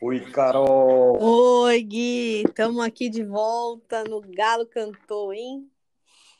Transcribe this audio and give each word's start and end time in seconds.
Oi, 0.00 0.20
Carol. 0.32 1.18
Oi, 1.20 1.82
Gui. 1.82 2.42
Estamos 2.42 2.84
aqui 2.84 3.08
de 3.08 3.24
volta 3.24 4.04
no 4.04 4.20
Galo 4.20 4.66
Cantou, 4.66 5.32
hein? 5.32 5.70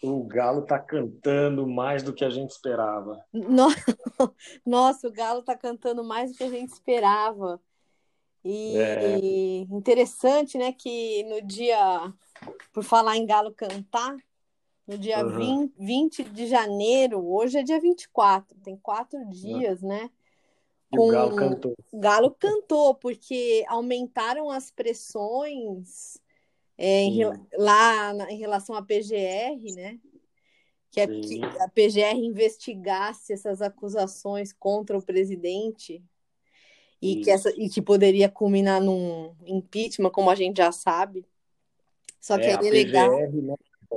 O 0.02 0.22
Galo 0.24 0.62
tá 0.66 0.78
cantando 0.78 1.66
mais 1.66 2.02
do 2.02 2.12
que 2.14 2.24
a 2.24 2.30
gente 2.30 2.50
esperava. 2.50 3.24
No- 3.32 3.68
Nossa, 4.66 5.08
o 5.08 5.12
Galo 5.12 5.42
tá 5.42 5.56
cantando 5.56 6.04
mais 6.04 6.32
do 6.32 6.36
que 6.38 6.44
a 6.44 6.50
gente 6.50 6.70
esperava. 6.72 7.60
E 8.44 8.74
É, 8.76 9.74
interessante, 9.74 10.58
né, 10.58 10.72
que 10.72 11.22
no 11.24 11.40
dia, 11.42 11.78
por 12.72 12.84
falar 12.84 13.16
em 13.16 13.26
Galo 13.26 13.54
cantar, 13.54 14.16
no 14.86 14.98
dia 14.98 15.22
aham, 15.22 15.66
20, 15.76 15.76
20 15.78 16.24
de 16.24 16.46
janeiro, 16.46 17.26
hoje 17.26 17.58
é 17.58 17.62
dia 17.62 17.80
24, 17.80 18.56
tem 18.60 18.76
quatro 18.76 19.18
dias, 19.30 19.80
né? 19.82 20.10
E 20.94 20.98
o 20.98 21.08
Galo 21.08 21.30
Com 21.30 21.36
cantou. 21.36 21.74
o 21.92 21.98
Galo 22.00 22.30
cantou, 22.38 22.94
porque 22.94 23.64
aumentaram 23.68 24.50
as 24.50 24.70
pressões 24.70 26.18
é, 26.76 27.02
em 27.02 27.20
lá 27.56 28.12
na- 28.12 28.30
em 28.32 28.36
relação 28.38 28.74
à 28.74 28.82
PGR, 28.82 29.74
né? 29.74 29.98
Que, 30.90 31.00
é, 31.00 31.06
que 31.06 31.40
a 31.60 31.68
PGR 31.68 32.16
investigasse 32.18 33.32
essas 33.32 33.60
acusações 33.62 34.52
contra 34.52 34.96
o 34.96 35.02
presidente 35.02 36.02
e 37.02 37.16
que, 37.20 37.30
essa, 37.30 37.50
e 37.56 37.68
que 37.68 37.82
poderia 37.82 38.28
culminar 38.28 38.80
num 38.80 39.34
impeachment, 39.44 40.10
como 40.10 40.30
a 40.30 40.34
gente 40.34 40.56
já 40.58 40.72
sabe. 40.72 41.26
Só 42.20 42.38
que 42.38 42.44
É, 42.46 42.52
é. 42.52 42.58
PGR, 42.58 43.42
né? 43.42 43.54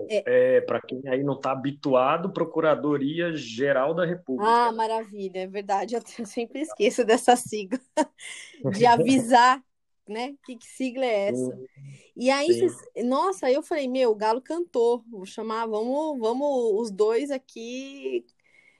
É, 0.09 0.25
É, 0.25 0.61
para 0.61 0.81
quem 0.81 1.01
aí 1.07 1.23
não 1.23 1.35
está 1.35 1.51
habituado, 1.51 2.31
Procuradoria-Geral 2.33 3.93
da 3.93 4.03
ah, 4.03 4.07
República. 4.07 4.71
maravilha, 4.71 5.39
é 5.39 5.47
verdade. 5.47 5.95
Eu 5.95 6.01
eu 6.19 6.25
sempre 6.25 6.61
esqueço 6.61 7.03
dessa 7.05 7.35
sigla, 7.35 7.79
de 8.71 8.85
avisar, 8.85 9.63
né? 10.07 10.35
Que, 10.43 10.57
que 10.57 10.67
sigla 10.67 11.05
é 11.05 11.29
essa? 11.29 11.55
Sim, 11.55 11.67
E 12.15 12.29
aí, 12.31 12.67
sim. 12.69 13.03
nossa, 13.05 13.47
aí 13.47 13.53
eu 13.55 13.63
falei, 13.63 13.87
meu, 13.87 14.11
o 14.11 14.15
Galo 14.15 14.41
cantou, 14.41 15.03
vou 15.09 15.25
chamar, 15.25 15.67
vamos, 15.67 16.19
vamos 16.19 16.47
os 16.81 16.91
dois 16.91 17.31
aqui 17.31 18.25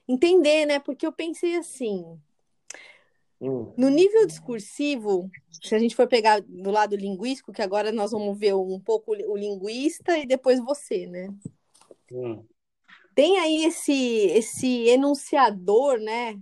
entender, 0.08 0.66
né? 0.66 0.80
Porque 0.80 1.06
eu 1.08 1.14
pensei 1.14 1.56
assim, 1.58 2.20
Hum, 3.40 3.72
no 3.78 3.90
nível 3.90 4.26
discursivo, 4.26 5.30
se 5.52 5.76
a 5.76 5.80
gente 5.80 5.96
for 5.96 6.08
pegar 6.08 6.42
do 6.42 6.72
lado 6.72 6.96
linguístico, 6.96 7.54
que 7.54 7.62
agora 7.62 7.92
nós 7.92 8.12
vamos 8.12 8.38
ver 8.38 8.56
um 8.56 8.80
pouco 8.80 9.12
o 9.12 9.38
linguista 9.38 10.18
e 10.18 10.26
depois 10.26 10.60
você, 10.60 11.06
né? 11.06 11.30
hum, 12.12 12.48
Tem 13.16 13.38
aí 13.40 13.66
esse 13.66 13.94
esse 13.94 14.88
enunciador, 14.90 16.00
né, 16.00 16.40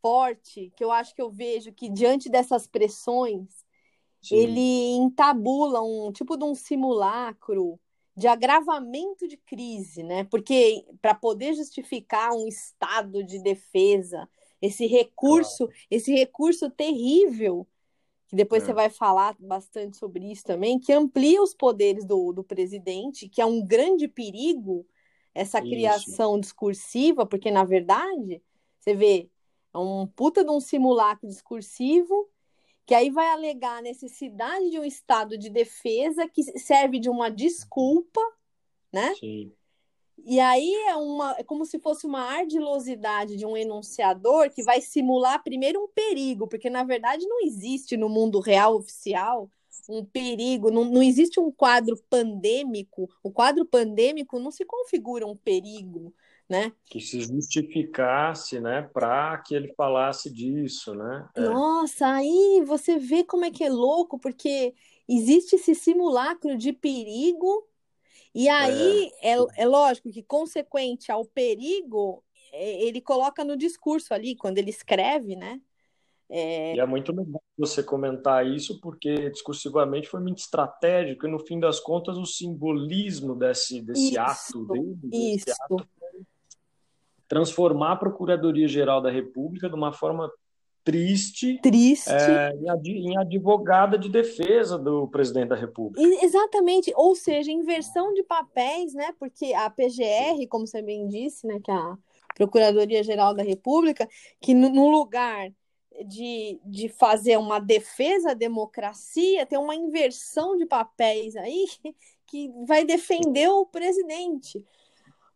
forte, 0.00 0.72
que 0.76 0.82
eu 0.84 0.90
acho 0.90 1.14
que 1.14 1.22
eu 1.22 1.30
vejo 1.30 1.72
que 1.72 1.88
diante 1.88 2.28
dessas 2.30 2.66
pressões 2.66 3.64
sim, 4.22 4.36
ele 4.36 4.96
entabula 4.96 5.82
um 5.82 6.12
tipo 6.12 6.36
de 6.36 6.44
um 6.44 6.54
simulacro 6.54 7.78
de 8.16 8.26
agravamento 8.26 9.26
de 9.28 9.36
crise, 9.36 10.02
né? 10.02 10.24
Porque 10.24 10.84
para 11.00 11.14
poder 11.14 11.54
justificar 11.54 12.32
um 12.32 12.46
estado 12.46 13.24
de 13.24 13.42
defesa, 13.42 14.28
esse 14.60 14.86
claro. 15.24 15.60
recurso, 15.66 15.68
esse 15.90 16.12
recurso 16.14 16.70
terrível, 16.70 17.66
que 18.28 18.36
depois 18.36 18.64
você 18.64 18.72
É, 18.72 18.74
vai 18.74 18.90
falar 18.90 19.36
bastante 19.40 19.96
sobre 19.96 20.30
isso 20.30 20.44
também, 20.44 20.78
que 20.78 20.92
amplia 20.92 21.42
os 21.42 21.54
poderes 21.54 22.04
do, 22.04 22.32
do 22.32 22.44
presidente, 22.44 23.28
que 23.28 23.40
é 23.42 23.46
um 23.46 23.66
grande 23.66 24.08
perigo 24.08 24.86
essa 25.34 25.60
isso. 25.60 25.62
criação 25.62 26.38
discursiva, 26.40 27.26
porque 27.26 27.50
na 27.50 27.64
verdade, 27.64 28.42
você 28.80 28.94
vê, 28.94 29.30
é 29.74 29.78
um 29.78 30.06
puta 30.06 30.44
de 30.44 30.50
um 30.50 30.60
simulacro 30.60 31.28
discursivo 31.28 32.28
que 32.86 32.94
aí 32.94 33.10
vai 33.10 33.28
alegar 33.28 33.78
a 33.78 33.82
necessidade 33.82 34.70
de 34.70 34.78
um 34.78 34.84
estado 34.84 35.38
de 35.38 35.48
defesa 35.50 36.28
que 36.28 36.42
serve 36.58 36.98
de 36.98 37.08
uma 37.08 37.30
desculpa, 37.30 38.20
né? 38.92 39.16
Sim, 39.18 39.52
E 40.24 40.38
aí 40.40 40.72
é 40.88 40.96
uma, 40.96 41.34
é 41.38 41.42
como 41.42 41.64
se 41.64 41.78
fosse 41.78 42.06
uma 42.06 42.22
ardilosidade 42.22 43.36
de 43.36 43.46
um 43.46 43.56
enunciador 43.56 44.50
que 44.50 44.62
vai 44.62 44.80
simular 44.80 45.42
primeiro 45.42 45.82
um 45.82 45.88
perigo, 45.88 46.46
porque 46.46 46.70
na 46.70 46.84
verdade 46.84 47.26
não 47.26 47.40
existe 47.40 47.96
no 47.96 48.08
mundo 48.08 48.40
real 48.40 48.76
oficial 48.76 49.50
um 49.88 50.04
perigo, 50.04 50.70
não, 50.70 50.84
não 50.84 51.02
existe 51.02 51.40
um 51.40 51.50
quadro 51.50 51.96
pandêmico. 52.08 53.08
O 53.22 53.30
quadro 53.30 53.64
pandêmico 53.64 54.38
não 54.38 54.50
se 54.50 54.64
configura 54.64 55.26
um 55.26 55.36
perigo, 55.36 56.14
né? 56.48 56.72
que 56.84 57.00
se 57.00 57.20
justificasse, 57.20 58.60
né, 58.60 58.82
para 58.92 59.38
que 59.38 59.54
ele 59.54 59.72
falasse 59.74 60.28
disso, 60.28 60.94
né? 60.94 61.28
É, 61.36 61.42
Nossa, 61.42 62.06
aí 62.08 62.62
você 62.66 62.98
vê 62.98 63.22
como 63.22 63.44
é 63.44 63.50
que 63.50 63.62
é 63.62 63.70
louco, 63.70 64.18
porque 64.18 64.74
existe 65.08 65.54
esse 65.54 65.74
simulacro 65.74 66.56
de 66.56 66.72
perigo, 66.72 67.64
e 68.34 68.48
é, 68.48 68.50
aí 68.50 69.12
é, 69.22 69.38
sim. 69.38 69.46
é 69.56 69.66
lógico 69.66 70.10
que, 70.10 70.22
consequente 70.22 71.10
ao 71.10 71.24
perigo, 71.24 72.22
é, 72.52 72.82
ele 72.82 73.00
coloca 73.00 73.44
no 73.44 73.56
discurso 73.56 74.14
ali, 74.14 74.36
quando 74.36 74.58
ele 74.58 74.70
escreve, 74.70 75.36
né? 75.36 75.60
É, 76.28 76.76
E 76.76 76.80
é 76.80 76.86
muito 76.86 77.10
legal 77.12 77.42
você 77.58 77.82
comentar 77.82 78.46
isso, 78.46 78.80
porque 78.80 79.30
discursivamente 79.30 80.08
foi 80.08 80.20
muito 80.20 80.38
estratégico, 80.38 81.26
e 81.26 81.30
no 81.30 81.40
fim 81.40 81.58
das 81.58 81.80
contas 81.80 82.16
o 82.16 82.24
simbolismo 82.24 83.34
desse, 83.34 83.82
desse 83.82 84.10
isso, 84.10 84.20
ato 84.20 84.66
dele, 84.66 84.94
desse 85.02 85.50
ato, 85.50 85.76
isso, 85.76 86.26
transformar 87.26 87.92
a 87.92 87.96
Procuradoria-Geral 87.96 89.00
da 89.00 89.10
República 89.10 89.68
de 89.68 89.74
uma 89.74 89.92
forma 89.92 90.30
triste 90.84 91.58
triste. 91.62 92.10
é, 92.10 92.52
em, 92.84 93.16
advogada 93.16 93.98
de 93.98 94.08
defesa 94.08 94.78
do 94.78 95.06
presidente 95.08 95.48
da 95.48 95.56
República. 95.56 96.00
Exatamente, 96.24 96.92
ou 96.96 97.14
seja, 97.14 97.50
inversão 97.50 98.12
de 98.14 98.22
papéis, 98.22 98.94
né? 98.94 99.12
Porque 99.18 99.52
a 99.54 99.68
PGR, 99.68 100.46
como 100.48 100.66
você 100.66 100.82
bem 100.82 101.06
disse, 101.06 101.46
né, 101.46 101.60
que 101.62 101.70
é 101.70 101.74
a 101.74 101.96
Procuradoria-Geral 102.34 103.34
da 103.34 103.42
República, 103.42 104.08
que 104.40 104.54
no, 104.54 104.68
no 104.70 104.88
lugar 104.88 105.50
de, 106.06 106.58
de 106.64 106.88
fazer 106.88 107.36
uma 107.38 107.58
defesa 107.58 108.30
à 108.30 108.34
democracia, 108.34 109.46
tem 109.46 109.58
uma 109.58 109.74
inversão 109.74 110.56
de 110.56 110.66
papéis 110.66 111.36
aí 111.36 111.66
que 112.26 112.50
vai 112.66 112.84
defender 112.84 113.48
o 113.48 113.66
presidente. 113.66 114.64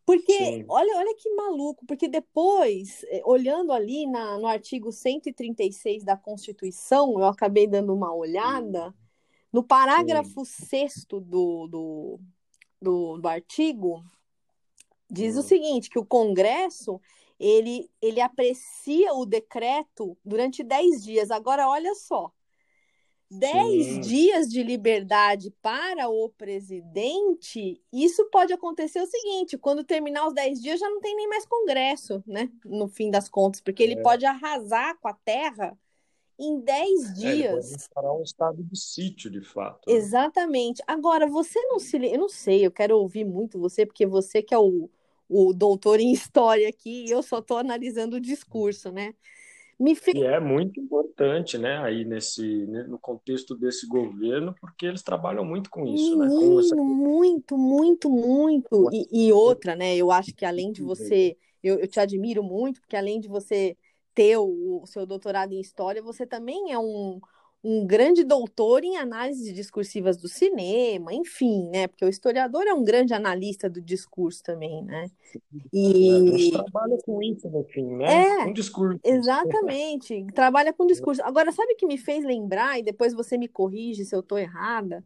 Porque, 0.06 0.32
Sim, 0.32 0.64
olha, 0.68 0.96
olha 0.98 1.16
que 1.16 1.30
maluco, 1.34 1.86
porque 1.86 2.08
depois, 2.08 3.02
eh, 3.04 3.22
olhando 3.24 3.72
ali 3.72 4.06
na, 4.06 4.38
no 4.38 4.46
artigo 4.46 4.92
136 4.92 6.04
da 6.04 6.16
Constituição, 6.16 7.18
eu 7.18 7.24
acabei 7.24 7.66
dando 7.66 7.94
uma 7.94 8.14
olhada, 8.14 8.94
no 9.50 9.62
sim, 9.62 9.66
parágrafo 9.66 10.44
6 10.44 11.06
do, 11.08 11.20
do, 11.20 12.20
do, 12.82 13.18
do 13.18 13.28
artigo, 13.28 14.04
diz 15.10 15.36
o 15.36 15.40
hum, 15.40 15.42
seguinte, 15.42 15.88
que 15.88 15.98
o 15.98 16.04
Congresso, 16.04 17.00
ele, 17.38 17.90
ele 18.02 18.20
aprecia 18.20 19.14
o 19.14 19.24
decreto 19.24 20.18
durante 20.24 20.62
10 20.62 21.02
dias. 21.02 21.30
Agora, 21.30 21.68
olha 21.68 21.94
só, 21.94 22.30
10 23.30 23.84
sim, 23.84 24.00
dias 24.00 24.48
de 24.48 24.62
liberdade 24.62 25.50
para 25.62 26.08
o 26.08 26.28
presidente, 26.28 27.80
isso 27.92 28.24
pode 28.30 28.52
acontecer 28.52 29.00
o 29.00 29.06
seguinte, 29.06 29.58
quando 29.58 29.82
terminar 29.82 30.26
os 30.26 30.34
10 30.34 30.60
dias 30.60 30.78
já 30.78 30.88
não 30.88 31.00
tem 31.00 31.16
nem 31.16 31.28
mais 31.28 31.46
Congresso, 31.46 32.22
né? 32.26 32.50
No 32.64 32.86
fim 32.86 33.10
das 33.10 33.28
contas, 33.28 33.60
porque 33.60 33.82
ele 33.82 33.94
é, 33.94 34.02
pode 34.02 34.24
arrasar 34.24 34.98
com 35.00 35.08
a 35.08 35.14
terra 35.14 35.76
em 36.38 36.60
10 36.60 37.10
é, 37.10 37.12
dias. 37.12 37.72
instaurar 37.72 38.12
um 38.14 38.22
estado 38.22 38.62
de 38.62 38.78
sítio, 38.78 39.30
de 39.30 39.40
fato, 39.40 39.88
né? 39.88 39.96
Exatamente. 39.96 40.82
Agora, 40.86 41.26
você 41.26 41.60
não 41.62 41.78
se. 41.78 41.96
Eu 41.96 42.18
não 42.18 42.28
sei, 42.28 42.66
eu 42.66 42.70
quero 42.70 42.98
ouvir 42.98 43.24
muito 43.24 43.58
você, 43.58 43.86
porque 43.86 44.06
você 44.06 44.42
que 44.42 44.54
é 44.54 44.58
o, 44.58 44.90
o 45.28 45.52
doutor 45.52 46.00
em 46.00 46.12
história 46.12 46.68
aqui, 46.68 47.06
e 47.06 47.10
eu 47.10 47.22
só 47.22 47.38
estou 47.38 47.58
analisando 47.58 48.16
o 48.16 48.20
discurso, 48.20 48.90
né? 48.90 49.14
Me. 49.78 49.96
Que 49.96 50.24
é 50.24 50.38
muito 50.38 50.80
importante, 50.80 51.58
né, 51.58 51.78
aí 51.78 52.04
nesse, 52.04 52.66
né, 52.66 52.84
no 52.84 52.98
contexto 52.98 53.56
desse 53.56 53.86
governo, 53.86 54.54
porque 54.60 54.86
eles 54.86 55.02
trabalham 55.02 55.44
muito 55.44 55.70
com 55.70 55.86
isso, 55.86 56.16
né, 56.16 56.28
com 56.28 56.60
essa 56.60 56.76
Menino, 56.76 56.94
muito, 56.94 57.58
muito, 57.58 58.10
muito. 58.10 58.88
E, 58.92 59.26
e 59.26 59.32
outra, 59.32 59.74
né? 59.74 59.96
Eu 59.96 60.10
acho 60.10 60.34
que 60.34 60.44
além 60.44 60.72
de 60.72 60.82
você. 60.82 61.36
Eu, 61.62 61.78
eu 61.78 61.88
te 61.88 61.98
admiro 61.98 62.42
muito, 62.42 62.80
porque 62.80 62.96
além 62.96 63.18
de 63.18 63.26
você 63.26 63.76
ter 64.14 64.36
o, 64.36 64.82
o 64.82 64.86
seu 64.86 65.06
doutorado 65.06 65.52
em 65.52 65.60
história, 65.60 66.02
você 66.02 66.26
também 66.26 66.72
é 66.72 66.78
um, 66.78 67.18
um 67.64 67.86
grande 67.86 68.24
doutor 68.24 68.84
em 68.84 68.96
análises 68.98 69.54
discursivas 69.54 70.16
do 70.18 70.28
cinema, 70.28 71.12
enfim, 71.14 71.68
né? 71.70 71.88
Porque 71.88 72.04
o 72.04 72.08
historiador 72.08 72.66
é 72.66 72.74
um 72.74 72.84
grande 72.84 73.14
analista 73.14 73.70
do 73.70 73.80
discurso 73.82 74.42
também, 74.44 74.84
né? 74.84 75.10
A 76.08 76.20
gente 76.30 76.48
E 76.48 76.50
trabalha 76.50 76.98
com 77.04 77.22
isso 77.22 77.48
no 77.50 77.64
fim, 77.64 77.84
né? 77.96 78.26
é, 78.26 78.36
Com 78.38 78.52
discurso. 78.52 79.00
exatamente, 79.04 80.26
trabalha 80.34 80.72
com 80.72 80.86
discurso. 80.86 81.22
Agora, 81.24 81.52
sabe 81.52 81.74
o 81.74 81.76
que 81.76 81.86
me 81.86 81.98
fez 81.98 82.24
lembrar, 82.24 82.78
e 82.78 82.82
depois 82.82 83.14
você 83.14 83.38
me 83.38 83.48
corrige 83.48 84.04
se 84.04 84.14
eu 84.14 84.20
estou 84.20 84.38
errada? 84.38 85.04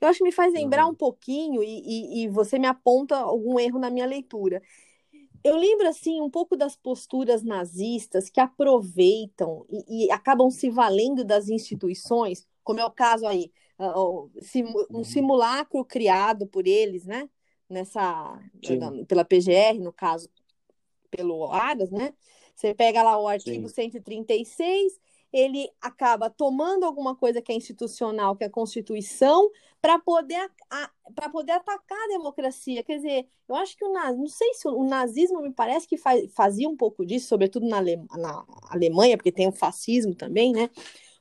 Eu 0.00 0.08
acho 0.08 0.18
que 0.18 0.24
me 0.24 0.32
faz 0.32 0.52
lembrar 0.54 0.86
Uhum. 0.86 0.88
um 0.88 0.94
pouquinho, 0.96 1.62
e, 1.62 2.22
e, 2.22 2.24
e 2.24 2.28
você 2.28 2.58
me 2.58 2.66
aponta 2.68 3.16
algum 3.18 3.58
erro 3.60 3.78
na 3.80 3.90
minha 3.90 4.06
leitura. 4.06 4.62
Eu 5.42 5.56
lembro 5.56 5.88
assim 5.88 6.20
um 6.20 6.30
pouco 6.30 6.56
das 6.56 6.76
posturas 6.76 7.42
nazistas 7.42 8.28
que 8.28 8.40
aproveitam 8.40 9.64
e, 9.68 10.06
e 10.06 10.10
acabam 10.10 10.50
se 10.50 10.70
valendo 10.70 11.24
das 11.24 11.48
instituições, 11.48 12.46
como 12.62 12.80
é 12.80 12.84
o 12.84 12.90
caso 12.90 13.26
aí, 13.26 13.50
um 14.90 15.02
simulacro 15.02 15.84
criado 15.84 16.46
por 16.46 16.66
eles, 16.66 17.06
né? 17.06 17.28
Nessa 17.68 18.38
Sim. 18.64 19.04
pela 19.06 19.24
PGR, 19.24 19.78
no 19.78 19.92
caso, 19.92 20.28
pelo 21.10 21.50
Aras, 21.50 21.90
né? 21.90 22.12
Você 22.54 22.74
pega 22.74 23.02
lá 23.02 23.18
o 23.18 23.26
artigo 23.26 23.68
Sim. 23.68 23.74
136 23.74 25.00
ele 25.32 25.70
acaba 25.80 26.28
tomando 26.28 26.84
alguma 26.84 27.14
coisa 27.14 27.40
que 27.40 27.52
é 27.52 27.54
institucional, 27.54 28.36
que 28.36 28.44
é 28.44 28.46
a 28.46 28.50
Constituição, 28.50 29.50
para 29.80 29.98
poder, 29.98 30.50
para 31.14 31.28
poder 31.30 31.52
atacar 31.52 31.98
a 31.98 32.08
democracia. 32.08 32.82
Quer 32.82 32.96
dizer, 32.96 33.26
eu 33.48 33.54
acho 33.54 33.76
que 33.76 33.84
o 33.84 33.92
nazismo, 33.92 34.22
não 34.22 34.28
sei 34.28 34.54
se 34.54 34.68
o 34.68 34.84
nazismo 34.84 35.40
me 35.40 35.52
parece 35.52 35.86
que 35.86 35.96
fazia 36.34 36.68
um 36.68 36.76
pouco 36.76 37.04
disso, 37.06 37.28
sobretudo 37.28 37.66
na, 37.66 37.80
na 37.80 38.44
Alemanha, 38.68 39.16
porque 39.16 39.32
tem 39.32 39.48
o 39.48 39.52
fascismo 39.52 40.14
também, 40.14 40.52
né? 40.52 40.68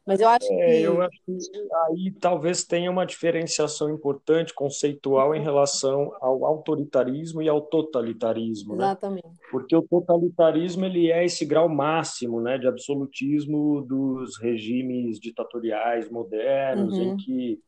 Mas 0.09 0.19
eu 0.19 0.27
acho 0.27 0.51
é, 0.53 0.65
que. 0.65 0.81
eu 0.81 1.01
acho 1.03 1.21
que 1.23 1.37
aí 1.85 2.11
talvez 2.19 2.63
tenha 2.63 2.89
uma 2.89 3.05
diferenciação 3.05 3.91
importante, 3.91 4.55
conceitual, 4.55 5.35
em 5.35 5.41
relação 5.43 6.11
ao 6.19 6.43
autoritarismo 6.45 7.43
e 7.43 7.47
ao 7.47 7.61
totalitarismo. 7.61 8.75
Né? 8.75 8.85
Exatamente. 8.85 9.27
Né? 9.27 9.33
Porque 9.51 9.75
o 9.75 9.83
totalitarismo 9.83 10.83
ele 10.83 11.11
é 11.11 11.23
esse 11.23 11.45
grau 11.45 11.69
máximo 11.69 12.41
né, 12.41 12.57
de 12.57 12.67
absolutismo 12.67 13.81
dos 13.81 14.35
regimes 14.39 15.19
ditatoriais 15.19 16.09
modernos, 16.09 16.97
uhum. 16.97 17.03
em 17.03 17.17
que 17.17 17.59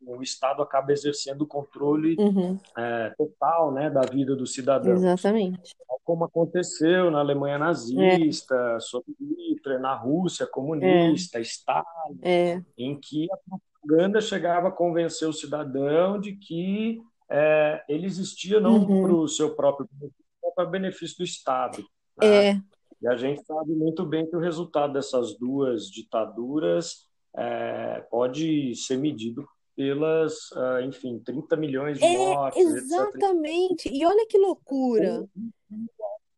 o 0.00 0.22
Estado 0.22 0.62
acaba 0.62 0.92
exercendo 0.92 1.42
o 1.42 1.46
controle 1.46 2.16
uhum. 2.18 2.58
é, 2.76 3.14
total 3.16 3.72
né, 3.72 3.90
da 3.90 4.02
vida 4.02 4.34
do 4.34 4.46
cidadão. 4.46 4.94
Exatamente. 4.94 5.74
Como 6.04 6.24
aconteceu 6.24 7.10
na 7.10 7.18
Alemanha 7.18 7.58
nazista, 7.58 8.54
é. 8.76 8.80
sob 8.80 9.04
Hitler, 9.20 9.78
na 9.78 9.94
Rússia 9.94 10.46
comunista, 10.46 11.38
é. 11.38 11.42
Stalin, 11.42 12.18
é. 12.22 12.62
em 12.78 12.98
que 12.98 13.26
a 13.30 13.36
propaganda 13.36 14.20
chegava 14.20 14.68
a 14.68 14.72
convencer 14.72 15.28
o 15.28 15.32
cidadão 15.32 16.18
de 16.18 16.32
que 16.32 17.02
é, 17.30 17.84
ele 17.88 18.06
existia 18.06 18.58
não 18.58 18.76
uhum. 18.76 19.02
para 19.02 19.12
o 19.12 19.28
seu 19.28 19.54
próprio 19.54 19.86
benefício, 19.92 20.24
mas 20.42 20.54
para 20.54 20.64
o 20.66 20.70
benefício 20.70 21.18
do 21.18 21.24
Estado. 21.24 21.84
Né? 22.16 22.46
É. 22.46 22.60
E 23.02 23.06
a 23.06 23.16
gente 23.16 23.44
sabe 23.44 23.72
muito 23.72 24.04
bem 24.04 24.26
que 24.26 24.34
o 24.34 24.40
resultado 24.40 24.94
dessas 24.94 25.38
duas 25.38 25.90
ditaduras 25.90 27.06
é, 27.36 28.00
pode 28.10 28.74
ser 28.74 28.96
medido 28.96 29.46
pelas, 29.78 30.50
uh, 30.50 30.80
enfim, 30.82 31.20
30 31.20 31.56
milhões 31.56 31.98
de 31.98 32.04
é, 32.04 32.18
mortes. 32.18 32.60
Exatamente. 32.60 33.86
Etc. 33.86 33.96
E 33.96 34.04
olha 34.04 34.26
que 34.26 34.36
loucura. 34.36 35.24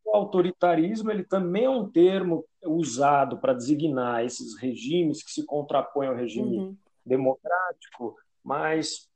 O 0.05 0.15
autoritarismo 0.15 1.09
ele 1.09 1.23
também 1.23 1.65
é 1.65 1.69
um 1.69 1.89
termo 1.89 2.45
usado 2.63 3.39
para 3.39 3.55
designar 3.55 4.23
esses 4.23 4.55
regimes 4.59 5.23
que 5.23 5.31
se 5.31 5.43
contrapõem 5.43 6.09
ao 6.09 6.15
regime 6.15 6.59
uhum. 6.59 6.77
democrático, 7.03 8.15
mas 8.43 9.09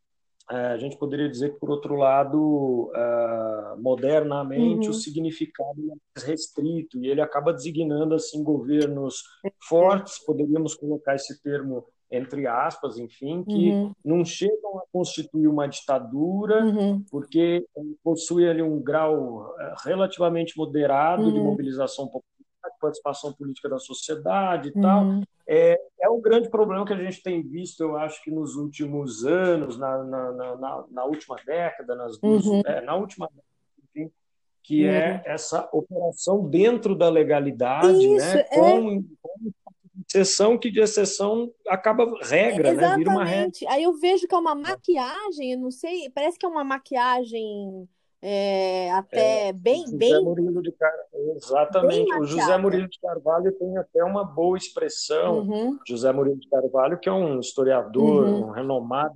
uh, 0.52 0.74
a 0.74 0.78
gente 0.80 0.98
poderia 0.98 1.30
dizer 1.30 1.54
que, 1.54 1.60
por 1.60 1.70
outro 1.70 1.94
lado, 1.94 2.90
uh, 2.96 3.80
modernamente, 3.80 4.88
uhum. 4.88 4.92
o 4.92 4.94
significado 4.96 5.80
é 5.82 5.96
mais 6.16 6.28
restrito 6.28 6.98
e 6.98 7.08
ele 7.10 7.22
acaba 7.22 7.54
designando 7.54 8.16
assim 8.16 8.44
governos 8.44 9.22
é. 9.46 9.52
fortes, 9.70 10.18
poderíamos 10.18 10.74
colocar 10.74 11.14
esse 11.14 11.40
termo 11.44 11.86
entre 12.12 12.46
aspas, 12.48 12.98
enfim, 12.98 13.44
que 13.44 13.72
uhum. 13.72 13.92
não 14.04 14.24
chegam 14.24 14.78
a 14.78 14.84
constituir 14.92 15.48
uma 15.48 15.68
ditadura, 15.68 16.64
uhum. 16.64 17.04
porque 17.10 17.66
possui 18.04 18.48
ali 18.48 18.62
um 18.62 18.80
grau 18.82 19.56
eh, 19.60 19.76
relativamente 19.84 20.58
moderado 20.58 21.24
uhum. 21.24 21.34
de 21.34 21.40
mobilização 21.40 22.06
popular, 22.06 22.24
de 22.66 22.80
participação 22.80 23.34
política 23.34 23.70
da 23.70 23.80
sociedade 23.80 24.70
e 24.70 24.82
tal. 24.82 25.04
Uhum. 25.04 25.24
É, 25.48 25.80
é 26.02 26.10
um 26.10 26.22
grande 26.22 26.50
problema 26.50 26.86
que 26.86 26.94
a 26.94 26.98
gente 26.98 27.22
tem 27.22 27.42
visto, 27.42 27.82
eu 27.82 27.98
acho 27.98 28.24
que 28.24 28.32
nos 28.32 28.56
últimos 28.56 29.24
anos, 29.26 29.78
na, 29.78 30.04
na, 30.04 30.32
na, 30.32 30.86
na 30.90 31.06
última 31.06 31.36
década, 31.46 31.96
nas 31.96 32.20
duas, 32.20 32.46
uhum. 32.46 32.62
é, 32.66 32.82
na 32.82 32.96
última 32.96 33.30
enfim, 33.96 34.12
que 34.64 34.86
é 34.86 35.14
uhum. 35.14 35.22
essa 35.26 35.70
operação 35.72 36.50
dentro 36.50 36.96
da 36.96 37.10
legalidade, 37.10 37.98
Isso, 37.98 38.36
né, 38.36 38.44
com, 38.44 38.66
é... 38.66 39.02
com 39.22 39.44
exceção 40.08 40.58
que 40.58 40.72
de 40.72 40.80
exceção 40.80 41.52
acaba 41.68 42.06
regra, 42.22 42.70
Exatamente. 42.70 42.82
né? 42.82 42.98
Vira 42.98 43.10
uma 43.12 43.26
regra. 43.26 43.52
Aí 43.70 43.84
eu 43.84 43.94
vejo 43.94 44.28
que 44.28 44.36
é 44.36 44.38
uma 44.38 44.56
maquiagem, 44.56 45.54
eu 45.54 45.60
não 45.60 45.72
sei, 45.72 46.10
parece 46.10 46.38
que 46.38 46.46
é 46.46 46.50
uma 46.50 46.64
maquiagem 46.64 47.88
é, 48.22 48.92
até 48.92 49.50
é, 49.50 49.54
bem, 49.54 49.84
José 49.84 49.98
bem. 49.98 50.24
Murilo 50.24 50.62
de 50.62 50.72
Car... 50.72 50.92
Exatamente. 51.36 52.12
o 52.16 52.26
José 52.26 52.58
Murilo 52.58 52.90
de 52.90 53.00
Carvalho 53.00 53.52
tem 53.52 53.78
até 53.78 54.04
uma 54.04 54.24
boa 54.24 54.58
expressão. 54.58 55.40
Uhum. 55.40 55.80
José 55.88 56.12
Murilo 56.12 56.40
de 56.40 56.50
Carvalho, 56.50 56.98
que 56.98 57.08
é 57.08 57.14
um 57.14 57.40
historiador, 57.40 58.26
uhum. 58.26 58.48
um 58.48 58.52
renomado 58.52 59.16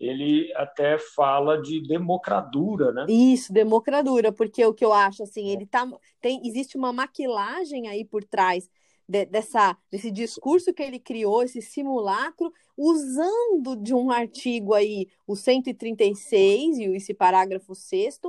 ele 0.00 0.52
até 0.54 0.96
fala 0.98 1.60
de 1.60 1.86
democradura, 1.86 2.92
né? 2.92 3.06
Isso, 3.08 3.52
democradura, 3.52 4.30
porque 4.30 4.64
o 4.64 4.72
que 4.72 4.84
eu 4.84 4.92
acho 4.92 5.24
assim, 5.24 5.48
ele 5.48 5.66
tá 5.66 5.88
tem 6.20 6.40
existe 6.46 6.76
uma 6.76 6.92
maquilagem 6.92 7.88
aí 7.88 8.04
por 8.04 8.22
trás 8.22 8.70
de, 9.08 9.24
dessa, 9.24 9.76
desse 9.90 10.10
discurso 10.10 10.72
que 10.74 10.82
ele 10.82 10.98
criou, 10.98 11.42
esse 11.42 11.62
simulacro, 11.62 12.52
usando 12.76 13.74
de 13.76 13.94
um 13.94 14.10
artigo 14.10 14.74
aí, 14.74 15.08
o 15.26 15.34
136 15.34 16.78
e 16.78 16.84
esse 16.96 17.14
parágrafo 17.14 17.74
6 17.74 18.20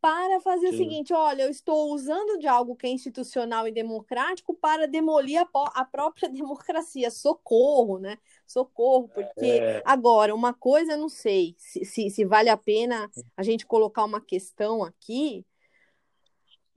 para 0.00 0.40
fazer 0.40 0.68
Sim. 0.68 0.74
o 0.74 0.76
seguinte: 0.78 1.12
olha, 1.12 1.44
eu 1.44 1.50
estou 1.50 1.92
usando 1.92 2.38
de 2.38 2.46
algo 2.46 2.76
que 2.76 2.86
é 2.86 2.90
institucional 2.90 3.66
e 3.66 3.72
democrático 3.72 4.54
para 4.54 4.86
demolir 4.86 5.40
a, 5.40 5.48
a 5.74 5.84
própria 5.84 6.28
democracia. 6.30 7.10
Socorro, 7.10 7.98
né? 7.98 8.18
Socorro, 8.46 9.08
porque 9.08 9.46
é... 9.46 9.82
agora, 9.84 10.34
uma 10.34 10.52
coisa 10.52 10.92
eu 10.92 10.98
não 10.98 11.08
sei 11.08 11.54
se, 11.58 11.84
se, 11.84 12.10
se 12.10 12.24
vale 12.24 12.48
a 12.48 12.56
pena 12.56 13.10
a 13.36 13.42
gente 13.42 13.66
colocar 13.66 14.04
uma 14.04 14.20
questão 14.20 14.84
aqui 14.84 15.44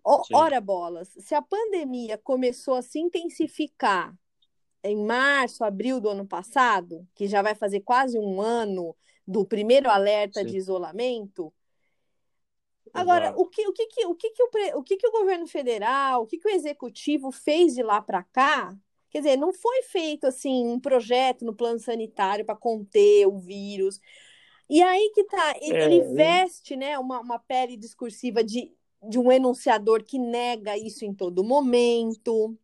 Ora 0.04 0.60
bolas, 0.62 1.10
se 1.20 1.36
a 1.36 1.42
pandemia 1.42 2.18
começou 2.18 2.76
a 2.76 2.82
se 2.82 3.00
intensificar 3.00 4.14
em 4.84 4.96
março, 4.96 5.64
abril 5.64 6.00
do 6.00 6.10
ano 6.10 6.26
passado, 6.26 7.08
que 7.14 7.28
já 7.28 7.42
vai 7.42 7.54
fazer 7.54 7.82
quase 7.82 8.18
um 8.18 8.42
ano 8.42 8.96
do 9.28 9.46
primeiro 9.46 9.90
alerta 9.90 10.42
Sim. 10.42 10.48
de 10.48 10.58
isolamento. 10.58 11.54
Agora, 12.94 13.34
o 13.38 13.46
que, 13.46 13.68
o, 13.68 13.74
que, 13.74 13.84
o, 14.06 14.16
que, 14.16 14.30
que 14.32 14.44
o, 14.44 14.80
o 14.80 14.84
que, 14.84 14.98
que 14.98 15.08
o 15.08 15.12
governo 15.12 15.46
federal, 15.46 16.24
o 16.24 16.26
que, 16.26 16.38
que 16.38 16.48
o 16.48 16.52
executivo 16.52 17.32
fez 17.32 17.76
de 17.76 17.84
lá 17.84 18.02
para 18.02 18.24
cá? 18.24 18.76
Quer 19.10 19.20
dizer, 19.20 19.38
não 19.38 19.54
foi 19.54 19.84
feito 19.84 20.26
assim 20.26 20.68
um 20.68 20.80
projeto 20.80 21.46
no 21.46 21.54
plano 21.54 21.80
sanitário 21.80 22.46
para 22.46 22.56
conter 22.56 23.28
o 23.28 23.38
vírus. 23.38 24.00
E 24.70 24.82
aí 24.82 25.12
que 25.14 25.24
tá, 25.24 25.56
ele, 25.62 25.78
é, 25.78 25.86
ele 25.86 26.02
veste 26.14 26.76
né, 26.76 26.98
uma, 26.98 27.20
uma 27.20 27.40
pele 27.40 27.76
discursiva 27.76 28.44
de 28.44 28.72
de 29.08 29.18
um 29.18 29.32
enunciador 29.32 30.04
que 30.04 30.18
nega 30.18 30.78
isso 30.78 31.06
em 31.06 31.14
todo 31.14 31.44
momento. 31.44 32.56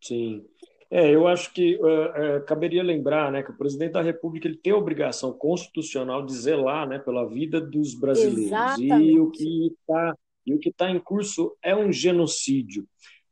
Sim. 0.00 0.44
É, 0.90 1.14
eu 1.14 1.26
acho 1.26 1.52
que 1.52 1.76
uh, 1.76 2.38
uh, 2.38 2.44
caberia 2.46 2.82
lembrar 2.82 3.30
né, 3.30 3.42
que 3.42 3.50
o 3.50 3.56
presidente 3.56 3.92
da 3.92 4.00
República 4.00 4.48
ele 4.48 4.56
tem 4.56 4.72
a 4.72 4.76
obrigação 4.76 5.32
constitucional 5.32 6.24
de 6.24 6.32
zelar 6.32 6.88
né, 6.88 6.98
pela 6.98 7.28
vida 7.28 7.60
dos 7.60 7.94
brasileiros. 7.94 8.46
Exatamente. 8.46 9.04
E 9.04 9.20
o 9.20 9.30
que 9.30 9.66
está 9.66 10.14
e 10.46 10.54
o 10.54 10.58
que 10.58 10.70
está 10.70 10.90
em 10.90 10.98
curso 10.98 11.54
é 11.62 11.76
um 11.76 11.92
genocídio. 11.92 12.88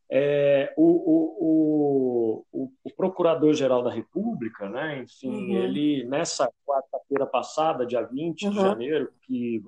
É, 0.09 0.73
o, 0.76 0.85
o, 0.85 2.45
o, 2.52 2.73
o 2.85 2.90
Procurador-Geral 2.95 3.83
da 3.83 3.90
República, 3.90 4.68
né, 4.68 5.02
enfim, 5.02 5.30
uhum. 5.30 5.64
ele, 5.64 6.04
nessa 6.04 6.52
quarta-feira 6.66 7.26
passada, 7.26 7.87
dia 7.87 8.02
20 8.02 8.45
uhum. 8.45 8.50
de 8.50 8.56
janeiro, 8.56 9.11
que 9.23 9.64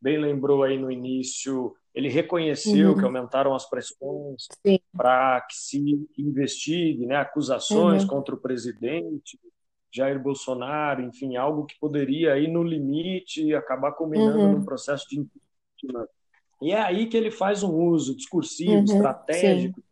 bem 0.00 0.18
lembrou 0.18 0.62
aí 0.62 0.78
no 0.78 0.90
início, 0.90 1.74
ele 1.94 2.08
reconheceu 2.08 2.90
uhum. 2.90 2.98
que 2.98 3.04
aumentaram 3.04 3.54
as 3.54 3.68
pressões 3.68 4.46
para 4.96 5.40
que 5.42 5.56
se 5.56 6.08
investigue 6.16 7.06
né, 7.06 7.16
acusações 7.16 8.02
uhum. 8.02 8.08
contra 8.08 8.34
o 8.34 8.38
presidente 8.38 9.38
Jair 9.90 10.22
Bolsonaro, 10.22 11.02
enfim, 11.02 11.36
algo 11.36 11.64
que 11.64 11.78
poderia 11.80 12.38
ir 12.38 12.48
no 12.48 12.62
limite 12.62 13.54
acabar 13.54 13.92
culminando 13.92 14.38
uhum. 14.38 14.52
num 14.52 14.64
processo 14.64 15.08
de 15.08 15.20
impeachment. 15.20 16.08
E 16.60 16.72
é 16.72 16.80
aí 16.80 17.06
que 17.06 17.16
ele 17.16 17.30
faz 17.30 17.62
um 17.62 17.74
uso 17.74 18.14
discursivo, 18.14 18.72
uhum. 18.72 18.84
estratégico, 18.84 19.82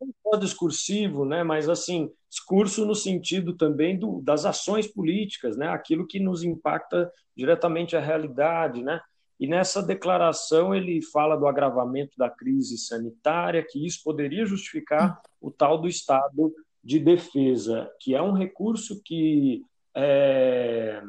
não 0.00 0.14
só 0.22 0.38
discursivo, 0.38 1.24
né, 1.24 1.42
mas 1.42 1.68
assim, 1.68 2.10
discurso 2.30 2.86
no 2.86 2.94
sentido 2.94 3.54
também 3.54 3.98
do, 3.98 4.20
das 4.22 4.44
ações 4.44 4.86
políticas, 4.86 5.56
né, 5.56 5.68
aquilo 5.68 6.06
que 6.06 6.20
nos 6.20 6.44
impacta 6.44 7.10
diretamente 7.36 7.96
a 7.96 8.00
realidade, 8.00 8.82
né? 8.82 9.00
E 9.38 9.46
nessa 9.46 9.82
declaração 9.82 10.74
ele 10.74 11.00
fala 11.00 11.36
do 11.36 11.46
agravamento 11.46 12.16
da 12.18 12.28
crise 12.28 12.76
sanitária, 12.76 13.64
que 13.66 13.86
isso 13.86 14.02
poderia 14.02 14.44
justificar 14.44 15.20
o 15.40 15.50
tal 15.50 15.78
do 15.78 15.86
estado 15.86 16.52
de 16.82 16.98
defesa, 16.98 17.88
que 18.00 18.14
é 18.14 18.22
um 18.22 18.32
recurso 18.32 19.00
que 19.04 19.62
é, 19.94 21.00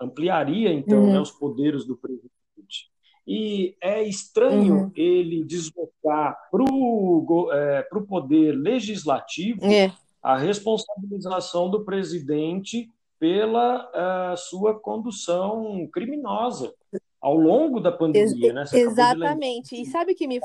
ampliaria 0.00 0.72
então 0.72 0.98
uhum. 0.98 1.12
né, 1.12 1.20
os 1.20 1.30
poderes 1.30 1.84
do 1.84 1.96
presidente. 1.96 2.90
e 3.26 3.74
é 3.80 4.02
estranho 4.02 4.74
uhum. 4.74 4.92
ele 4.94 5.44
deslocar 5.44 6.36
para 6.50 6.62
o 6.62 7.48
é, 7.52 7.82
poder 8.06 8.52
legislativo 8.52 9.64
é. 9.64 9.92
a 10.22 10.36
responsabilização 10.36 11.70
do 11.70 11.84
presidente 11.84 12.90
pela 13.18 14.32
uh, 14.32 14.36
sua 14.36 14.78
condução 14.78 15.88
criminosa 15.92 16.72
ao 17.20 17.36
longo 17.36 17.80
da 17.80 17.90
pandemia, 17.90 18.48
Ex 18.48 18.72
né? 18.72 18.80
exatamente. 18.80 19.80
E 19.80 19.84
sabe 19.86 20.14
que 20.14 20.26
me 20.26 20.40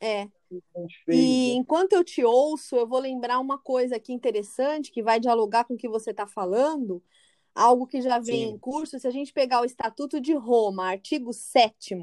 é. 0.00 0.28
E 1.08 1.52
né? 1.52 1.54
enquanto 1.54 1.92
eu 1.92 2.02
te 2.02 2.24
ouço, 2.24 2.76
eu 2.76 2.86
vou 2.86 2.98
lembrar 2.98 3.38
uma 3.38 3.58
coisa 3.58 3.96
aqui 3.96 4.12
interessante 4.12 4.90
que 4.90 5.02
vai 5.02 5.20
dialogar 5.20 5.64
com 5.64 5.74
o 5.74 5.76
que 5.76 5.88
você 5.88 6.10
está 6.10 6.26
falando, 6.26 7.02
algo 7.54 7.86
que 7.86 8.00
já 8.00 8.18
vem 8.18 8.48
Sim. 8.48 8.54
em 8.54 8.58
curso. 8.58 8.98
Se 8.98 9.06
a 9.06 9.10
gente 9.10 9.32
pegar 9.32 9.60
o 9.60 9.64
Estatuto 9.64 10.20
de 10.20 10.34
Roma, 10.34 10.88
artigo 10.88 11.32
7 11.32 11.96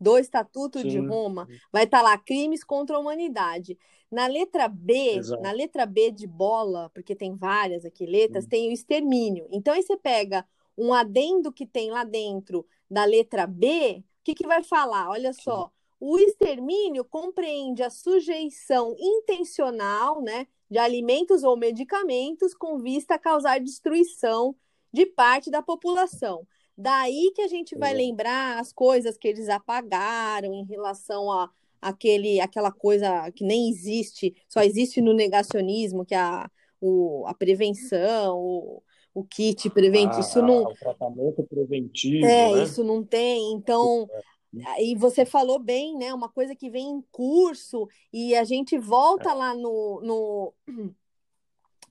do 0.00 0.16
Estatuto 0.16 0.80
Sim. 0.80 0.88
de 0.88 0.98
Roma, 0.98 1.48
vai 1.72 1.84
estar 1.84 1.98
tá 1.98 2.04
lá 2.04 2.18
crimes 2.18 2.62
contra 2.62 2.96
a 2.96 3.00
humanidade. 3.00 3.76
Na 4.10 4.26
letra 4.26 4.68
B, 4.68 5.16
Exato. 5.16 5.42
na 5.42 5.50
letra 5.50 5.84
B 5.84 6.12
de 6.12 6.26
bola, 6.26 6.88
porque 6.94 7.16
tem 7.16 7.34
várias 7.34 7.84
aqui 7.84 8.06
letras, 8.06 8.44
Sim. 8.44 8.50
tem 8.50 8.68
o 8.68 8.72
extermínio. 8.72 9.46
Então 9.50 9.74
aí 9.74 9.82
você 9.82 9.96
pega 9.96 10.46
um 10.78 10.94
adendo 10.94 11.52
que 11.52 11.66
tem 11.66 11.90
lá 11.90 12.04
dentro 12.04 12.64
da 12.90 13.04
letra 13.04 13.46
B, 13.46 13.98
o 13.98 14.04
que, 14.24 14.34
que 14.34 14.46
vai 14.46 14.62
falar? 14.62 15.10
Olha 15.10 15.32
só, 15.32 15.70
o 16.00 16.18
extermínio 16.18 17.04
compreende 17.04 17.82
a 17.82 17.90
sujeição 17.90 18.94
intencional, 18.98 20.22
né, 20.22 20.46
de 20.70 20.78
alimentos 20.78 21.42
ou 21.42 21.56
medicamentos 21.56 22.54
com 22.54 22.78
vista 22.78 23.14
a 23.14 23.18
causar 23.18 23.58
destruição 23.58 24.54
de 24.92 25.06
parte 25.06 25.50
da 25.50 25.62
população. 25.62 26.46
Daí 26.76 27.32
que 27.34 27.42
a 27.42 27.48
gente 27.48 27.76
vai 27.76 27.92
lembrar 27.92 28.60
as 28.60 28.72
coisas 28.72 29.16
que 29.18 29.26
eles 29.26 29.48
apagaram 29.48 30.54
em 30.54 30.64
relação 30.64 31.32
a 31.32 31.50
aquele, 31.80 32.40
aquela 32.40 32.70
coisa 32.72 33.30
que 33.32 33.44
nem 33.44 33.68
existe, 33.68 34.34
só 34.48 34.60
existe 34.62 35.00
no 35.00 35.12
negacionismo, 35.12 36.04
que 36.04 36.14
é 36.14 36.18
a, 36.18 36.50
o, 36.80 37.24
a 37.26 37.34
prevenção, 37.34 38.38
o, 38.38 38.82
o 39.18 39.24
kit 39.24 39.68
preventivo. 39.70 40.16
Ah, 40.16 40.20
isso 40.20 40.42
não. 40.42 40.64
O 40.64 40.74
tratamento 40.74 41.42
preventivo. 41.44 42.24
É, 42.24 42.52
né? 42.52 42.62
isso 42.62 42.84
não 42.84 43.04
tem. 43.04 43.52
Então. 43.52 44.08
E 44.78 44.94
você 44.96 45.26
falou 45.26 45.58
bem, 45.58 45.96
né? 45.96 46.12
Uma 46.14 46.28
coisa 46.28 46.54
que 46.54 46.70
vem 46.70 46.88
em 46.88 47.04
curso 47.12 47.86
e 48.10 48.34
a 48.34 48.44
gente 48.44 48.78
volta 48.78 49.30
é. 49.30 49.34
lá 49.34 49.54
no, 49.54 50.00
no 50.02 50.54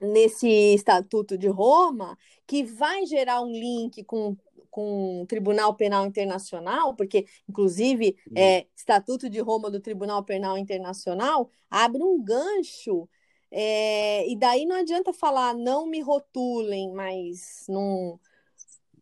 nesse 0.01 0.47
Estatuto 0.73 1.37
de 1.37 1.47
Roma, 1.47 2.17
que 2.47 2.63
vai 2.63 3.05
gerar 3.05 3.41
um 3.41 3.51
link 3.51 4.03
com 4.03 4.35
com 4.77 5.23
o 5.23 5.25
Tribunal 5.25 5.73
Penal 5.73 6.05
Internacional, 6.05 6.93
porque, 6.95 7.25
inclusive, 7.49 8.15
é, 8.35 8.67
Estatuto 8.75 9.27
de 9.27 9.39
Roma 9.39 9.71
do 9.71 9.79
Tribunal 9.79 10.23
Penal 10.23 10.55
Internacional 10.55 11.49
abre 11.67 12.03
um 12.03 12.23
gancho, 12.23 13.09
é, 13.51 14.29
e 14.29 14.35
daí 14.37 14.65
não 14.65 14.75
adianta 14.75 15.13
falar 15.13 15.53
não 15.53 15.87
me 15.87 16.01
rotulem, 16.01 16.91
mas 16.93 17.65
não, 17.67 18.19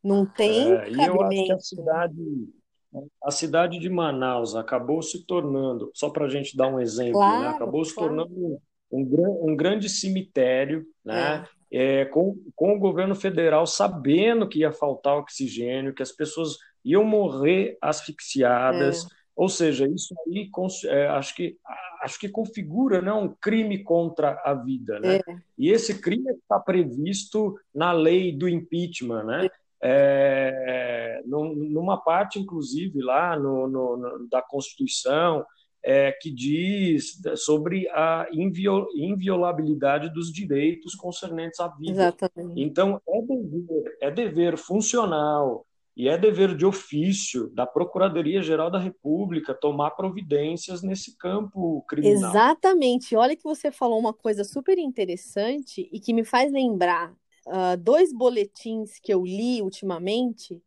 não 0.03 0.25
tem 0.25 0.73
é, 0.73 0.89
E 0.89 1.05
eu 1.05 1.21
acho 1.21 1.45
que 1.45 1.51
a 1.51 1.59
cidade, 1.59 2.49
a 3.23 3.31
cidade 3.31 3.79
de 3.79 3.89
Manaus 3.89 4.55
acabou 4.55 5.01
se 5.01 5.25
tornando, 5.25 5.91
só 5.93 6.09
para 6.09 6.25
a 6.25 6.29
gente 6.29 6.55
dar 6.55 6.67
um 6.67 6.79
exemplo, 6.79 7.19
né, 7.19 7.27
claro, 7.27 7.43
né? 7.43 7.49
acabou 7.49 7.83
se 7.85 7.93
claro. 7.93 8.15
tornando 8.15 8.33
um, 8.33 8.59
um, 8.91 9.51
um 9.51 9.55
grande 9.55 9.89
cemitério, 9.89 10.85
né? 11.03 11.45
É 11.51 11.55
é, 11.71 12.05
com, 12.05 12.37
com 12.55 12.73
o 12.73 12.79
governo 12.79 13.13
federal 13.15 13.67
sabendo 13.67 14.47
que 14.47 14.59
ia 14.59 14.71
faltar 14.71 15.17
oxigênio, 15.17 15.93
que 15.93 16.01
as 16.01 16.11
pessoas 16.11 16.57
iam 16.83 17.03
morrer 17.03 17.77
asfixiadas. 17.81 19.05
É. 19.37 19.41
Ou 19.41 19.49
seja, 19.49 19.87
isso 19.87 20.15
aí 20.25 20.49
é, 20.85 21.07
acho, 21.07 21.35
que, 21.35 21.57
acho 22.01 22.19
que 22.19 22.29
configura 22.29 23.01
né, 23.01 23.11
um 23.11 23.27
crime 23.29 23.83
contra 23.83 24.41
a 24.43 24.53
vida. 24.53 24.99
Né? 24.99 25.17
É. 25.17 25.21
E 25.57 25.69
esse 25.69 26.01
crime 26.01 26.31
está 26.31 26.59
previsto 26.59 27.59
na 27.73 27.91
lei 27.91 28.31
do 28.31 28.47
impeachment, 28.47 29.23
né? 29.23 29.49
É, 29.87 31.21
numa 31.25 31.97
parte, 31.97 32.39
inclusive, 32.39 33.01
lá 33.01 33.37
no, 33.37 33.67
no, 33.67 33.97
no 33.97 34.27
da 34.29 34.41
Constituição, 34.41 35.45
é, 35.83 36.11
que 36.11 36.31
diz 36.31 37.21
sobre 37.35 37.87
a 37.89 38.27
inviolabilidade 38.33 40.11
dos 40.11 40.33
direitos 40.33 40.95
concernentes 40.95 41.59
à 41.59 41.67
vida. 41.67 41.91
Exatamente. 41.91 42.59
Então, 42.59 42.99
é 43.07 43.21
dever, 43.21 43.97
é 44.01 44.11
dever 44.11 44.57
funcional 44.57 45.67
e 45.95 46.09
é 46.09 46.17
dever 46.17 46.55
de 46.55 46.65
ofício 46.65 47.49
da 47.49 47.65
Procuradoria-Geral 47.65 48.69
da 48.69 48.79
República 48.79 49.53
tomar 49.53 49.91
providências 49.91 50.81
nesse 50.81 51.17
campo 51.17 51.83
criminal. 51.87 52.29
Exatamente. 52.31 53.15
Olha 53.15 53.35
que 53.35 53.43
você 53.43 53.71
falou 53.71 53.99
uma 53.99 54.13
coisa 54.13 54.43
super 54.43 54.77
interessante 54.77 55.89
e 55.91 55.99
que 55.99 56.13
me 56.13 56.25
faz 56.25 56.51
lembrar 56.51 57.11
uh, 57.47 57.77
dois 57.79 58.11
boletins 58.11 58.99
que 58.99 59.13
eu 59.13 59.23
li 59.23 59.61
ultimamente 59.61 60.61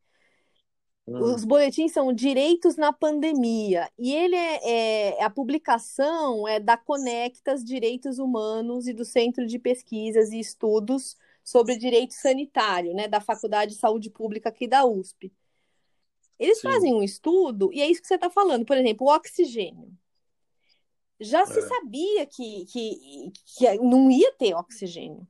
os 1.08 1.44
boletins 1.44 1.92
são 1.92 2.12
Direitos 2.12 2.76
na 2.76 2.92
Pandemia, 2.92 3.88
e 3.98 4.14
ele 4.14 4.36
é, 4.36 5.16
é, 5.16 5.24
a 5.24 5.30
publicação 5.30 6.46
é 6.46 6.60
da 6.60 6.76
Conectas 6.76 7.64
Direitos 7.64 8.18
Humanos 8.18 8.86
e 8.86 8.92
do 8.92 9.04
Centro 9.04 9.46
de 9.46 9.58
Pesquisas 9.58 10.32
e 10.32 10.38
Estudos 10.38 11.16
sobre 11.48 11.78
Direito 11.78 12.12
Sanitário, 12.12 12.92
né, 12.92 13.08
da 13.08 13.22
Faculdade 13.22 13.72
de 13.72 13.80
Saúde 13.80 14.10
Pública 14.10 14.50
aqui 14.50 14.68
da 14.68 14.84
USP. 14.84 15.32
Eles 16.38 16.60
Sim. 16.60 16.68
fazem 16.68 16.94
um 16.94 17.02
estudo, 17.02 17.72
e 17.72 17.80
é 17.80 17.86
isso 17.86 18.02
que 18.02 18.06
você 18.06 18.16
está 18.16 18.28
falando, 18.28 18.66
por 18.66 18.76
exemplo, 18.76 19.06
o 19.06 19.10
oxigênio. 19.10 19.90
Já 21.18 21.40
é. 21.40 21.46
se 21.46 21.62
sabia 21.62 22.26
que, 22.26 22.66
que, 22.66 23.32
que 23.56 23.78
não 23.78 24.10
ia 24.10 24.30
ter 24.34 24.54
oxigênio. 24.54 25.26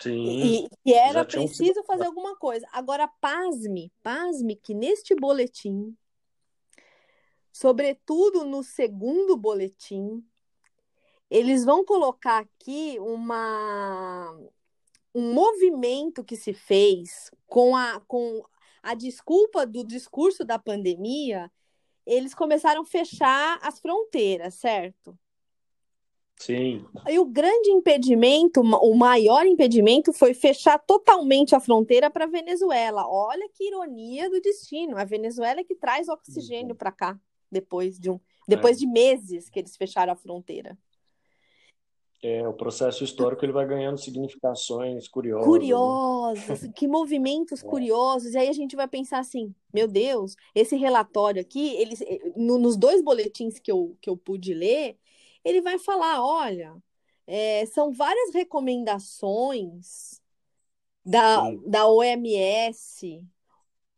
Sim, 0.00 0.64
e, 0.64 0.68
e 0.84 0.94
era 0.94 1.24
preciso 1.24 1.84
fazer 1.84 2.06
alguma 2.06 2.36
coisa. 2.36 2.66
Agora, 2.72 3.06
pasme, 3.06 3.92
pasme 4.02 4.56
que 4.56 4.74
neste 4.74 5.14
boletim, 5.14 5.96
sobretudo 7.52 8.44
no 8.44 8.64
segundo 8.64 9.36
boletim, 9.36 10.24
eles 11.30 11.64
vão 11.64 11.84
colocar 11.84 12.38
aqui 12.38 12.96
uma, 12.98 14.36
um 15.14 15.32
movimento 15.32 16.24
que 16.24 16.36
se 16.36 16.52
fez 16.52 17.30
com 17.46 17.76
a, 17.76 18.00
com 18.06 18.44
a 18.82 18.94
desculpa 18.94 19.64
do 19.64 19.84
discurso 19.84 20.44
da 20.44 20.58
pandemia, 20.58 21.50
eles 22.04 22.34
começaram 22.34 22.82
a 22.82 22.86
fechar 22.86 23.58
as 23.62 23.78
fronteiras, 23.78 24.54
certo? 24.54 25.16
Sim. 26.36 26.86
E 27.06 27.18
o 27.18 27.26
grande 27.26 27.70
impedimento, 27.70 28.62
o 28.62 28.94
maior 28.94 29.46
impedimento 29.46 30.10
foi 30.10 30.32
fechar 30.32 30.78
totalmente 30.78 31.54
a 31.54 31.60
fronteira 31.60 32.10
para 32.10 32.24
a 32.24 32.28
Venezuela. 32.28 33.06
Olha 33.06 33.46
que 33.52 33.68
ironia 33.68 34.30
do 34.30 34.40
destino. 34.40 34.96
A 34.96 35.04
Venezuela 35.04 35.60
é 35.60 35.64
que 35.64 35.74
traz 35.74 36.08
oxigênio 36.08 36.74
para 36.74 36.90
cá 36.90 37.20
depois 37.52 37.98
de 37.98 38.08
um, 38.10 38.18
depois 38.48 38.78
é. 38.78 38.80
de 38.80 38.86
meses 38.86 39.50
que 39.50 39.58
eles 39.58 39.76
fecharam 39.76 40.14
a 40.14 40.16
fronteira. 40.16 40.78
É, 42.22 42.46
o 42.46 42.52
processo 42.52 43.02
histórico 43.02 43.44
ele 43.44 43.52
vai 43.52 43.66
ganhando 43.66 43.96
significações 43.96 45.08
curiosas. 45.08 45.46
Né? 45.46 45.52
Curiosas, 45.52 46.62
né? 46.62 46.72
que 46.76 46.86
movimentos 46.86 47.62
é. 47.64 47.66
curiosos. 47.66 48.34
E 48.34 48.38
aí 48.38 48.48
a 48.48 48.52
gente 48.52 48.76
vai 48.76 48.86
pensar 48.86 49.20
assim, 49.20 49.54
meu 49.72 49.88
Deus, 49.88 50.36
esse 50.54 50.76
relatório 50.76 51.40
aqui, 51.40 51.74
eles, 51.76 52.02
eh, 52.02 52.32
no, 52.36 52.58
nos 52.58 52.76
dois 52.76 53.02
boletins 53.02 53.58
que 53.58 53.72
eu, 53.72 53.96
que 54.02 54.10
eu 54.10 54.16
pude 54.16 54.52
ler, 54.52 54.98
ele 55.42 55.62
vai 55.62 55.78
falar: 55.78 56.22
olha, 56.22 56.76
é, 57.26 57.64
são 57.66 57.90
várias 57.90 58.34
recomendações 58.34 60.20
da, 61.04 61.50
da 61.66 61.88
OMS, 61.88 63.24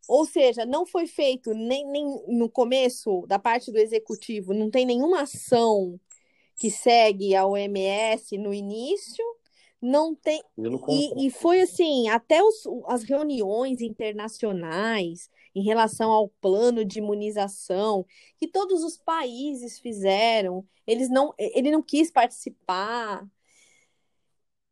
ou 0.08 0.24
seja, 0.26 0.64
não 0.64 0.86
foi 0.86 1.06
feito 1.06 1.52
nem, 1.54 1.86
nem 1.86 2.04
no 2.28 2.48
começo 2.48 3.24
da 3.26 3.38
parte 3.38 3.72
do 3.72 3.78
executivo, 3.78 4.54
não 4.54 4.70
tem 4.70 4.86
nenhuma 4.86 5.22
ação 5.22 5.98
que 6.56 6.70
segue 6.70 7.34
a 7.34 7.46
OMS 7.46 8.36
no 8.38 8.52
início, 8.52 9.24
não 9.82 10.14
tem. 10.14 10.40
E, 10.88 11.26
e, 11.26 11.30
foi 11.30 11.60
assim, 11.60 12.08
até 12.08 12.40
os, 12.40 12.62
as 12.86 13.02
reuniões 13.02 13.80
internacionais 13.80 15.28
em 15.54 15.62
relação 15.64 16.12
ao 16.12 16.28
plano 16.28 16.84
de 16.84 17.00
imunização 17.00 18.06
que 18.38 18.46
todos 18.46 18.84
os 18.84 18.96
países 18.96 19.80
fizeram, 19.80 20.64
eles 20.86 21.10
não, 21.10 21.34
ele 21.36 21.70
não 21.70 21.82
quis 21.82 22.12
participar. 22.12 23.26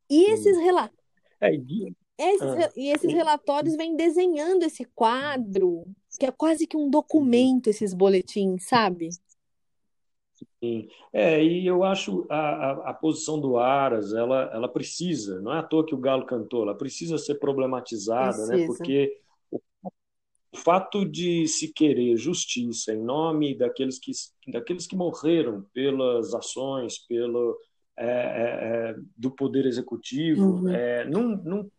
E 0.09 0.31
esses 0.31 0.57
relatórios. 0.59 1.01
É, 1.41 1.55
e... 1.55 1.97
Esses, 2.23 2.43
ah. 2.43 2.73
e 2.77 2.89
esses 2.91 3.11
relatórios 3.11 3.75
vêm 3.77 3.97
desenhando 3.97 4.63
esse 4.63 4.85
quadro, 4.85 5.87
que 6.19 6.27
é 6.27 6.31
quase 6.31 6.67
que 6.67 6.77
um 6.77 6.91
documento, 6.91 7.71
esses 7.71 7.95
boletins, 7.95 8.69
sabe? 8.69 9.09
Sim. 10.63 10.89
É, 11.11 11.43
e 11.43 11.67
eu 11.67 11.83
acho 11.83 12.27
a, 12.29 12.37
a, 12.37 12.91
a, 12.91 12.95
posição 12.95 13.41
do 13.41 13.57
Aras, 13.57 14.13
ela, 14.13 14.51
ela 14.53 14.69
precisa, 14.69 15.41
não 15.41 15.55
é 15.55 15.59
à 15.59 15.63
toa 15.63 15.87
que 15.87 15.95
o 15.95 15.99
Galo 15.99 16.27
cantou, 16.27 16.63
ela 16.63 16.77
precisa 16.77 17.17
ser 17.17 17.37
problematizada, 17.37 18.47
né? 18.47 18.57
precisa. 18.57 18.59
né? 18.59 18.67
Porque 18.67 19.19
o 20.53 20.57
fato 20.59 21.05
de 21.05 21.47
se 21.47 21.73
querer 21.73 22.15
justiça 22.17 22.93
em 22.93 23.03
nome 23.03 23.57
daqueles 23.57 23.99
que, 23.99 24.13
daqueles 24.49 24.87
que 24.87 24.95
morreram 24.95 25.65
pelas 25.73 26.35
ações, 26.35 26.99
pelo, 27.07 27.57
é, 27.97 28.07
é, 28.07 28.91
é 28.91 28.97
do 29.17 29.31
poder 29.31 29.65
executivo, 29.65 30.57
uhum. 30.57 30.69
é, 30.69 31.05
num, 31.07 31.37
num, 31.37 31.71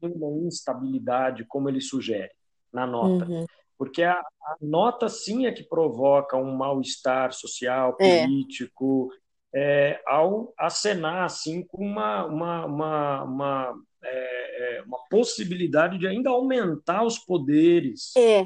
numa 0.00 0.46
instabilidade 0.46 1.44
como 1.46 1.68
ele 1.68 1.80
sugere 1.80 2.30
na 2.72 2.86
nota. 2.86 3.26
Uhum. 3.26 3.46
Porque 3.78 4.02
a, 4.02 4.14
a, 4.14 4.56
nota 4.60 5.08
sim 5.08 5.46
é 5.46 5.52
que 5.52 5.62
provoca 5.62 6.36
um 6.36 6.54
mal-estar 6.56 7.32
social, 7.32 7.96
é. 8.00 8.22
político, 8.22 9.10
é. 9.54 10.00
ao 10.06 10.52
acenar 10.58 11.24
assim 11.24 11.64
com 11.66 11.84
uma, 11.84 12.24
uma, 12.26 12.66
uma, 12.66 13.22
uma 13.24 13.74
é, 14.04 14.78
é, 14.78 14.82
uma 14.82 14.98
possibilidade 15.08 15.98
de 15.98 16.06
ainda 16.06 16.30
aumentar 16.30 17.04
os 17.04 17.18
poderes 17.18 18.12
é. 18.16 18.44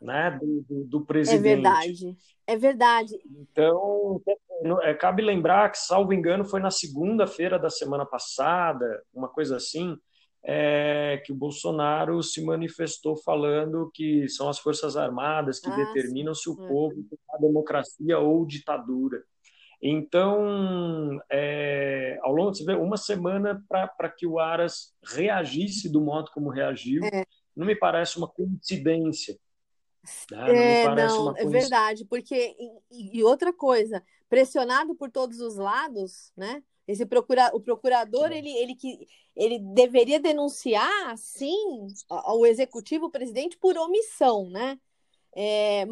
né, 0.00 0.38
do, 0.40 0.64
do, 0.68 0.84
do 0.84 1.04
presidente. 1.04 1.48
É 1.48 1.54
verdade. 1.54 2.16
É 2.46 2.56
verdade. 2.56 3.14
Então, 3.40 4.20
é, 4.82 4.92
cabe 4.92 5.22
lembrar 5.22 5.70
que, 5.70 5.78
salvo 5.78 6.12
engano, 6.12 6.44
foi 6.44 6.60
na 6.60 6.70
segunda-feira 6.70 7.58
da 7.58 7.70
semana 7.70 8.04
passada, 8.04 9.02
uma 9.14 9.28
coisa 9.28 9.56
assim, 9.56 9.96
é, 10.46 11.22
que 11.24 11.32
o 11.32 11.36
Bolsonaro 11.36 12.22
se 12.22 12.44
manifestou 12.44 13.16
falando 13.16 13.90
que 13.94 14.28
são 14.28 14.48
as 14.48 14.58
Forças 14.58 14.96
Armadas 14.96 15.58
que 15.58 15.70
ah, 15.70 15.76
determinam 15.76 16.34
sim. 16.34 16.42
se 16.42 16.50
o 16.50 16.64
é. 16.64 16.68
povo 16.68 16.94
tem 16.94 17.18
a 17.30 17.38
democracia 17.38 18.18
ou 18.18 18.44
ditadura. 18.44 19.24
Então, 19.82 21.18
é, 21.30 22.18
ao 22.22 22.32
longo 22.32 22.52
de 22.52 22.64
uma 22.74 22.96
semana 22.96 23.62
para 23.68 24.08
que 24.08 24.26
o 24.26 24.38
Aras 24.38 24.94
reagisse 25.04 25.90
do 25.90 26.00
modo 26.00 26.30
como 26.32 26.50
reagiu, 26.50 27.04
é. 27.04 27.24
não 27.56 27.66
me 27.66 27.74
parece 27.74 28.18
uma 28.18 28.28
coincidência. 28.28 29.38
Né? 30.30 30.84
Não, 30.84 30.96
é, 30.96 31.06
não 31.06 31.36
é 31.36 31.46
verdade, 31.46 32.04
porque 32.04 32.54
e, 32.90 33.18
e, 33.18 33.22
outra 33.22 33.52
coisa, 33.52 34.02
pressionado 34.28 34.94
por 34.94 35.10
todos 35.10 35.40
os 35.40 35.56
lados, 35.56 36.32
né? 36.36 36.62
Esse 36.86 37.06
procura, 37.06 37.50
o 37.54 37.60
procurador 37.60 38.30
ele, 38.30 38.50
ele 38.50 38.74
que 38.74 39.06
ele 39.34 39.58
deveria 39.58 40.20
denunciar, 40.20 41.16
sim, 41.16 41.86
ao 42.08 42.46
executivo, 42.46 43.06
o 43.06 43.10
presidente 43.10 43.56
por 43.56 43.76
omissão, 43.76 44.48
né? 44.50 44.78
É, 45.34 45.84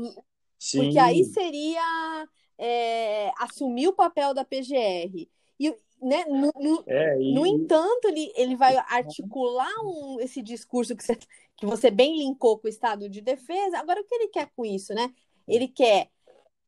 porque 0.75 0.99
aí 0.99 1.25
seria 1.25 2.28
é, 2.58 3.32
assumir 3.38 3.88
o 3.88 3.92
papel 3.92 4.32
da 4.32 4.44
PGR. 4.44 5.28
E, 5.58 5.76
né, 6.00 6.25
no, 6.26 6.52
no, 6.54 6.84
é, 6.87 7.20
e... 7.20 7.34
no 7.34 7.46
entanto, 7.46 8.08
ele, 8.08 8.32
ele 8.37 8.56
vai 8.56 8.76
articular 8.76 9.72
um, 9.82 10.20
esse 10.20 10.42
discurso 10.42 10.94
que 10.94 11.02
você, 11.02 11.16
que 11.56 11.66
você 11.66 11.90
bem 11.90 12.18
linkou 12.18 12.58
com 12.58 12.66
o 12.66 12.70
Estado 12.70 13.08
de 13.08 13.20
Defesa. 13.20 13.78
Agora, 13.78 14.00
o 14.00 14.04
que 14.04 14.14
ele 14.14 14.28
quer 14.28 14.50
com 14.54 14.64
isso, 14.64 14.94
né? 14.94 15.12
Ele 15.49 15.66
quer 15.66 16.08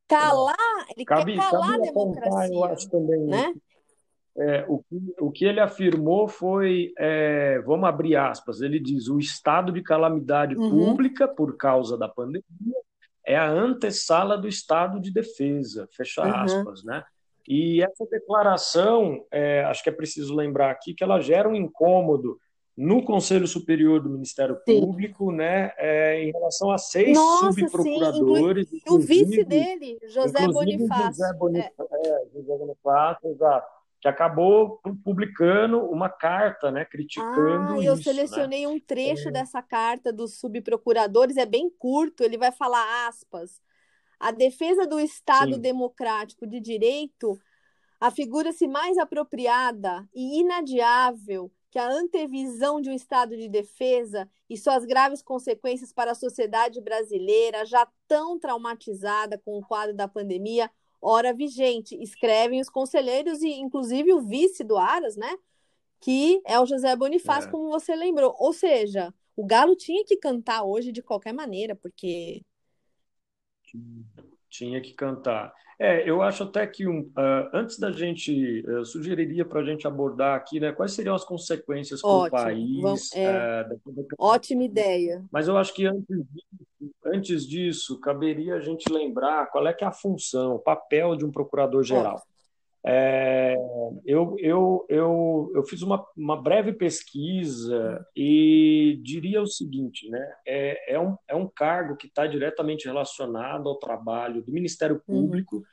calar, 0.07 0.87
ele 0.95 1.05
cabe, 1.05 1.35
quer 1.35 1.49
calar 1.49 1.75
a 1.75 1.77
democracia. 1.77 2.53
eu 2.53 2.63
acho 2.65 2.89
também, 2.89 3.21
né? 3.21 3.53
É, 4.37 4.65
o, 4.67 4.79
que, 4.79 5.15
o 5.19 5.31
que 5.31 5.45
ele 5.45 5.61
afirmou 5.61 6.27
foi, 6.27 6.91
é, 6.97 7.59
vamos 7.65 7.87
abrir 7.87 8.17
aspas, 8.17 8.59
ele 8.59 8.79
diz, 8.79 9.07
o 9.07 9.17
estado 9.17 9.71
de 9.71 9.81
calamidade 9.81 10.57
uhum. 10.57 10.69
pública 10.69 11.25
por 11.25 11.55
causa 11.55 11.97
da 11.97 12.09
pandemia 12.09 12.43
é 13.25 13.37
a 13.37 13.49
antessala 13.49 14.37
do 14.37 14.47
estado 14.47 14.99
de 14.99 15.11
defesa, 15.11 15.87
fecha 15.95 16.21
uhum. 16.21 16.35
aspas, 16.35 16.83
né? 16.83 17.03
E 17.47 17.81
essa 17.81 18.05
declaração, 18.11 19.23
é, 19.31 19.63
acho 19.65 19.83
que 19.83 19.89
é 19.89 19.93
preciso 19.93 20.35
lembrar 20.35 20.71
aqui 20.71 20.93
que 20.93 21.03
ela 21.03 21.21
gera 21.21 21.47
um 21.47 21.55
incômodo 21.55 22.37
no 22.75 23.03
Conselho 23.05 23.47
Superior 23.47 24.01
do 24.01 24.09
Ministério 24.09 24.57
sim. 24.67 24.81
Público, 24.81 25.31
né, 25.31 25.71
é, 25.77 26.23
em 26.23 26.31
relação 26.31 26.71
a 26.71 26.77
seis 26.77 27.15
Nossa, 27.15 27.53
subprocuradores. 27.53 28.67
Sim, 28.67 28.81
o 28.89 28.99
vice 28.99 29.45
dele, 29.45 29.97
José 30.09 30.47
Bonifácio. 30.47 31.05
José 31.05 31.33
Bonifácio, 31.33 31.87
é. 32.03 32.07
É, 32.07 32.25
José 32.33 32.57
Bonifácio, 32.57 33.29
exato 33.29 33.75
que 34.05 34.09
acabou 34.09 34.79
publicando 35.03 35.79
uma 35.79 36.07
carta, 36.07 36.69
né, 36.69 36.85
criticando 36.85 37.73
ah, 37.73 37.83
eu 37.83 37.95
isso, 37.95 38.03
selecionei 38.03 38.61
né? 38.61 38.67
um 38.67 38.79
trecho 38.79 39.29
é... 39.29 39.31
dessa 39.31 39.63
carta 39.63 40.13
dos 40.13 40.39
subprocuradores, 40.39 41.37
é 41.37 41.45
bem 41.45 41.71
curto, 41.71 42.23
ele 42.23 42.37
vai 42.37 42.51
falar 42.51 43.07
aspas. 43.07 43.59
A 44.19 44.29
defesa 44.29 44.85
do 44.85 44.99
Estado 44.99 45.55
Sim. 45.55 45.59
democrático 45.59 46.45
de 46.45 46.59
direito 46.59 47.35
afigura-se 47.99 48.67
mais 48.67 48.95
apropriada 48.99 50.07
e 50.13 50.39
inadiável 50.39 51.51
que 51.71 51.79
a 51.79 51.89
antevisão 51.89 52.79
de 52.79 52.91
um 52.91 52.93
estado 52.93 53.35
de 53.35 53.49
defesa 53.49 54.29
e 54.47 54.55
suas 54.55 54.85
graves 54.85 55.23
consequências 55.23 55.91
para 55.91 56.11
a 56.11 56.15
sociedade 56.15 56.79
brasileira, 56.79 57.65
já 57.65 57.87
tão 58.07 58.37
traumatizada 58.37 59.35
com 59.39 59.57
o 59.57 59.65
quadro 59.65 59.95
da 59.95 60.07
pandemia, 60.07 60.69
hora 61.05 61.33
vigente. 61.33 61.95
Escrevem 62.01 62.59
os 62.59 62.69
conselheiros 62.69 63.41
e, 63.41 63.51
inclusive, 63.53 64.11
o 64.13 64.21
vice 64.21 64.63
do 64.63 64.77
Aras, 64.77 65.15
né? 65.15 65.37
Que 65.99 66.41
é 66.45 66.59
o 66.59 66.65
José 66.65 66.95
Bonifácio, 66.95 67.47
é. 67.47 67.51
como 67.51 67.69
você 67.69 67.95
lembrou. 67.95 68.35
Ou 68.39 68.51
seja, 68.51 69.13
o 69.35 69.45
Galo 69.45 69.75
tinha 69.75 70.03
que 70.03 70.17
cantar 70.17 70.63
hoje 70.63 70.91
de 70.91 71.01
qualquer 71.01 71.33
maneira, 71.33 71.75
porque. 71.75 72.41
Tinha 74.57 74.81
que 74.81 74.93
cantar. 74.93 75.53
É, 75.77 76.09
eu 76.09 76.21
acho 76.21 76.43
até 76.43 76.65
que 76.65 76.87
um, 76.87 77.01
uh, 77.01 77.49
antes 77.53 77.77
da 77.77 77.91
gente, 77.91 78.63
uh, 78.65 78.85
sugeriria 78.85 79.43
para 79.43 79.59
a 79.59 79.63
gente 79.63 79.85
abordar 79.85 80.35
aqui, 80.35 80.57
né, 80.57 80.71
quais 80.71 80.93
seriam 80.93 81.13
as 81.13 81.25
consequências 81.25 82.01
para 82.01 82.09
o 82.09 82.29
país. 82.29 82.81
Vamos, 82.81 83.13
é, 83.13 83.67
uh, 83.85 84.07
Ótima 84.17 84.63
ideia. 84.63 85.23
Mas 85.29 85.49
eu 85.49 85.57
acho 85.57 85.73
que 85.73 85.85
antes 85.85 86.25
antes 87.05 87.47
disso, 87.47 87.99
caberia 87.99 88.55
a 88.55 88.59
gente 88.59 88.91
lembrar 88.91 89.47
qual 89.47 89.67
é 89.67 89.73
que 89.73 89.83
é 89.83 89.87
a 89.87 89.91
função, 89.91 90.55
o 90.55 90.59
papel 90.59 91.15
de 91.15 91.25
um 91.25 91.31
procurador-geral. 91.31 92.21
É, 92.87 93.55
eu, 94.05 94.35
eu, 94.37 94.85
eu, 94.87 95.51
eu 95.55 95.63
fiz 95.63 95.81
uma, 95.81 96.05
uma 96.15 96.39
breve 96.39 96.71
pesquisa 96.71 98.05
e 98.15 98.99
diria 99.03 99.41
o 99.41 99.47
seguinte, 99.47 100.07
né? 100.07 100.33
É, 100.45 100.93
é, 100.93 100.99
um, 100.99 101.15
é 101.27 101.35
um 101.35 101.47
cargo 101.47 101.97
que 101.97 102.05
está 102.05 102.27
diretamente 102.27 102.85
relacionado 102.85 103.67
ao 103.67 103.79
trabalho 103.79 104.43
do 104.43 104.51
Ministério 104.51 105.01
uhum. 105.07 105.23
Público, 105.23 105.55
uhum. 105.57 105.63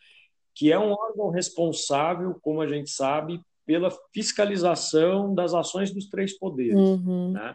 que 0.55 0.73
é 0.73 0.79
um 0.79 0.93
órgão 0.93 1.29
responsável, 1.29 2.35
como 2.41 2.63
a 2.63 2.67
gente 2.67 2.89
sabe, 2.89 3.41
pela 3.67 3.91
fiscalização 4.15 5.35
das 5.35 5.53
ações 5.53 5.93
dos 5.93 6.09
três 6.09 6.39
poderes. 6.39 6.75
Uhum. 6.75 7.33
Né? 7.33 7.55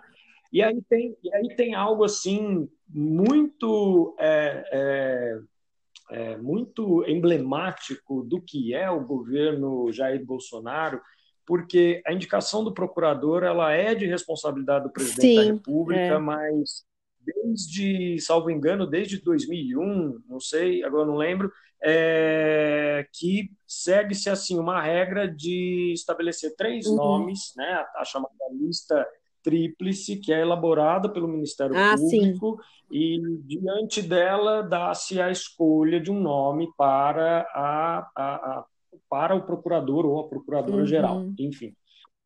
E 0.53 0.61
aí 0.61 0.79
tem, 0.87 1.17
e 1.23 1.33
aí 1.33 1.55
tem 1.55 1.73
algo 1.73 2.03
assim 2.03 2.69
muito 2.87 4.15
é, 4.19 4.63
é, 4.71 5.39
é, 6.09 6.37
muito 6.37 7.03
emblemático 7.07 8.23
do 8.23 8.41
que 8.41 8.73
é 8.73 8.89
o 8.89 9.05
governo 9.05 9.91
Jair 9.91 10.25
Bolsonaro, 10.25 11.01
porque 11.45 12.01
a 12.05 12.13
indicação 12.13 12.63
do 12.63 12.73
procurador 12.73 13.43
ela 13.43 13.71
é 13.71 13.95
de 13.95 14.05
responsabilidade 14.05 14.85
do 14.85 14.91
presidente 14.91 15.21
Sim, 15.21 15.35
da 15.35 15.43
República, 15.43 16.01
é. 16.01 16.17
mas 16.17 16.85
desde, 17.19 18.19
salvo 18.19 18.49
engano, 18.49 18.87
desde 18.87 19.21
2001, 19.21 20.21
não 20.29 20.39
sei, 20.39 20.83
agora 20.83 21.05
não 21.05 21.15
lembro, 21.15 21.51
é, 21.83 23.05
que 23.13 23.51
segue-se 23.67 24.29
assim 24.29 24.57
uma 24.57 24.81
regra 24.81 25.27
de 25.27 25.91
estabelecer 25.93 26.55
três 26.55 26.85
uhum. 26.87 26.95
nomes, 26.95 27.53
né, 27.55 27.85
a 27.95 28.05
chamada 28.05 28.33
lista 28.51 29.05
tríplice 29.43 30.17
que 30.17 30.33
é 30.33 30.41
elaborada 30.41 31.07
pelo 31.09 31.27
Ministério 31.27 31.75
ah, 31.77 31.95
Público 31.95 32.57
sim. 32.57 32.63
E 32.91 33.19
diante 33.43 34.01
dela 34.01 34.61
dá-se 34.61 35.19
a 35.19 35.29
escolha 35.29 35.99
de 35.99 36.11
um 36.11 36.19
nome 36.19 36.69
para 36.77 37.41
a, 37.53 38.11
a, 38.15 38.35
a 38.35 38.65
para 39.09 39.35
o 39.35 39.45
procurador 39.45 40.05
ou 40.05 40.19
a 40.19 40.27
procuradora 40.27 40.81
uhum. 40.81 40.85
geral, 40.85 41.31
enfim. 41.39 41.73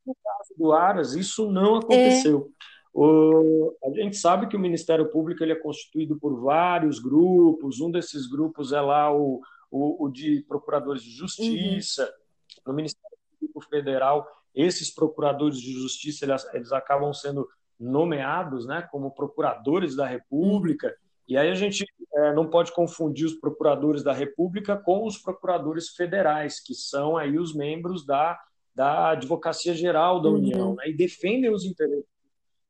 No 0.06 0.15
caso 0.15 0.54
do 0.58 0.71
Aras, 0.71 1.13
isso 1.13 1.52
não 1.52 1.76
aconteceu. 1.76 2.50
É. 2.50 2.71
O, 2.93 3.76
a 3.86 3.89
gente 3.91 4.17
sabe 4.17 4.47
que 4.47 4.56
o 4.56 4.60
Ministério 4.60 5.10
Público 5.12 5.43
ele 5.43 5.52
é 5.52 5.56
constituído 5.56 6.17
por 6.17 6.41
vários 6.41 7.00
grupos, 7.00 7.80
um 7.80 7.91
desses 7.91 8.28
grupos 8.28 8.74
é 8.74 8.82
lá 8.82 9.15
o, 9.15 9.41
o, 9.69 10.06
o 10.06 10.10
de 10.10 10.43
procuradores 10.47 11.04
de 11.04 11.12
justiça. 11.12 12.04
Uhum. 12.04 12.62
No 12.67 12.74
Ministério 12.74 13.17
Público 13.39 13.62
Federal 13.69 14.28
esses 14.54 14.93
procuradores 14.93 15.60
de 15.60 15.71
justiça 15.74 16.26
eles, 16.26 16.45
eles 16.54 16.71
acabam 16.71 17.13
sendo 17.13 17.47
nomeados 17.82 18.65
né, 18.65 18.88
como 18.91 19.12
procuradores 19.12 19.96
da 19.96 20.06
República, 20.06 20.96
e 21.28 21.38
aí 21.38 21.50
a 21.50 21.56
gente 21.56 21.86
é, 22.13 22.34
não 22.34 22.50
pode 22.50 22.74
confundir 22.74 23.26
os 23.26 23.34
procuradores 23.34 24.04
da 24.04 24.13
República 24.13 24.78
com 24.78 25.06
os 25.06 25.17
procuradores 25.17 25.89
federais, 25.89 26.60
que 26.60 26.76
são 26.76 27.17
aí 27.17 27.38
os 27.38 27.56
membros 27.56 28.06
da, 28.06 28.39
da 28.76 29.12
Advocacia 29.12 29.74
Geral 29.74 30.22
da 30.22 30.30
uhum. 30.30 30.36
União, 30.36 30.76
né, 30.76 30.89
e 30.89 30.94
defendem 30.94 31.52
os 31.52 31.65
interesses. 31.65 32.06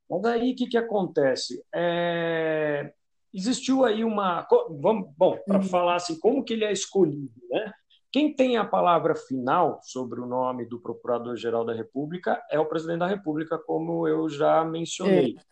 Mas 0.10 0.26
aí 0.26 0.52
o 0.52 0.56
que, 0.56 0.68
que 0.68 0.78
acontece? 0.78 1.64
É, 1.74 2.94
existiu 3.34 3.86
aí 3.86 4.04
uma. 4.04 4.46
Vamos, 4.80 5.10
bom, 5.18 5.38
para 5.48 5.58
uhum. 5.58 5.64
falar 5.64 5.96
assim, 5.96 6.20
como 6.20 6.44
que 6.44 6.54
ele 6.54 6.66
é 6.66 6.72
escolhido, 6.72 7.32
né? 7.50 7.72
Quem 8.12 8.34
tem 8.34 8.58
a 8.58 8.66
palavra 8.66 9.16
final 9.16 9.80
sobre 9.84 10.20
o 10.20 10.26
nome 10.26 10.66
do 10.66 10.80
Procurador-Geral 10.80 11.64
da 11.64 11.74
República 11.74 12.44
é 12.52 12.60
o 12.60 12.66
Presidente 12.66 13.00
da 13.00 13.08
República, 13.08 13.58
como 13.58 14.08
eu 14.08 14.28
já 14.28 14.66
mencionei. 14.66 15.36
É. 15.38 15.52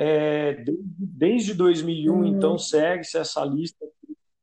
É, 0.00 0.54
desde, 0.54 0.82
desde 0.96 1.54
2001, 1.54 2.14
uhum. 2.14 2.24
então, 2.24 2.56
segue-se 2.56 3.18
essa 3.18 3.44
lista, 3.44 3.84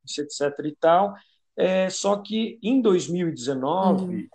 etc. 0.04 0.66
e 0.66 0.76
tal. 0.76 1.16
É, 1.58 1.90
só 1.90 2.18
que 2.18 2.60
em 2.62 2.82
2019 2.82 4.04
uhum. 4.04 4.28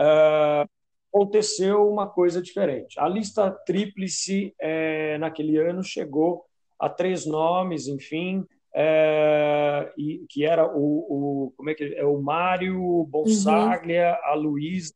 uh, 0.00 0.68
aconteceu 1.12 1.90
uma 1.90 2.08
coisa 2.08 2.40
diferente. 2.40 2.98
A 2.98 3.08
lista 3.08 3.50
tríplice, 3.66 4.54
é, 4.60 5.18
naquele 5.18 5.58
ano, 5.58 5.82
chegou 5.82 6.44
a 6.78 6.88
três 6.88 7.26
nomes, 7.26 7.88
enfim, 7.88 8.46
é, 8.74 9.92
e, 9.96 10.24
que 10.28 10.44
era 10.44 10.66
o, 10.66 11.48
o, 11.48 11.52
como 11.56 11.70
é 11.70 11.74
que 11.74 11.94
é 11.94 12.04
o 12.04 12.20
Mário 12.20 13.04
Bonsaglia, 13.04 14.12
uhum. 14.12 14.30
a 14.30 14.34
Luísa 14.34 14.94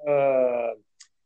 uh, 0.00 0.80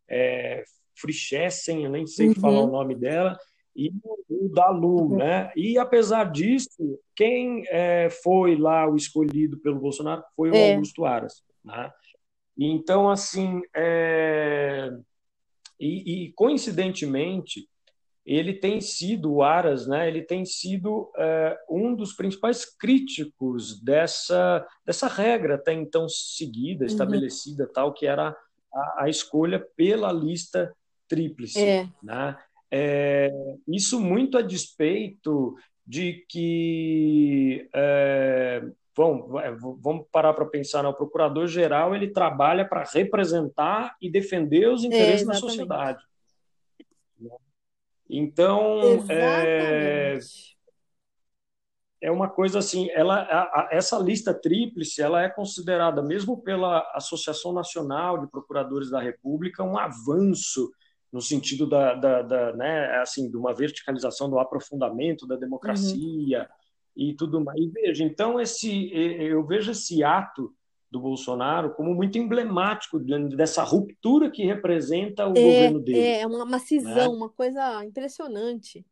é, 0.09 0.65
Frischessen, 0.95 1.85
eu 1.85 1.91
nem 1.91 2.07
sei 2.07 2.29
uhum. 2.29 2.35
falar 2.35 2.61
o 2.61 2.71
nome 2.71 2.95
dela, 2.95 3.39
e 3.75 3.91
o 4.29 4.49
Dalu, 4.51 5.13
uhum. 5.13 5.17
né? 5.17 5.51
E 5.57 5.79
apesar 5.79 6.31
disso, 6.31 6.99
quem 7.17 7.65
é, 7.69 8.09
foi 8.23 8.57
lá 8.57 8.89
o 8.89 8.97
escolhido 8.97 9.59
pelo 9.59 9.81
Bolsonaro 9.81 10.23
foi 10.37 10.51
o 10.51 10.55
é. 10.55 10.75
Augusto 10.75 11.05
Aras, 11.05 11.43
né? 11.65 11.91
Então, 12.57 13.09
assim, 13.09 13.63
é... 13.75 14.91
e, 15.81 16.27
e, 16.27 16.33
coincidentemente, 16.33 17.67
ele 18.25 18.55
tem 18.55 18.81
sido, 18.81 19.33
o 19.33 19.43
Aras, 19.43 19.87
né, 19.87 20.07
ele 20.07 20.23
tem 20.23 20.45
sido 20.45 21.11
é, 21.17 21.59
um 21.69 21.95
dos 21.95 22.15
principais 22.15 22.65
críticos 22.65 23.81
dessa, 23.83 24.67
dessa 24.87 25.09
regra 25.09 25.57
até 25.57 25.73
então 25.73 26.09
seguida, 26.09 26.85
uhum. 26.85 26.91
estabelecida, 26.91 27.69
tal, 27.73 27.93
que 27.93 28.07
era 28.07 28.37
a, 28.73 29.05
a, 29.05 29.09
escolha 29.09 29.65
pela 29.77 30.13
lista 30.13 30.73
tríplice. 31.09 31.61
É. 31.61 31.89
Né? 32.03 32.37
É, 32.71 33.31
isso 33.67 34.01
muito 34.01 34.39
a 34.39 34.43
despeito 34.43 35.57
de 35.85 36.25
que 36.29 37.69
é, 37.75 38.63
vamos, 38.97 39.29
vamos 39.81 40.07
parar 40.13 40.33
para 40.33 40.47
pensar, 40.47 40.83
né? 40.85 40.89
o 40.89 40.95
procurador-geral 40.95 41.95
ele 41.95 42.13
trabalha 42.13 42.65
para 42.65 42.85
representar 42.85 43.97
e 44.01 44.09
defender 44.09 44.69
os 44.69 44.85
interesses 44.85 45.27
é, 45.27 45.33
da 45.33 45.35
sociedade. 45.35 46.03
Então, 48.15 49.05
é, 49.09 50.19
é, 52.03 52.11
uma 52.11 52.29
coisa 52.29 52.59
assim, 52.59 52.91
ela, 52.91 53.17
a, 53.23 53.43
a, 53.43 53.69
essa 53.73 53.99
lista 53.99 54.35
tríplice, 54.35 55.01
ela 55.01 55.23
é 55.23 55.31
considerada, 55.31 56.03
mesmo 56.03 56.43
pela 56.43 56.81
Associação 56.95 57.53
Nacional 57.53 58.19
de 58.19 58.31
Procuradores 58.31 58.91
da 58.91 59.01
República, 59.01 59.65
um 59.65 59.79
avanço 59.79 60.71
no 61.11 61.23
sentido 61.23 61.67
da, 61.67 61.95
da, 61.95 62.23
da 62.23 62.53
né, 62.55 63.01
assim, 63.01 63.31
de 63.31 63.37
uma 63.37 63.55
verticalização, 63.55 64.29
do 64.29 64.39
aprofundamento 64.39 65.27
da 65.27 65.37
democracia, 65.37 66.41
uhum 66.41 66.63
e 66.97 67.15
tudo 67.15 67.41
mais. 67.41 67.61
E 67.61 67.69
veja, 67.69 68.05
então 68.05 68.41
esse 68.41 68.91
eu 68.95 69.45
vejo 69.45 69.71
esse 69.71 70.03
ato 70.05 70.55
do 70.93 71.01
Bolsonaro 71.01 71.75
como 71.75 71.95
muito 71.95 72.19
emblemático 72.19 72.99
dessa 73.01 73.63
ruptura 73.63 74.31
que 74.31 74.45
representa 74.45 75.27
o 75.27 75.31
é, 75.31 75.43
governo 75.43 75.81
dele. 75.81 75.99
É, 75.99 76.27
uma, 76.27 76.45
uma 76.45 76.59
cisão, 76.59 76.95
né? 76.95 77.09
uma 77.09 77.31
coisa 77.31 77.83
impressionante. 77.83 78.85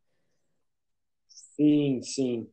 Sim, 1.28 2.00
sim. 2.02 2.48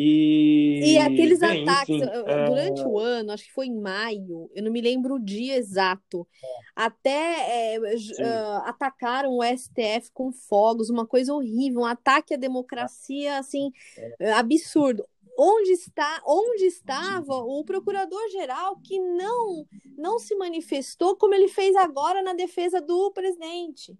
E, 0.00 0.92
e 0.92 0.98
aqueles 0.98 1.40
bem, 1.40 1.68
ataques, 1.68 1.96
enfim, 1.96 2.06
durante 2.46 2.80
é... 2.80 2.86
o 2.86 2.98
ano, 3.00 3.32
acho 3.32 3.44
que 3.44 3.52
foi 3.52 3.66
em 3.66 3.80
maio, 3.80 4.48
eu 4.54 4.62
não 4.62 4.70
me 4.70 4.80
lembro 4.80 5.16
o 5.16 5.18
dia 5.18 5.56
exato, 5.56 6.24
é. 6.40 6.48
até 6.76 7.74
é, 7.74 7.80
uh, 7.80 8.62
atacaram 8.64 9.36
o 9.36 9.42
STF 9.42 10.12
com 10.14 10.30
fogos, 10.30 10.88
uma 10.88 11.04
coisa 11.04 11.34
horrível, 11.34 11.80
um 11.80 11.84
ataque 11.84 12.32
à 12.32 12.36
democracia, 12.36 13.38
assim, 13.38 13.72
é. 14.20 14.32
absurdo. 14.34 15.04
Onde 15.40 15.70
está, 15.70 16.20
onde 16.26 16.64
estava 16.64 17.32
o 17.32 17.64
procurador-geral 17.64 18.80
que 18.82 18.98
não, 18.98 19.64
não 19.96 20.18
se 20.18 20.34
manifestou 20.34 21.16
como 21.16 21.32
ele 21.32 21.46
fez 21.46 21.76
agora 21.76 22.22
na 22.22 22.34
defesa 22.34 22.80
do 22.80 23.12
presidente? 23.12 23.96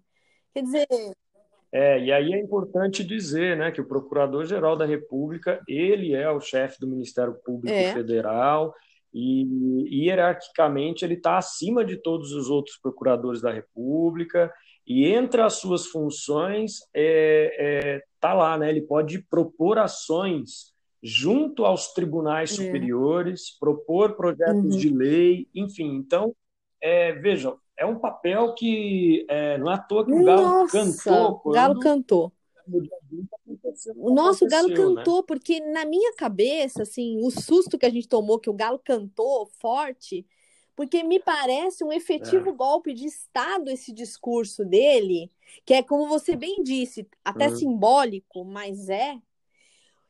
Quer 0.53 0.63
dizer, 0.63 0.87
é, 1.71 1.99
e 1.99 2.11
aí 2.11 2.33
é 2.33 2.39
importante 2.39 3.03
dizer 3.03 3.55
né, 3.55 3.71
que 3.71 3.79
o 3.79 3.87
Procurador-Geral 3.87 4.75
da 4.75 4.85
República, 4.85 5.61
ele 5.67 6.13
é 6.13 6.29
o 6.29 6.41
chefe 6.41 6.79
do 6.79 6.87
Ministério 6.87 7.35
Público 7.45 7.75
é. 7.75 7.93
Federal 7.93 8.73
e, 9.13 10.03
hierarquicamente, 10.03 11.05
ele 11.05 11.13
está 11.13 11.37
acima 11.37 11.85
de 11.85 11.97
todos 11.97 12.31
os 12.31 12.49
outros 12.49 12.77
procuradores 12.77 13.41
da 13.41 13.51
República 13.51 14.51
e 14.85 15.05
entre 15.05 15.41
as 15.41 15.53
suas 15.53 15.85
funções 15.85 16.73
está 16.73 16.89
é, 16.95 17.95
é, 17.95 18.03
tá 18.19 18.33
lá, 18.33 18.57
né, 18.57 18.69
ele 18.69 18.81
pode 18.81 19.21
propor 19.29 19.77
ações 19.77 20.73
junto 21.01 21.65
aos 21.65 21.93
tribunais 21.93 22.51
é. 22.51 22.55
superiores, 22.55 23.57
propor 23.57 24.15
projetos 24.15 24.73
uhum. 24.73 24.79
de 24.79 24.89
lei, 24.89 25.47
enfim. 25.55 25.95
Então, 25.95 26.35
é, 26.81 27.13
vejam, 27.13 27.57
é 27.77 27.85
um 27.85 27.97
papel 27.97 28.53
que 28.53 29.25
é, 29.29 29.57
não 29.57 29.71
é 29.71 29.75
à 29.75 29.77
toa 29.77 30.05
que 30.05 30.11
o 30.11 30.23
Galo 30.23 30.41
Nossa, 30.41 30.77
cantou. 30.77 31.41
O 31.45 31.51
Galo 31.51 31.79
cantou. 31.79 32.33
O 33.95 34.13
nosso 34.13 34.45
Galo 34.45 34.67
né? 34.67 34.75
cantou, 34.75 35.17
né? 35.17 35.23
porque 35.27 35.59
na 35.59 35.85
minha 35.85 36.13
cabeça, 36.13 36.83
assim, 36.83 37.17
o 37.23 37.31
susto 37.31 37.77
que 37.77 37.85
a 37.85 37.89
gente 37.89 38.07
tomou 38.07 38.39
que 38.39 38.49
o 38.49 38.53
Galo 38.53 38.79
cantou 38.79 39.47
forte, 39.59 40.25
porque 40.75 41.03
me 41.03 41.19
parece 41.19 41.83
um 41.83 41.91
efetivo 41.91 42.49
é. 42.49 42.53
golpe 42.53 42.93
de 42.93 43.05
Estado 43.05 43.69
esse 43.69 43.91
discurso 43.91 44.63
dele, 44.63 45.31
que 45.65 45.73
é 45.73 45.81
como 45.81 46.07
você 46.07 46.35
bem 46.35 46.61
disse, 46.63 47.07
até 47.23 47.49
uhum. 47.49 47.55
simbólico, 47.55 48.43
mas 48.45 48.89
é, 48.89 49.17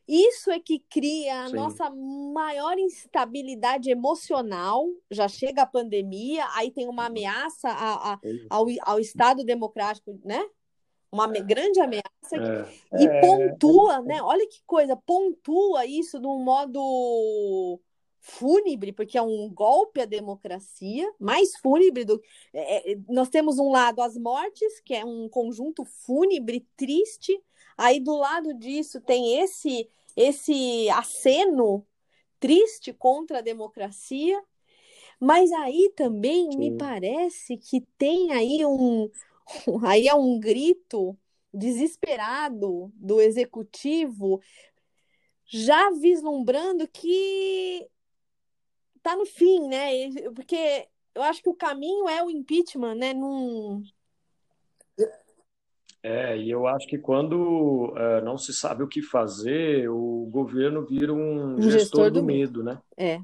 isso 0.09 0.49
é 0.49 0.59
que 0.59 0.79
cria 0.89 1.43
a 1.43 1.49
Sim. 1.49 1.55
nossa 1.55 1.87
maior 2.33 2.79
instabilidade 2.79 3.91
emocional. 3.91 4.87
Já 5.11 5.27
chega 5.27 5.61
a 5.61 5.67
pandemia, 5.67 6.47
aí 6.55 6.71
tem 6.71 6.87
uma 6.87 7.05
ameaça 7.05 7.69
a, 7.69 8.13
a, 8.13 8.19
ao, 8.49 8.65
ao 8.81 8.99
Estado 8.99 9.43
democrático, 9.43 10.19
né? 10.25 10.43
Uma 11.11 11.27
grande 11.27 11.79
ameaça. 11.79 12.07
É. 12.91 12.99
E 12.99 13.05
é. 13.05 13.21
pontua, 13.21 14.01
né? 14.01 14.19
Olha 14.23 14.47
que 14.47 14.63
coisa, 14.65 14.95
pontua 14.95 15.85
isso 15.85 16.19
de 16.19 16.25
um 16.25 16.43
modo 16.43 17.79
fúnebre, 18.19 18.91
porque 18.91 19.15
é 19.15 19.21
um 19.21 19.47
golpe 19.53 20.01
à 20.01 20.05
democracia, 20.05 21.07
mais 21.19 21.55
fúnebre 21.57 22.03
do. 22.03 22.19
É, 22.51 22.93
é 22.93 22.99
nós 23.07 23.29
temos 23.29 23.59
um 23.59 23.69
lado 23.69 24.01
as 24.01 24.17
mortes, 24.17 24.79
que 24.79 24.95
é 24.95 25.05
um 25.05 25.29
conjunto 25.29 25.85
fúnebre, 25.85 26.67
triste. 26.75 27.39
Aí 27.77 27.99
do 27.99 28.15
lado 28.15 28.55
disso 28.55 28.99
tem 28.99 29.39
esse 29.39 29.87
esse 30.15 30.89
aceno 30.89 31.85
triste 32.39 32.93
contra 32.93 33.39
a 33.39 33.41
democracia, 33.41 34.41
mas 35.19 35.51
aí 35.51 35.91
também 35.95 36.51
Sim. 36.51 36.57
me 36.57 36.77
parece 36.77 37.57
que 37.57 37.81
tem 37.97 38.31
aí 38.31 38.65
um 38.65 39.09
aí 39.85 40.07
é 40.07 40.13
um 40.13 40.39
grito 40.39 41.17
desesperado 41.53 42.91
do 42.95 43.19
executivo 43.19 44.39
já 45.45 45.89
vislumbrando 45.91 46.87
que 46.87 47.89
tá 49.01 49.15
no 49.15 49.25
fim, 49.25 49.67
né? 49.67 49.91
Porque 50.35 50.87
eu 51.15 51.23
acho 51.23 51.41
que 51.41 51.49
o 51.49 51.55
caminho 51.55 52.07
é 52.07 52.23
o 52.23 52.29
impeachment, 52.29 52.95
né? 52.95 53.13
Num, 53.13 53.83
é, 56.01 56.38
e 56.38 56.49
eu 56.49 56.65
acho 56.65 56.88
que 56.88 56.97
quando 56.97 57.93
uh, 57.93 58.23
não 58.23 58.38
se 58.38 58.53
sabe 58.53 58.83
o 58.83 58.88
que 58.88 59.01
fazer, 59.01 59.89
o 59.89 60.29
governo 60.31 60.85
vira 60.85 61.13
um, 61.13 61.55
um 61.55 61.62
gestor, 61.62 61.79
gestor, 61.79 62.12
do, 62.12 62.21
do 62.21 62.25
medo, 62.25 62.63
né? 62.63 62.79
É. 62.97 63.19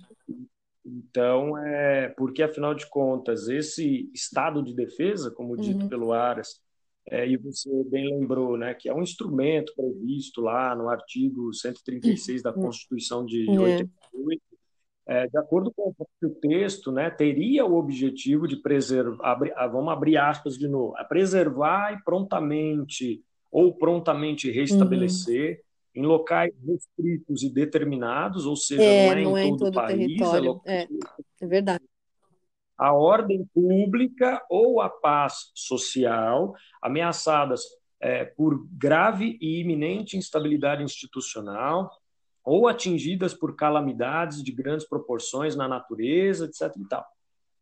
Então, 0.86 1.58
é, 1.58 2.10
porque 2.10 2.44
afinal 2.44 2.76
de 2.76 2.88
contas, 2.88 3.48
esse 3.48 4.10
estado 4.14 4.62
de 4.62 4.74
defesa, 4.74 5.32
como 5.32 5.58
dito 5.58 5.84
uhum. 5.84 5.90
pelo 5.90 6.14
Aras, 6.14 6.62
é, 7.10 7.28
e 7.28 7.38
você 7.38 7.70
bem 7.86 8.20
lembrou, 8.20 8.58
né, 8.58 8.74
que 8.74 8.90
é 8.90 8.94
um 8.94 9.02
instrumento 9.02 9.74
previsto 9.76 10.42
lá 10.42 10.76
no 10.76 10.90
artigo 10.90 11.54
136 11.54 12.42
da 12.42 12.52
uhum. 12.52 12.64
Constituição 12.64 13.26
de 13.26 13.48
é. 13.50 13.60
88, 13.60 14.42
é, 15.08 15.28
de 15.28 15.38
acordo 15.38 15.72
com 15.72 15.94
o 16.24 16.30
texto, 16.42 16.92
né, 16.92 17.10
teria 17.10 17.66
o 17.66 17.76
objetivo 17.76 18.48
de 18.48 18.56
preservar, 18.56 19.38
ah, 19.56 19.68
vamos 19.68 19.94
abrir 19.94 20.18
aspas 20.18 20.58
de 20.58 20.68
novo, 20.68 20.96
preservar 21.08 21.94
e 21.94 22.04
prontamente 22.04 23.24
ou 23.52 23.74
prontamente 23.74 24.52
restabelecer 24.52 25.62
uhum. 25.96 26.04
em 26.04 26.06
locais 26.06 26.54
restritos 26.68 27.44
e 27.44 27.50
determinados, 27.50 28.46
ou 28.46 28.56
seja, 28.56 28.84
é, 28.84 29.06
não 29.08 29.14
é, 29.14 29.24
não 29.24 29.38
em, 29.38 29.42
é 29.42 29.44
todo 29.44 29.54
em 29.54 29.58
todo 29.58 29.70
o 29.70 30.60
país, 30.60 30.66
é, 30.66 30.82
é, 30.82 30.88
é 31.42 31.48
verdade. 31.48 31.84
A 32.78 32.92
ordem 32.92 33.48
pública 33.54 34.44
ou 34.50 34.82
a 34.82 34.90
paz 34.90 35.52
social 35.54 36.54
ameaçadas 36.82 37.62
é, 38.02 38.26
por 38.26 38.68
grave 38.72 39.38
e 39.40 39.62
iminente 39.62 40.18
instabilidade 40.18 40.84
institucional, 40.84 41.90
ou 42.46 42.68
atingidas 42.68 43.34
por 43.34 43.56
calamidades 43.56 44.44
de 44.44 44.52
grandes 44.52 44.88
proporções 44.88 45.56
na 45.56 45.68
natureza, 45.68 46.46
etc. 46.46 46.76
E 46.78 46.88
tal. 46.88 47.06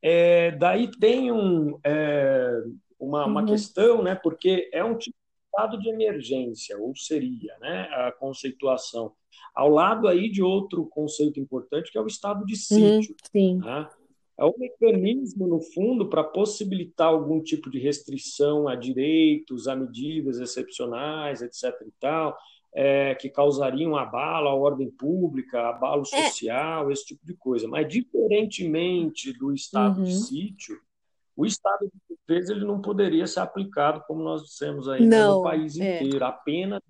É, 0.01 0.51
daí 0.51 0.91
tem 0.91 1.31
um, 1.31 1.79
é, 1.83 2.61
uma, 2.99 3.25
uma 3.25 3.41
uhum. 3.41 3.47
questão, 3.47 4.03
né, 4.03 4.15
porque 4.15 4.69
é 4.73 4.83
um 4.83 4.97
tipo 4.97 5.15
estado 5.45 5.79
de 5.79 5.87
emergência, 5.87 6.77
ou 6.77 6.95
seria 6.95 7.55
né, 7.61 7.87
a 7.91 8.11
conceituação, 8.11 9.13
ao 9.53 9.69
lado 9.69 10.07
aí 10.07 10.29
de 10.29 10.41
outro 10.41 10.85
conceito 10.87 11.39
importante, 11.39 11.91
que 11.91 11.97
é 11.97 12.01
o 12.01 12.07
estado 12.07 12.43
de 12.45 12.53
uhum, 12.53 13.01
sítio. 13.01 13.15
Uhum, 13.33 13.59
né? 13.59 13.89
É 14.37 14.43
um 14.43 14.53
mecanismo, 14.57 15.47
no 15.47 15.61
fundo, 15.61 16.09
para 16.09 16.23
possibilitar 16.23 17.07
algum 17.07 17.39
tipo 17.39 17.69
de 17.69 17.77
restrição 17.77 18.67
a 18.67 18.75
direitos, 18.75 19.67
a 19.67 19.75
medidas 19.75 20.39
excepcionais, 20.39 21.43
etc. 21.43 21.71
e 21.85 21.91
tal, 21.99 22.35
é, 22.75 23.13
que 23.15 23.29
causariam 23.29 23.95
abalo 23.95 24.47
à 24.47 24.55
ordem 24.55 24.89
pública, 24.89 25.69
abalo 25.69 26.01
é. 26.01 26.05
social, 26.05 26.89
é. 26.89 26.93
esse 26.93 27.05
tipo 27.05 27.25
de 27.25 27.33
coisa. 27.35 27.67
Mas, 27.67 27.87
diferentemente 27.87 29.31
do 29.33 29.53
estado 29.53 29.99
uhum. 29.99 30.05
de 30.05 30.13
sítio, 30.13 30.79
o 31.35 31.45
estado 31.45 31.85
de 31.85 32.15
defesa 32.15 32.53
ele 32.53 32.65
não 32.65 32.81
poderia 32.81 33.27
ser 33.27 33.41
aplicado, 33.41 34.03
como 34.07 34.23
nós 34.23 34.43
dissemos 34.43 34.87
aí, 34.87 35.05
né, 35.05 35.25
no 35.25 35.43
país 35.43 35.79
é. 35.79 36.03
inteiro, 36.03 36.25
apenas 36.25 36.81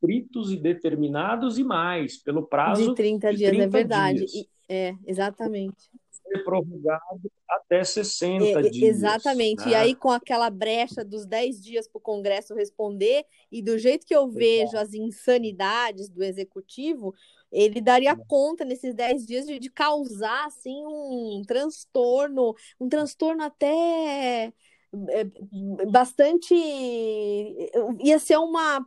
restritos 0.00 0.52
e 0.52 0.56
determinados 0.56 1.58
e 1.58 1.64
mais, 1.64 2.16
pelo 2.16 2.46
prazo 2.46 2.90
de 2.90 2.94
30 2.94 3.30
de 3.30 3.36
dias, 3.38 3.50
30 3.50 3.64
é 3.64 3.68
verdade. 3.68 4.18
Dias. 4.18 4.34
E, 4.34 4.48
é, 4.70 4.94
exatamente 5.04 5.90
ser 6.30 6.44
prorrogado 6.44 7.30
até 7.48 7.82
60 7.82 8.44
é, 8.44 8.62
dias. 8.70 8.96
Exatamente. 8.96 9.64
Né? 9.64 9.72
E 9.72 9.74
aí, 9.74 9.94
com 9.94 10.10
aquela 10.10 10.48
brecha 10.48 11.04
dos 11.04 11.26
10 11.26 11.62
dias 11.62 11.88
para 11.88 11.98
o 11.98 12.02
Congresso 12.02 12.54
responder, 12.54 13.24
e 13.50 13.60
do 13.60 13.76
jeito 13.78 14.06
que 14.06 14.14
eu 14.14 14.28
vejo 14.28 14.76
as 14.76 14.94
insanidades 14.94 16.08
do 16.08 16.22
Executivo, 16.22 17.14
ele 17.50 17.80
daria 17.80 18.16
conta 18.16 18.64
nesses 18.64 18.94
10 18.94 19.26
dias 19.26 19.46
de, 19.46 19.58
de 19.58 19.70
causar 19.70 20.46
assim 20.46 20.86
um 20.86 21.42
transtorno, 21.46 22.54
um 22.78 22.88
transtorno 22.88 23.42
até 23.42 24.52
é, 25.08 25.24
bastante 25.90 26.54
ia 28.00 28.18
ser 28.18 28.36
uma 28.36 28.86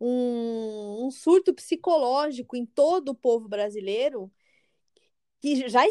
um, 0.00 1.06
um 1.06 1.10
surto 1.10 1.52
psicológico 1.52 2.56
em 2.56 2.64
todo 2.64 3.10
o 3.10 3.14
povo 3.14 3.48
brasileiro 3.48 4.30
que 5.40 5.68
já, 5.68 5.84
é 5.84 5.88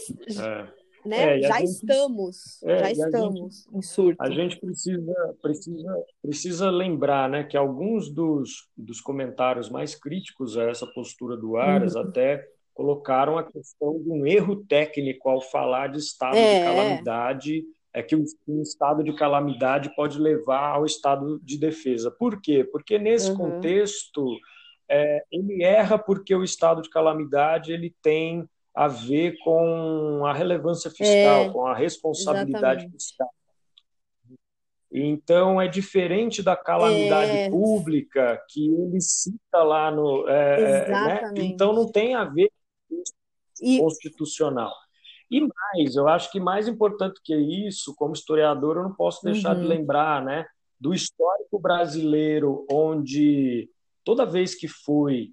né? 1.08 1.38
É, 1.40 1.42
já 1.42 1.60
gente, 1.60 1.70
estamos, 1.70 2.64
é, 2.64 2.80
já 2.80 2.92
estamos 2.92 3.64
gente, 3.64 3.78
em 3.78 3.82
surto. 3.82 4.22
A 4.22 4.30
gente 4.30 4.60
precisa, 4.60 5.36
precisa, 5.42 6.06
precisa 6.22 6.70
lembrar, 6.70 7.30
né, 7.30 7.44
que 7.44 7.56
alguns 7.56 8.10
dos, 8.10 8.70
dos 8.76 9.02
comentários 9.02 9.70
mais 9.70 9.96
críticos 9.96 10.58
a 10.58 10.64
essa 10.64 10.86
postura 10.86 11.38
do 11.38 11.58
Aras 11.58 11.96
uhum. 11.96 12.02
até 12.02 12.46
colocaram 12.74 13.38
a 13.38 13.44
questão 13.44 14.00
de 14.00 14.10
um 14.10 14.26
erro 14.26 14.58
técnico 14.66 15.30
ao 15.30 15.42
falar 15.42 15.88
de 15.88 15.98
estado 15.98 16.38
é, 16.38 16.60
de 16.60 16.66
calamidade, 16.66 17.64
é 17.92 18.04
que 18.04 18.16
um 18.16 18.62
estado 18.62 19.04
de 19.04 19.16
calamidade 19.16 19.96
pode 19.96 20.20
levar 20.20 20.76
ao 20.76 20.86
estado 20.86 21.40
de 21.42 21.58
defesa. 21.58 22.12
Por 22.12 22.40
quê? 22.40 22.64
Porque 22.64 23.00
nesse 23.00 23.32
uhum. 23.32 23.38
contexto 23.38 24.38
é, 24.88 25.24
ele 25.32 25.64
erra 25.64 25.98
porque 25.98 26.36
o 26.36 26.44
estado 26.44 26.84
de 26.84 26.90
calamidade 26.90 27.72
ele 27.72 27.96
tem 28.02 28.48
a 28.78 28.88
ver 28.88 29.36
com 29.44 30.24
a 30.24 30.32
relevância 30.32 30.92
fiscal, 30.92 31.46
é, 31.46 31.50
com 31.50 31.66
a 31.66 31.74
responsabilidade 31.74 32.82
exatamente. 32.82 32.92
fiscal. 32.92 33.30
Então, 34.92 35.60
é 35.60 35.68
diferente 35.68 36.44
da 36.44 36.56
calamidade 36.56 37.32
é. 37.32 37.50
pública 37.50 38.40
que 38.48 38.68
ele 38.68 39.02
cita 39.02 39.64
lá 39.64 39.90
no. 39.90 40.30
É, 40.30 40.84
é 40.86 40.90
né? 40.90 41.32
Então, 41.38 41.74
não 41.74 41.92
tem 41.92 42.14
a 42.14 42.26
ver 42.26 42.52
com 42.88 43.02
e... 43.64 43.80
constitucional. 43.80 44.72
E 45.30 45.42
mais, 45.42 45.96
eu 45.96 46.08
acho 46.08 46.32
que 46.32 46.40
mais 46.40 46.68
importante 46.68 47.20
que 47.24 47.36
isso, 47.36 47.96
como 47.96 48.14
historiador, 48.14 48.78
eu 48.78 48.84
não 48.84 48.94
posso 48.94 49.24
deixar 49.24 49.56
uhum. 49.56 49.64
de 49.64 49.68
lembrar 49.68 50.24
né, 50.24 50.46
do 50.80 50.94
histórico 50.94 51.60
brasileiro, 51.60 52.64
onde 52.72 53.72
toda 54.06 54.24
vez 54.24 54.54
que 54.54 54.68
foi 54.68 55.32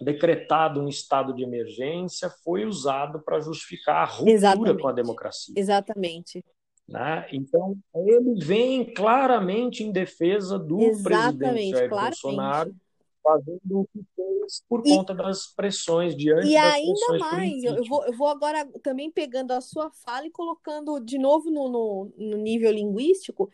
decretado 0.00 0.80
um 0.80 0.88
estado 0.88 1.32
de 1.34 1.42
emergência 1.42 2.30
foi 2.44 2.64
usado 2.64 3.20
para 3.20 3.40
justificar 3.40 3.96
a 3.96 4.04
ruptura 4.04 4.32
Exatamente. 4.32 4.82
com 4.82 4.88
a 4.88 4.92
democracia. 4.92 5.54
Exatamente. 5.56 6.44
Né? 6.88 7.26
Então, 7.32 7.76
ele 7.94 8.44
vem 8.44 8.92
claramente 8.94 9.82
em 9.82 9.90
defesa 9.90 10.58
do 10.58 10.80
Exatamente, 10.80 11.38
presidente 11.38 11.70
Jair 11.70 11.88
claramente. 11.88 12.22
Bolsonaro, 12.22 12.76
fazendo 13.22 13.80
o 13.80 13.88
que 13.92 14.04
fez 14.14 14.62
por 14.68 14.82
e, 14.86 14.90
conta 14.90 15.12
das 15.12 15.48
pressões, 15.48 16.16
diante 16.16 16.46
e 16.46 16.54
das 16.54 16.74
ainda 16.74 17.18
mais, 17.18 17.64
eu 17.64 17.84
vou, 17.84 18.04
eu 18.04 18.12
vou 18.12 18.28
agora 18.28 18.64
também 18.82 19.10
pegando 19.10 19.50
a 19.50 19.60
sua 19.60 19.90
fala 19.90 20.26
e 20.26 20.30
colocando 20.30 21.00
de 21.00 21.18
novo 21.18 21.50
no, 21.50 21.68
no, 21.68 22.12
no 22.16 22.36
nível 22.36 22.70
linguístico, 22.70 23.50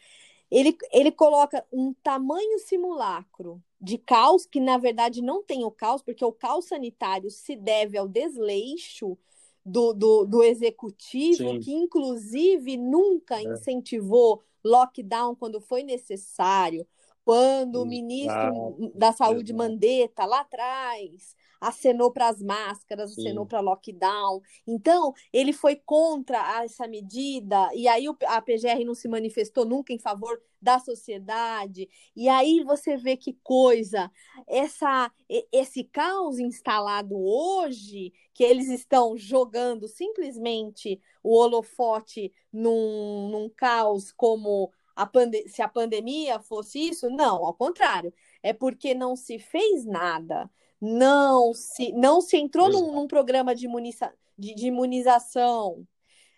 ele, 0.51 0.77
ele 0.93 1.11
coloca 1.11 1.65
um 1.73 1.95
tamanho 2.03 2.59
simulacro 2.59 3.63
de 3.83 3.99
caos, 3.99 4.47
que 4.47 4.61
na 4.61 4.79
verdade 4.79 5.21
não 5.21 5.43
tem 5.43 5.65
o 5.65 5.71
caos, 5.71 6.03
porque 6.03 6.25
o 6.25 6.33
caos 6.33 6.67
sanitário 6.67 7.29
se 7.31 7.57
deve 7.57 7.99
ao 7.99 8.07
desleixo 8.07 9.19
do, 9.67 9.93
do, 9.93 10.25
do 10.25 10.43
executivo, 10.43 11.37
Sim. 11.37 11.61
que 11.61 11.73
inclusive 11.73 12.77
nunca 12.77 13.41
é. 13.41 13.43
incentivou 13.43 14.41
lockdown 14.65 15.35
quando 15.35 15.61
foi 15.61 15.83
necessário, 15.83 16.87
quando 17.25 17.83
o 17.83 17.87
ministro 17.87 18.93
da 18.95 19.13
Saúde 19.13 19.53
Mandetta, 19.53 20.25
lá 20.25 20.41
atrás, 20.41 21.35
acenou 21.63 22.11
para 22.11 22.29
as 22.29 22.43
máscaras, 22.43 23.15
Sim. 23.15 23.23
acenou 23.23 23.47
para 23.47 23.61
lockdown. 23.61 24.43
Então, 24.67 25.15
ele 25.33 25.53
foi 25.53 25.77
contra 25.77 26.63
essa 26.65 26.89
medida, 26.89 27.71
e 27.73 27.87
aí 27.87 28.07
a 28.27 28.43
PGR 28.43 28.85
não 28.85 28.97
se 28.97 29.07
manifestou 29.07 29.65
nunca 29.65 29.93
em 29.93 29.99
favor 29.99 30.43
da 30.61 30.81
sociedade. 30.81 31.89
E 32.17 32.29
aí 32.29 32.65
você 32.65 32.97
vê 32.97 33.17
que 33.17 33.39
coisa, 33.45 34.11
essa 34.47 35.11
esse 35.53 35.85
caos 35.85 36.39
instalado 36.39 37.15
hoje, 37.17 38.13
que 38.35 38.43
eles 38.43 38.69
estão 38.69 39.17
jogando 39.17 39.87
simplesmente 39.87 41.01
o 41.23 41.37
holofote 41.37 42.33
num, 42.53 43.29
num 43.31 43.49
caos 43.49 44.11
como 44.11 44.73
a 44.97 45.09
se 45.47 45.63
a 45.63 45.69
pandemia 45.69 46.41
fosse 46.41 46.79
isso, 46.79 47.09
não, 47.09 47.45
ao 47.47 47.55
contrário, 47.55 48.13
é 48.43 48.53
porque 48.53 48.95
não 48.95 49.17
se 49.17 49.39
fez 49.39 49.87
nada 49.87 50.51
não 50.83 51.55
se, 51.55 51.93
não 51.93 52.21
se 52.21 52.37
entrou 52.37 52.69
num, 52.69 52.93
num, 52.93 53.07
programa 53.07 53.55
de, 53.55 53.67
imuniza, 53.67 54.13
de, 54.37 54.53
de, 54.53 54.67
imunização 54.67 55.87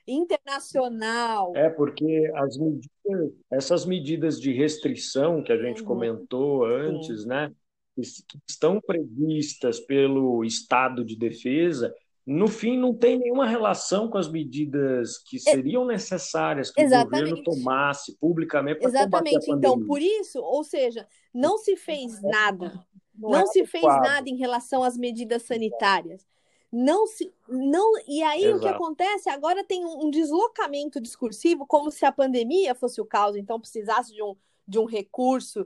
internacional. 0.07 1.57
É, 1.57 1.71
porque 1.71 2.31
as 2.35 2.59
medidas, 2.59 3.33
essas 3.51 3.87
medidas 3.87 4.39
de 4.39 4.53
restrição 4.53 5.43
que 5.43 5.51
a 5.51 5.57
gente 5.57 5.81
uhum. 5.81 5.89
comentou 5.89 6.67
antes, 6.67 7.23
Sim. 7.23 7.29
né, 7.29 7.51
que 7.95 8.03
estão 8.47 8.83
previstas 8.83 9.81
pelo 9.81 10.45
estado 10.45 11.03
de 11.03 11.17
defesa, 11.17 11.95
no 12.27 12.47
fim 12.47 12.79
não 12.79 12.95
tem 12.95 13.19
nenhuma 13.19 13.47
relação 13.47 14.09
com 14.09 14.19
as 14.19 14.31
medidas 14.31 15.17
que 15.19 15.39
seriam 15.39 15.87
necessárias 15.87 16.71
que 16.71 16.83
Exatamente. 16.83 17.33
o 17.33 17.37
governo 17.37 17.45
tomasse 17.45 18.19
publicamente 18.19 18.81
para 18.81 19.05
combater 19.05 19.37
a 19.37 19.41
pandemia. 19.41 19.57
Então, 19.57 19.87
por 19.87 20.03
isso, 20.03 20.39
ou 20.41 20.63
seja, 20.65 21.07
não 21.33 21.57
se 21.57 21.77
fez 21.77 22.21
nada 22.23 22.85
não, 23.17 23.31
não 23.31 23.41
é 23.41 23.47
se 23.47 23.67
fez 23.67 23.85
nada 23.85 24.29
em 24.29 24.37
relação 24.37 24.83
às 24.83 24.97
medidas 24.97 25.43
sanitárias. 25.43 26.27
Não 26.73 27.07
se, 27.07 27.33
não, 27.49 27.93
e 28.09 28.21
aí 28.23 28.45
Exato. 28.45 28.57
o 28.57 28.61
que 28.61 28.69
acontece? 28.69 29.31
Agora 29.31 29.63
tem 29.63 29.85
um, 29.85 30.07
um, 30.07 30.11
deslocamento 30.11 31.01
discursivo, 31.01 31.65
como 31.65 31.89
se 31.89 32.05
a 32.05 32.11
pandemia 32.11 32.75
fosse 32.75 33.01
o 33.01 33.07
caos, 33.07 33.37
então 33.37 33.61
precisasse 33.61 34.13
de 34.13 34.21
um, 34.21 34.35
de 34.67 34.79
um 34.81 34.85
recurso 34.85 35.65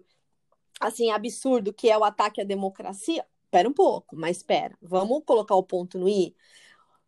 assim 0.78 1.10
absurdo 1.10 1.72
que 1.72 1.88
é 1.88 1.96
o 1.96 2.04
ataque 2.04 2.42
à 2.42 2.44
democracia. 2.44 3.24
Espera 3.44 3.66
um 3.66 3.72
pouco, 3.72 4.14
mas 4.14 4.36
espera, 4.36 4.76
vamos 4.82 5.22
colocar 5.24 5.54
o 5.54 5.62
ponto 5.62 5.98
no 5.98 6.06
i, 6.06 6.36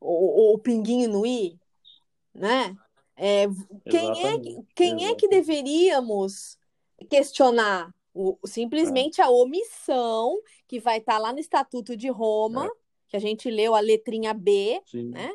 o, 0.00 0.54
o 0.54 0.58
pinguinho 0.58 1.10
no 1.10 1.26
i, 1.26 1.60
né? 2.34 2.74
É, 3.14 3.46
quem 3.90 4.26
é, 4.26 4.62
quem 4.74 5.06
é 5.06 5.14
que 5.14 5.28
deveríamos 5.28 6.58
questionar? 7.10 7.94
O, 8.12 8.38
simplesmente 8.44 9.20
é. 9.20 9.24
a 9.24 9.30
omissão 9.30 10.40
que 10.66 10.80
vai 10.80 10.98
estar 10.98 11.14
tá 11.14 11.18
lá 11.18 11.32
no 11.32 11.38
Estatuto 11.38 11.96
de 11.96 12.08
Roma, 12.08 12.66
é. 12.66 12.70
que 13.08 13.16
a 13.16 13.20
gente 13.20 13.50
leu 13.50 13.74
a 13.74 13.80
letrinha 13.80 14.34
B, 14.34 14.80
Sim. 14.86 15.10
né? 15.10 15.32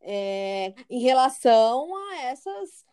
É, 0.00 0.74
em 0.90 1.00
relação 1.00 1.94
a 1.94 2.22
essas 2.22 2.84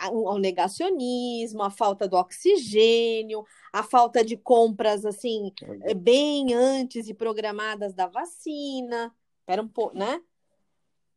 ao 0.00 0.38
negacionismo, 0.38 1.62
a 1.62 1.70
falta 1.70 2.06
do 2.06 2.16
oxigênio, 2.16 3.44
a 3.72 3.82
falta 3.82 4.24
de 4.24 4.36
compras 4.36 5.04
assim 5.04 5.52
é, 5.82 5.94
bem 5.94 6.54
antes 6.54 7.08
e 7.08 7.14
programadas 7.14 7.94
da 7.94 8.06
vacina. 8.06 9.12
Espera 9.40 9.62
um 9.62 9.68
pouco, 9.68 9.96
né? 9.96 10.20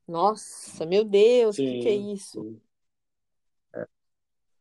Nossa, 0.08 0.86
meu 0.86 1.04
Deus, 1.04 1.56
o 1.56 1.62
que, 1.62 1.82
que, 1.82 1.88
é 1.90 1.96
isso? 1.96 2.42
Sim. 2.42 2.62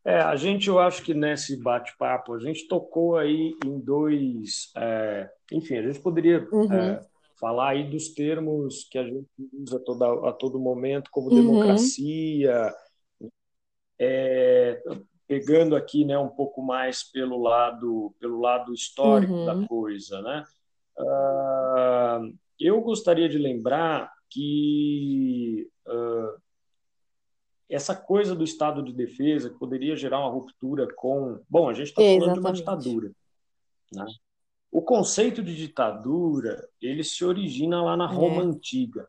É, 0.08 0.22
a 0.22 0.34
gente, 0.36 0.68
eu 0.68 0.78
acho 0.78 1.02
que 1.02 1.12
nesse 1.12 1.54
bate-papo, 1.54 2.32
a 2.32 2.40
gente 2.40 2.66
tocou 2.66 3.18
aí 3.18 3.54
em 3.62 3.78
dois. 3.78 4.72
É, 4.74 5.28
enfim, 5.52 5.76
a 5.76 5.82
gente 5.82 6.00
poderia 6.00 6.48
uhum. 6.50 6.72
é, 6.72 7.06
falar 7.38 7.72
aí 7.72 7.90
dos 7.90 8.14
termos 8.14 8.88
que 8.90 8.96
a 8.96 9.04
gente 9.04 9.28
usa 9.52 9.78
toda, 9.78 10.06
a 10.30 10.32
todo 10.32 10.58
momento, 10.58 11.10
como 11.10 11.28
uhum. 11.28 11.34
democracia. 11.34 12.74
É, 13.98 14.82
pegando 15.26 15.76
aqui 15.76 16.06
né, 16.06 16.16
um 16.16 16.30
pouco 16.30 16.62
mais 16.62 17.02
pelo 17.02 17.42
lado, 17.42 18.14
pelo 18.18 18.40
lado 18.40 18.72
histórico 18.72 19.34
uhum. 19.34 19.44
da 19.44 19.68
coisa. 19.68 20.22
Né? 20.22 20.44
Uh, 20.98 22.34
eu 22.58 22.80
gostaria 22.80 23.28
de 23.28 23.36
lembrar 23.36 24.10
que 24.30 25.68
uh, 25.86 26.40
essa 27.68 27.94
coisa 27.94 28.34
do 28.34 28.42
estado 28.42 28.82
de 28.82 28.92
defesa 28.92 29.50
que 29.50 29.58
poderia 29.58 29.94
gerar 29.94 30.20
uma 30.20 30.30
ruptura 30.30 30.88
com. 30.94 31.40
Bom, 31.48 31.68
a 31.68 31.74
gente 31.74 31.88
está 31.88 32.02
falando 32.02 32.32
de 32.32 32.40
uma 32.40 32.52
ditadura. 32.52 33.12
Né? 33.92 34.06
O 34.70 34.82
conceito 34.82 35.42
de 35.42 35.54
ditadura 35.54 36.68
ele 36.80 37.04
se 37.04 37.24
origina 37.24 37.82
lá 37.82 37.96
na 37.96 38.06
Roma 38.06 38.42
é. 38.42 38.46
antiga. 38.46 39.08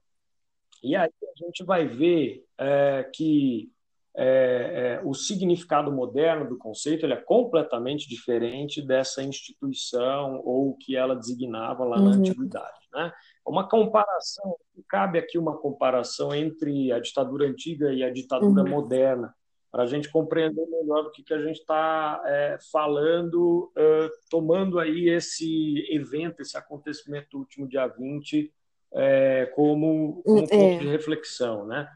E 0.83 0.95
aí 0.95 1.09
a 1.09 1.45
gente 1.45 1.63
vai 1.63 1.87
ver 1.87 2.45
é, 2.57 3.09
que 3.13 3.71
é, 4.15 4.99
é, 5.01 5.05
o 5.05 5.13
significado 5.13 5.91
moderno 5.91 6.47
do 6.47 6.57
conceito 6.57 7.05
ele 7.05 7.13
é 7.13 7.21
completamente 7.21 8.07
diferente 8.07 8.81
dessa 8.81 9.21
instituição 9.21 10.41
ou 10.43 10.75
que 10.75 10.95
ela 10.95 11.15
designava 11.15 11.83
lá 11.85 11.97
uhum. 11.97 12.09
na 12.09 12.15
antiguidade. 12.15 12.87
Né? 12.93 13.13
Uma 13.49 13.67
comparação, 13.67 14.55
cabe 14.87 15.19
aqui 15.19 15.37
uma 15.37 15.57
comparação 15.57 16.33
entre 16.33 16.91
a 16.91 16.99
ditadura 16.99 17.47
antiga 17.47 17.91
e 17.91 18.03
a 18.03 18.11
ditadura 18.11 18.63
uhum. 18.63 18.69
moderna, 18.69 19.33
para 19.71 19.83
a 19.83 19.85
gente 19.85 20.09
compreender 20.09 20.65
melhor 20.67 21.03
do 21.03 21.11
que, 21.11 21.23
que 21.23 21.33
a 21.33 21.41
gente 21.41 21.59
está 21.59 22.21
é, 22.25 22.57
falando, 22.71 23.71
é, 23.75 24.09
tomando 24.29 24.79
aí 24.79 25.09
esse 25.09 25.85
evento, 25.91 26.41
esse 26.41 26.57
acontecimento 26.57 27.37
último 27.37 27.67
dia 27.67 27.87
20, 27.87 28.51
é, 28.93 29.45
como, 29.55 30.21
como 30.23 30.37
um 30.37 30.47
ponto 30.47 30.53
é. 30.53 30.77
de 30.77 30.87
reflexão. 30.87 31.65
Né? 31.65 31.87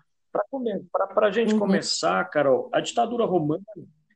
Para 0.91 1.27
a 1.27 1.31
gente 1.31 1.53
uhum. 1.53 1.59
começar, 1.59 2.23
Carol, 2.29 2.69
a 2.71 2.79
ditadura 2.79 3.25
romana 3.25 3.63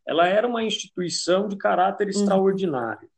ela 0.07 0.25
era 0.25 0.47
uma 0.47 0.63
instituição 0.63 1.47
de 1.47 1.57
caráter 1.57 2.05
uhum. 2.05 2.09
extraordinário. 2.11 3.09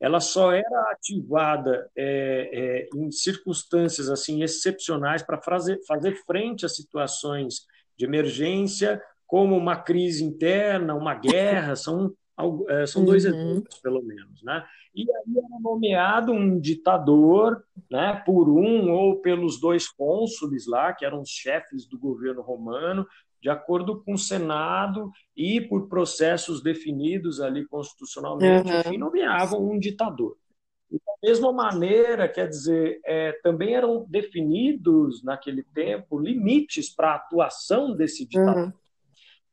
Ela 0.00 0.20
só 0.20 0.52
era 0.52 0.90
ativada 0.90 1.90
é, 1.96 2.50
é, 2.52 2.88
em 2.96 3.10
circunstâncias 3.10 4.08
assim 4.08 4.42
excepcionais 4.42 5.22
para 5.22 5.40
fazer, 5.40 5.80
fazer 5.86 6.14
frente 6.26 6.66
a 6.66 6.68
situações 6.68 7.66
de 7.96 8.04
emergência, 8.04 9.02
como 9.26 9.56
uma 9.56 9.76
crise 9.76 10.22
interna, 10.24 10.94
uma 10.94 11.14
guerra, 11.14 11.74
são, 11.74 12.12
é, 12.68 12.86
são 12.86 13.04
dois 13.04 13.24
uhum. 13.24 13.30
exemplos, 13.30 13.78
pelo 13.80 14.02
menos. 14.02 14.42
Né? 14.42 14.64
E 14.94 15.02
aí 15.02 15.38
era 15.38 15.60
nomeado 15.60 16.32
um 16.32 16.60
ditador, 16.60 17.64
né, 17.90 18.22
por 18.26 18.48
um 18.48 18.90
ou 18.90 19.20
pelos 19.20 19.58
dois 19.58 19.88
cônsules 19.88 20.66
lá, 20.66 20.92
que 20.92 21.04
eram 21.04 21.22
os 21.22 21.30
chefes 21.30 21.86
do 21.86 21.98
governo 21.98 22.42
romano, 22.42 23.06
de 23.42 23.50
acordo 23.50 24.00
com 24.02 24.14
o 24.14 24.18
Senado 24.18 25.10
e 25.36 25.60
por 25.60 25.88
processos 25.88 26.62
definidos 26.62 27.40
ali 27.40 27.66
constitucionalmente, 27.66 28.70
uhum. 28.70 28.80
enfim, 28.80 28.96
nomeavam 28.96 29.68
um 29.68 29.78
ditador. 29.78 30.36
E 30.88 30.96
da 30.96 31.12
mesma 31.20 31.52
maneira, 31.52 32.28
quer 32.28 32.48
dizer, 32.48 33.00
é, 33.04 33.32
também 33.42 33.74
eram 33.74 34.06
definidos 34.08 35.24
naquele 35.24 35.64
tempo 35.64 36.20
limites 36.20 36.88
para 36.94 37.12
a 37.12 37.16
atuação 37.16 37.96
desse 37.96 38.24
ditador. 38.24 38.66
Uhum. 38.66 38.72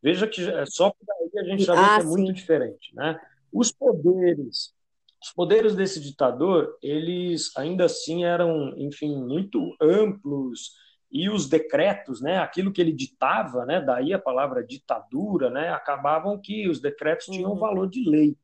Veja 0.03 0.27
que 0.27 0.47
é, 0.47 0.65
só 0.67 0.91
por 0.91 1.07
aí 1.11 1.39
a 1.39 1.43
gente 1.49 1.63
já 1.63 1.73
vê 1.73 1.81
ah, 1.81 1.99
que 1.99 2.05
é 2.05 2.09
muito 2.09 2.33
diferente, 2.33 2.93
né? 2.93 3.19
Os 3.51 3.71
poderes 3.71 4.73
os 5.21 5.33
poderes 5.33 5.75
desse 5.75 5.99
ditador, 5.99 6.77
eles 6.81 7.51
ainda 7.57 7.85
assim 7.85 8.23
eram, 8.23 8.73
enfim, 8.77 9.17
muito 9.17 9.75
amplos 9.81 10.71
e 11.11 11.29
os 11.29 11.49
decretos, 11.49 12.21
né, 12.21 12.37
aquilo 12.37 12.71
que 12.71 12.79
ele 12.79 12.91
ditava, 12.91 13.65
né, 13.65 13.81
daí 13.81 14.13
a 14.13 14.19
palavra 14.19 14.63
ditadura, 14.63 15.49
né, 15.49 15.69
acabavam 15.69 16.39
que 16.39 16.67
os 16.67 16.79
decretos 16.79 17.25
tinham 17.25 17.51
uhum. 17.51 17.59
valor 17.59 17.89
de 17.89 18.07
lei. 18.07 18.37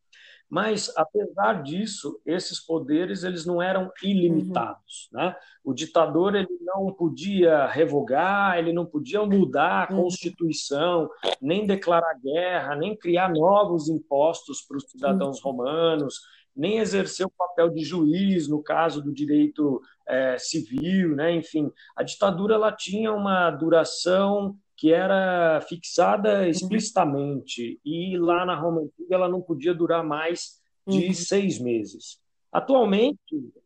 Mas 0.49 0.91
apesar 0.95 1.63
disso, 1.63 2.21
esses 2.25 2.59
poderes 2.59 3.23
eles 3.23 3.45
não 3.45 3.61
eram 3.61 3.91
ilimitados, 4.03 5.09
uhum. 5.11 5.19
né? 5.19 5.35
O 5.63 5.73
ditador 5.73 6.35
ele 6.35 6.57
não 6.61 6.93
podia 6.93 7.65
revogar, 7.65 8.57
ele 8.57 8.71
não 8.71 8.85
podia 8.85 9.25
mudar 9.25 9.89
a 9.89 9.93
uhum. 9.93 10.03
constituição, 10.03 11.09
nem 11.41 11.65
declarar 11.65 12.19
guerra, 12.23 12.75
nem 12.75 12.95
criar 12.95 13.33
novos 13.33 13.89
impostos 13.89 14.61
para 14.61 14.77
os 14.77 14.83
cidadãos 14.89 15.43
uhum. 15.43 15.51
romanos, 15.51 16.19
nem 16.55 16.79
exerceu 16.79 17.27
o 17.27 17.37
papel 17.37 17.69
de 17.69 17.83
juiz 17.83 18.47
no 18.47 18.63
caso 18.63 19.01
do 19.01 19.11
direito 19.11 19.81
é, 20.07 20.37
civil, 20.37 21.15
né? 21.15 21.31
enfim, 21.33 21.71
a 21.95 22.03
ditadura 22.03 22.55
ela 22.55 22.71
tinha 22.71 23.11
uma 23.11 23.51
duração 23.51 24.55
que 24.77 24.91
era 24.91 25.61
fixada 25.61 26.41
uhum. 26.41 26.47
explicitamente 26.47 27.79
e 27.83 28.17
lá 28.17 28.45
na 28.45 28.55
Roma 28.55 28.81
antiga 28.81 29.15
ela 29.15 29.29
não 29.29 29.41
podia 29.41 29.73
durar 29.73 30.03
mais 30.03 30.61
de 30.87 31.07
uhum. 31.07 31.13
seis 31.13 31.59
meses. 31.59 32.19
Atualmente, 32.51 33.19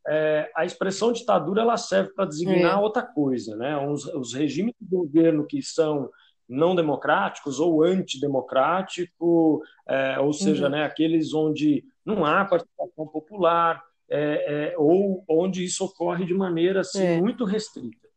é, 0.07 0.51
a 0.55 0.65
expressão 0.65 1.11
ditadura 1.11 1.61
ela 1.61 1.77
serve 1.77 2.11
para 2.13 2.25
designar 2.25 2.73
é. 2.73 2.81
outra 2.81 3.03
coisa, 3.03 3.55
né? 3.55 3.77
Os, 3.87 4.03
os 4.05 4.33
regimes 4.33 4.73
de 4.81 4.87
governo 4.87 5.45
que 5.45 5.61
são 5.61 6.09
não 6.49 6.75
democráticos 6.75 7.59
ou 7.59 7.83
antidemocrático, 7.83 9.61
é, 9.87 10.19
ou 10.19 10.33
seja, 10.33 10.65
uhum. 10.65 10.71
né, 10.71 10.83
aqueles 10.83 11.33
onde 11.33 11.85
não 12.03 12.25
há 12.25 12.43
participação 12.43 13.07
popular, 13.07 13.83
é, 14.09 14.71
é, 14.71 14.77
ou 14.77 15.23
onde 15.29 15.63
isso 15.63 15.85
ocorre 15.85 16.25
de 16.25 16.33
maneira 16.33 16.81
assim, 16.81 17.03
é. 17.03 17.21
muito 17.21 17.45
restrita. 17.45 18.07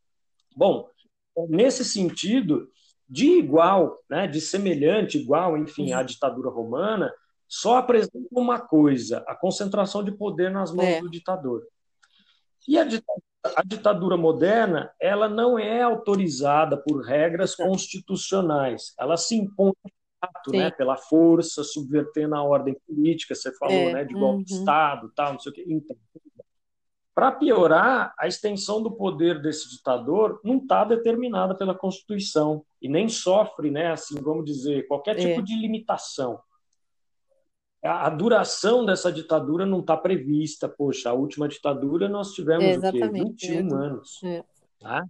Bom, 0.57 0.89
nesse 1.49 1.85
sentido, 1.85 2.71
de 3.09 3.27
igual, 3.39 3.99
né, 4.09 4.27
de 4.27 4.41
semelhante, 4.41 5.19
igual, 5.19 5.59
enfim, 5.59 5.93
à 5.93 5.99
uhum. 6.01 6.07
ditadura 6.07 6.49
romana, 6.49 7.13
só 7.47 7.77
apresenta 7.77 8.17
uma 8.31 8.59
coisa: 8.59 9.23
a 9.29 9.35
concentração 9.35 10.03
de 10.03 10.13
poder 10.13 10.51
nas 10.51 10.73
mãos 10.73 10.87
é. 10.87 11.01
do 11.01 11.11
ditador. 11.11 11.63
E 12.67 12.79
a 12.79 12.85
ditadura, 12.85 13.23
a 13.57 13.63
ditadura 13.65 14.17
moderna, 14.17 14.93
ela 15.01 15.29
não 15.29 15.59
é 15.59 15.83
autorizada 15.83 16.77
por 16.77 17.03
regras 17.03 17.55
constitucionais. 17.55 18.95
Ela 18.99 19.17
se 19.17 19.37
impõe 19.37 19.73
fato, 20.25 20.53
né, 20.53 20.71
pela 20.71 20.97
força, 20.97 21.65
subvertendo 21.65 22.37
a 22.37 22.43
ordem 22.43 22.77
política, 22.87 23.35
você 23.35 23.53
falou, 23.57 23.75
é, 23.75 23.93
né, 23.93 24.05
de 24.05 24.15
golpe 24.15 24.39
uhum. 24.39 24.45
de 24.45 24.55
Estado, 24.55 25.13
tal, 25.15 25.33
não 25.33 25.41
sei 25.41 25.51
o 25.51 25.55
quê. 25.55 25.65
Então, 25.67 25.97
para 27.15 27.33
piorar, 27.33 28.15
a 28.19 28.27
extensão 28.27 28.83
do 28.83 28.91
poder 28.91 29.43
desse 29.43 29.69
ditador 29.69 30.41
não 30.43 30.59
está 30.59 30.85
determinada 30.85 31.55
pela 31.55 31.75
Constituição 31.75 32.65
e 32.81 32.89
nem 32.89 33.09
sofre, 33.09 33.71
né, 33.71 33.93
assim, 33.93 34.21
vamos 34.23 34.45
dizer, 34.45 34.87
qualquer 34.87 35.17
tipo 35.17 35.41
é. 35.41 35.43
de 35.43 35.55
limitação. 35.57 36.39
A, 37.83 38.09
duração 38.11 38.85
dessa 38.85 39.11
ditadura 39.13 39.67
não 39.67 39.81
está 39.81 39.97
prevista. 39.97 40.69
Poxa, 40.69 41.11
a 41.11 41.15
última 41.15 41.49
ditadura 41.49 42.09
nós 42.09 42.33
tivemos 42.33 42.83
é, 42.83 42.89
o 42.89 42.93
quê? 42.93 43.09
21 43.09 43.75
anos. 43.75 44.21
É. 44.23 44.45
Tá? 44.79 45.05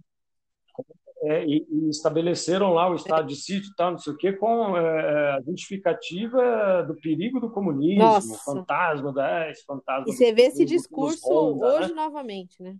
é, 1.23 1.45
e, 1.45 1.65
e, 1.69 1.89
estabeleceram 1.89 2.73
lá 2.73 2.89
o 2.89 2.95
estado 2.95 3.27
de 3.27 3.35
sítio 3.35 3.71
tal, 3.77 3.91
não 3.91 3.97
sei 3.97 4.13
o 4.13 4.17
quê, 4.17 4.33
com 4.33 4.77
é, 4.77 5.37
a 5.37 5.41
justificativa 5.41 6.83
do 6.83 6.95
perigo 6.95 7.39
do 7.39 7.49
comunismo, 7.49 8.03
Nossa. 8.03 8.37
fantasma 8.43 9.13
da 9.13 9.49
esse 9.49 9.63
fantasma. 9.65 10.05
E 10.07 10.13
você 10.13 10.33
vê 10.33 10.43
esse 10.43 10.65
discurso 10.65 11.25
Honda, 11.29 11.65
hoje 11.65 11.89
né? 11.89 11.95
novamente, 11.95 12.61
né? 12.61 12.75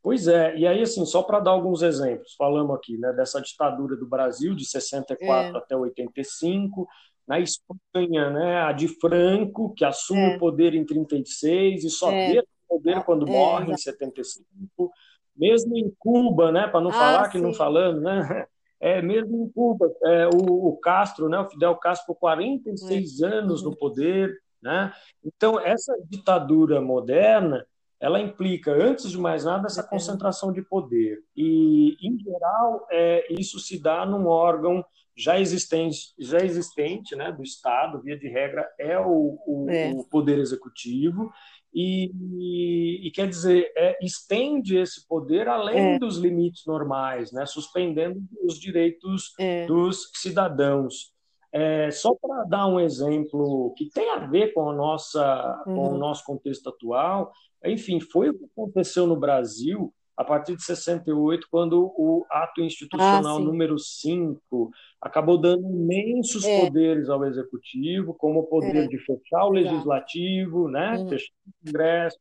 Pois 0.00 0.28
é, 0.28 0.56
e 0.56 0.64
aí 0.64 0.80
assim, 0.80 1.04
só 1.04 1.24
para 1.24 1.40
dar 1.40 1.50
alguns 1.50 1.82
exemplos, 1.82 2.36
falamos 2.38 2.76
aqui, 2.76 2.96
né, 2.96 3.12
dessa 3.12 3.40
ditadura 3.40 3.96
do 3.96 4.06
Brasil 4.06 4.54
de 4.54 4.64
64 4.64 5.56
é. 5.56 5.58
até 5.58 5.76
85, 5.76 6.86
na 7.26 7.40
Espanha, 7.40 8.30
né, 8.30 8.62
a 8.62 8.72
de 8.72 8.88
Franco, 8.88 9.74
que 9.74 9.84
assume 9.84 10.32
é. 10.32 10.36
o 10.36 10.38
poder 10.38 10.74
em 10.74 10.84
36 10.84 11.84
e 11.84 11.90
só 11.90 12.10
é. 12.10 12.40
o 12.40 12.44
poder 12.68 13.02
quando 13.04 13.28
é, 13.28 13.30
morre 13.30 13.72
em 13.72 13.76
75 13.76 14.92
mesmo 15.36 15.76
em 15.76 15.92
Cuba, 15.98 16.50
né, 16.50 16.66
para 16.66 16.80
não 16.80 16.90
ah, 16.90 16.94
falar 16.94 17.24
sim. 17.26 17.32
que 17.32 17.38
não 17.38 17.52
falando, 17.52 18.00
né? 18.00 18.46
É, 18.78 19.00
mesmo 19.00 19.42
em 19.42 19.48
Cuba, 19.48 19.90
é, 20.04 20.26
o, 20.28 20.68
o, 20.68 20.76
Castro, 20.76 21.30
né, 21.30 21.38
o 21.40 21.48
Fidel 21.48 21.74
Castro, 21.76 22.08
por 22.08 22.20
46 22.20 23.20
uhum. 23.20 23.26
anos 23.26 23.62
no 23.62 23.74
poder, 23.74 24.38
né? 24.62 24.92
Então, 25.24 25.58
essa 25.58 25.96
ditadura 26.04 26.78
moderna, 26.78 27.66
ela 27.98 28.20
implica, 28.20 28.70
antes 28.70 29.10
de 29.10 29.16
mais 29.16 29.46
nada, 29.46 29.66
essa 29.66 29.82
concentração 29.82 30.52
de 30.52 30.60
poder. 30.60 31.22
E, 31.34 31.96
em 32.02 32.18
geral, 32.18 32.86
é, 32.90 33.26
isso 33.32 33.58
se 33.58 33.82
dá 33.82 34.04
num 34.04 34.26
órgão 34.26 34.84
já 35.16 35.40
existente, 35.40 36.12
já 36.18 36.38
existente 36.38 37.16
né, 37.16 37.32
do 37.32 37.42
Estado, 37.42 38.02
via 38.02 38.18
de 38.18 38.28
regra, 38.28 38.68
é 38.78 38.98
o, 38.98 39.38
o, 39.46 39.66
é. 39.70 39.90
o 39.94 40.04
Poder 40.04 40.38
Executivo, 40.38 41.32
e, 41.72 42.10
e, 42.38 43.06
e 43.06 43.10
quer 43.10 43.28
dizer, 43.28 43.70
é, 43.76 43.98
estende 44.02 44.76
esse 44.76 45.06
poder 45.06 45.48
além 45.48 45.94
é. 45.94 45.98
dos 45.98 46.16
limites 46.18 46.64
normais, 46.66 47.32
né, 47.32 47.44
suspendendo 47.46 48.20
os 48.42 48.58
direitos 48.58 49.32
é. 49.38 49.66
dos 49.66 50.10
cidadãos. 50.14 51.14
É, 51.52 51.90
só 51.90 52.14
para 52.14 52.44
dar 52.44 52.66
um 52.66 52.78
exemplo 52.78 53.72
que 53.76 53.88
tem 53.88 54.10
a 54.10 54.26
ver 54.26 54.52
com, 54.52 54.68
a 54.68 54.74
nossa, 54.74 55.64
uhum. 55.66 55.74
com 55.74 55.80
o 55.80 55.92
uhum. 55.92 55.98
nosso 55.98 56.24
contexto 56.24 56.68
atual, 56.68 57.32
enfim, 57.64 58.00
foi 58.00 58.30
o 58.30 58.34
que 58.38 58.44
aconteceu 58.44 59.06
no 59.06 59.16
Brasil 59.18 59.92
a 60.16 60.24
partir 60.24 60.56
de 60.56 60.62
68, 60.62 61.46
quando 61.50 61.92
o 61.96 62.24
ato 62.30 62.62
institucional 62.62 63.36
ah, 63.36 63.40
número 63.40 63.78
5 63.78 64.70
acabou 65.00 65.36
dando 65.36 65.68
imensos 65.68 66.44
é. 66.44 66.64
poderes 66.64 67.10
ao 67.10 67.24
executivo, 67.26 68.14
como 68.14 68.40
o 68.40 68.46
poder 68.46 68.84
é. 68.84 68.86
de 68.86 68.98
fechar 68.98 69.44
o 69.44 69.50
legislativo, 69.50 70.68
né? 70.68 70.96
Uhum. 70.96 71.08
fechar 71.08 71.32
o 71.46 71.66
Congresso, 71.66 72.18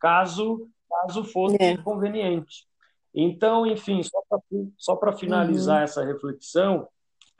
caso, 0.00 0.68
caso 0.88 1.24
fosse 1.24 1.56
é. 1.60 1.76
conveniente. 1.76 2.64
Então, 3.14 3.66
enfim, 3.66 4.00
só 4.76 4.96
para 4.96 5.12
finalizar 5.12 5.78
uhum. 5.78 5.84
essa 5.84 6.04
reflexão, 6.04 6.88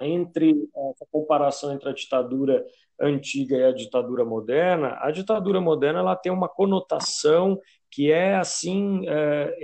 entre 0.00 0.68
essa 0.90 1.06
comparação 1.10 1.72
entre 1.72 1.88
a 1.88 1.92
ditadura 1.92 2.64
antiga 3.00 3.56
e 3.56 3.64
a 3.64 3.72
ditadura 3.72 4.24
moderna, 4.24 4.96
a 5.00 5.10
ditadura 5.10 5.60
moderna 5.60 6.00
ela 6.00 6.16
tem 6.16 6.32
uma 6.32 6.48
conotação 6.48 7.60
que 7.96 8.12
é 8.12 8.36
assim 8.36 9.08
é, 9.08 9.56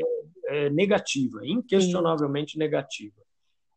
é, 0.48 0.66
é 0.66 0.70
negativa, 0.70 1.40
inquestionavelmente 1.44 2.56
negativa. 2.56 3.20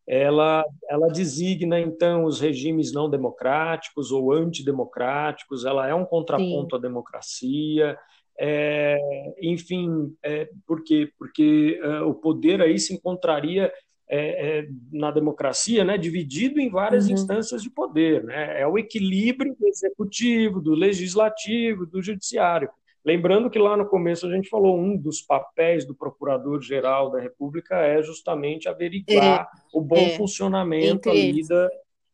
Ela, 0.06 0.64
ela 0.88 1.08
designa 1.08 1.78
então 1.78 2.24
os 2.24 2.40
regimes 2.40 2.90
não 2.90 3.10
democráticos 3.10 4.10
ou 4.10 4.32
antidemocráticos. 4.32 5.66
Ela 5.66 5.86
é 5.86 5.94
um 5.94 6.06
contraponto 6.06 6.74
Sim. 6.74 6.78
à 6.78 6.80
democracia. 6.80 7.98
É, 8.38 8.98
enfim, 9.42 10.16
é, 10.22 10.48
por 10.66 10.82
quê? 10.82 11.10
Porque 11.18 11.78
é, 11.82 12.00
o 12.00 12.14
poder 12.14 12.62
aí 12.62 12.78
se 12.78 12.94
encontraria 12.94 13.70
é, 14.08 14.60
é, 14.60 14.68
na 14.90 15.10
democracia, 15.10 15.84
né, 15.84 15.98
dividido 15.98 16.60
em 16.60 16.70
várias 16.70 17.08
uhum. 17.08 17.12
instâncias 17.12 17.62
de 17.62 17.68
poder. 17.68 18.24
Né? 18.24 18.62
É 18.62 18.66
o 18.66 18.78
equilíbrio 18.78 19.54
do 19.58 19.66
executivo, 19.66 20.62
do 20.62 20.74
legislativo, 20.74 21.84
do 21.84 22.00
judiciário. 22.00 22.70
Lembrando 23.06 23.48
que 23.48 23.58
lá 23.58 23.76
no 23.76 23.86
começo 23.86 24.26
a 24.26 24.30
gente 24.30 24.48
falou 24.48 24.76
um 24.76 24.96
dos 24.96 25.22
papéis 25.22 25.86
do 25.86 25.94
Procurador-Geral 25.94 27.10
da 27.10 27.20
República 27.20 27.76
é 27.76 28.02
justamente 28.02 28.68
averiguar 28.68 29.42
é, 29.42 29.46
o 29.72 29.80
bom 29.80 29.96
é, 29.96 30.16
funcionamento 30.16 31.08
ali 31.08 31.46
da, 31.46 31.70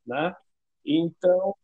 né? 0.07 0.37
Então, 0.85 1.55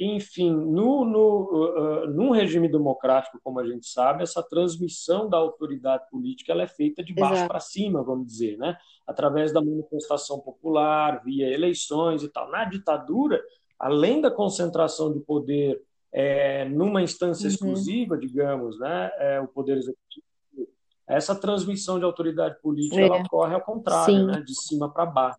enfim, 0.00 0.52
no, 0.52 1.04
no, 1.04 2.04
uh, 2.04 2.06
num 2.06 2.30
regime 2.30 2.68
democrático, 2.68 3.40
como 3.42 3.58
a 3.58 3.66
gente 3.66 3.88
sabe, 3.88 4.22
essa 4.22 4.44
transmissão 4.44 5.28
da 5.28 5.36
autoridade 5.36 6.08
política 6.08 6.52
ela 6.52 6.62
é 6.62 6.68
feita 6.68 7.02
de 7.02 7.12
baixo 7.12 7.48
para 7.48 7.58
cima, 7.58 8.00
vamos 8.04 8.28
dizer, 8.28 8.56
né? 8.58 8.78
através 9.08 9.54
da 9.54 9.62
manifestação 9.62 10.38
popular, 10.38 11.24
via 11.24 11.48
eleições 11.48 12.22
e 12.22 12.28
tal. 12.28 12.50
Na 12.50 12.66
ditadura, 12.66 13.42
além 13.78 14.20
da 14.20 14.30
concentração 14.30 15.10
de 15.10 15.20
poder 15.20 15.82
é, 16.12 16.64
numa 16.66 17.02
instância 17.02 17.44
uhum. 17.44 17.50
exclusiva, 17.52 18.16
digamos, 18.16 18.78
né, 18.78 19.10
é, 19.18 19.40
o 19.40 19.48
poder 19.48 19.76
executivo, 19.76 20.26
essa 21.06 21.34
transmissão 21.34 21.98
de 21.98 22.04
autoridade 22.04 22.60
política 22.60 23.00
é. 23.00 23.04
ela 23.04 23.20
ocorre 23.20 23.54
ao 23.54 23.62
contrário, 23.62 24.26
né, 24.26 24.42
de 24.42 24.54
cima 24.54 24.92
para 24.92 25.06
baixo, 25.06 25.38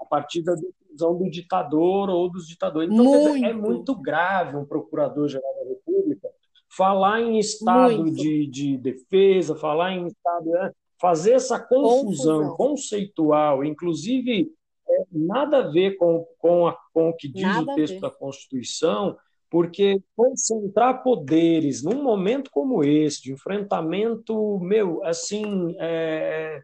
a 0.00 0.04
partir 0.04 0.42
da 0.42 0.54
decisão 0.54 1.16
do 1.16 1.30
ditador 1.30 2.08
ou 2.08 2.30
dos 2.30 2.46
ditadores. 2.46 2.90
Então, 2.90 3.04
muito. 3.04 3.34
Dizer, 3.34 3.46
é 3.46 3.52
muito 3.52 3.94
grave 3.94 4.56
um 4.56 4.64
procurador-geral 4.64 5.54
da 5.62 5.68
República 5.68 6.28
falar 6.68 7.20
em 7.20 7.38
estado 7.38 8.10
de, 8.10 8.46
de, 8.46 8.78
defesa, 8.78 9.54
falar 9.54 9.92
em 9.92 10.06
estado. 10.06 10.46
Né, 10.46 10.72
fazer 10.98 11.32
essa 11.32 11.58
confusão, 11.58 12.38
confusão. 12.38 12.56
conceitual, 12.56 13.64
inclusive 13.64 14.52
é, 14.88 15.04
nada 15.10 15.58
a 15.58 15.68
ver 15.68 15.96
com, 15.96 16.24
com, 16.38 16.68
a, 16.68 16.78
com 16.94 17.10
o 17.10 17.16
que 17.16 17.26
diz 17.26 17.42
nada 17.42 17.72
o 17.72 17.74
texto 17.74 17.98
da 17.98 18.08
Constituição, 18.08 19.18
porque 19.52 20.02
concentrar 20.16 21.02
poderes 21.02 21.82
num 21.82 22.02
momento 22.02 22.50
como 22.50 22.82
esse, 22.82 23.24
de 23.24 23.32
enfrentamento, 23.34 24.58
meu, 24.60 25.04
assim, 25.04 25.76
é... 25.78 26.62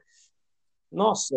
nossa, 0.91 1.37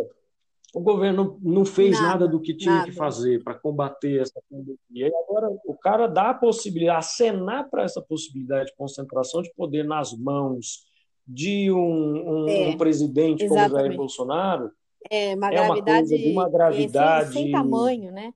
o 0.74 0.80
governo 0.80 1.38
não 1.42 1.66
fez 1.66 1.92
nada, 2.00 2.08
nada 2.08 2.28
do 2.30 2.40
que 2.40 2.54
tinha 2.54 2.76
nada. 2.76 2.86
que 2.86 2.94
fazer 2.94 3.44
para 3.44 3.54
combater 3.54 4.22
essa 4.22 4.42
pandemia. 4.50 4.78
E 4.90 5.04
agora 5.14 5.50
o 5.66 5.76
cara 5.76 6.08
dá 6.08 6.30
a 6.30 6.34
possibilidade, 6.34 7.00
acenar 7.00 7.70
para 7.70 7.84
essa 7.84 8.02
possibilidade 8.02 8.68
de 8.68 8.76
concentração 8.78 9.42
de 9.42 9.52
poder 9.54 9.84
nas 9.84 10.18
mãos 10.18 10.86
de 11.28 11.70
um, 11.70 12.46
um, 12.46 12.48
é, 12.48 12.70
um 12.70 12.78
presidente 12.78 13.44
exatamente. 13.44 13.72
como 13.72 13.82
Jair 13.82 13.98
Bolsonaro 13.98 14.72
é 15.10 15.36
uma 15.36 15.54
é 15.54 15.62
uma 15.62 15.84
coisa 15.84 16.18
de 16.18 16.32
uma 16.32 16.50
gravidade 16.50 17.34
sem, 17.34 17.44
sem 17.44 17.52
tamanho, 17.52 18.10
né? 18.14 18.34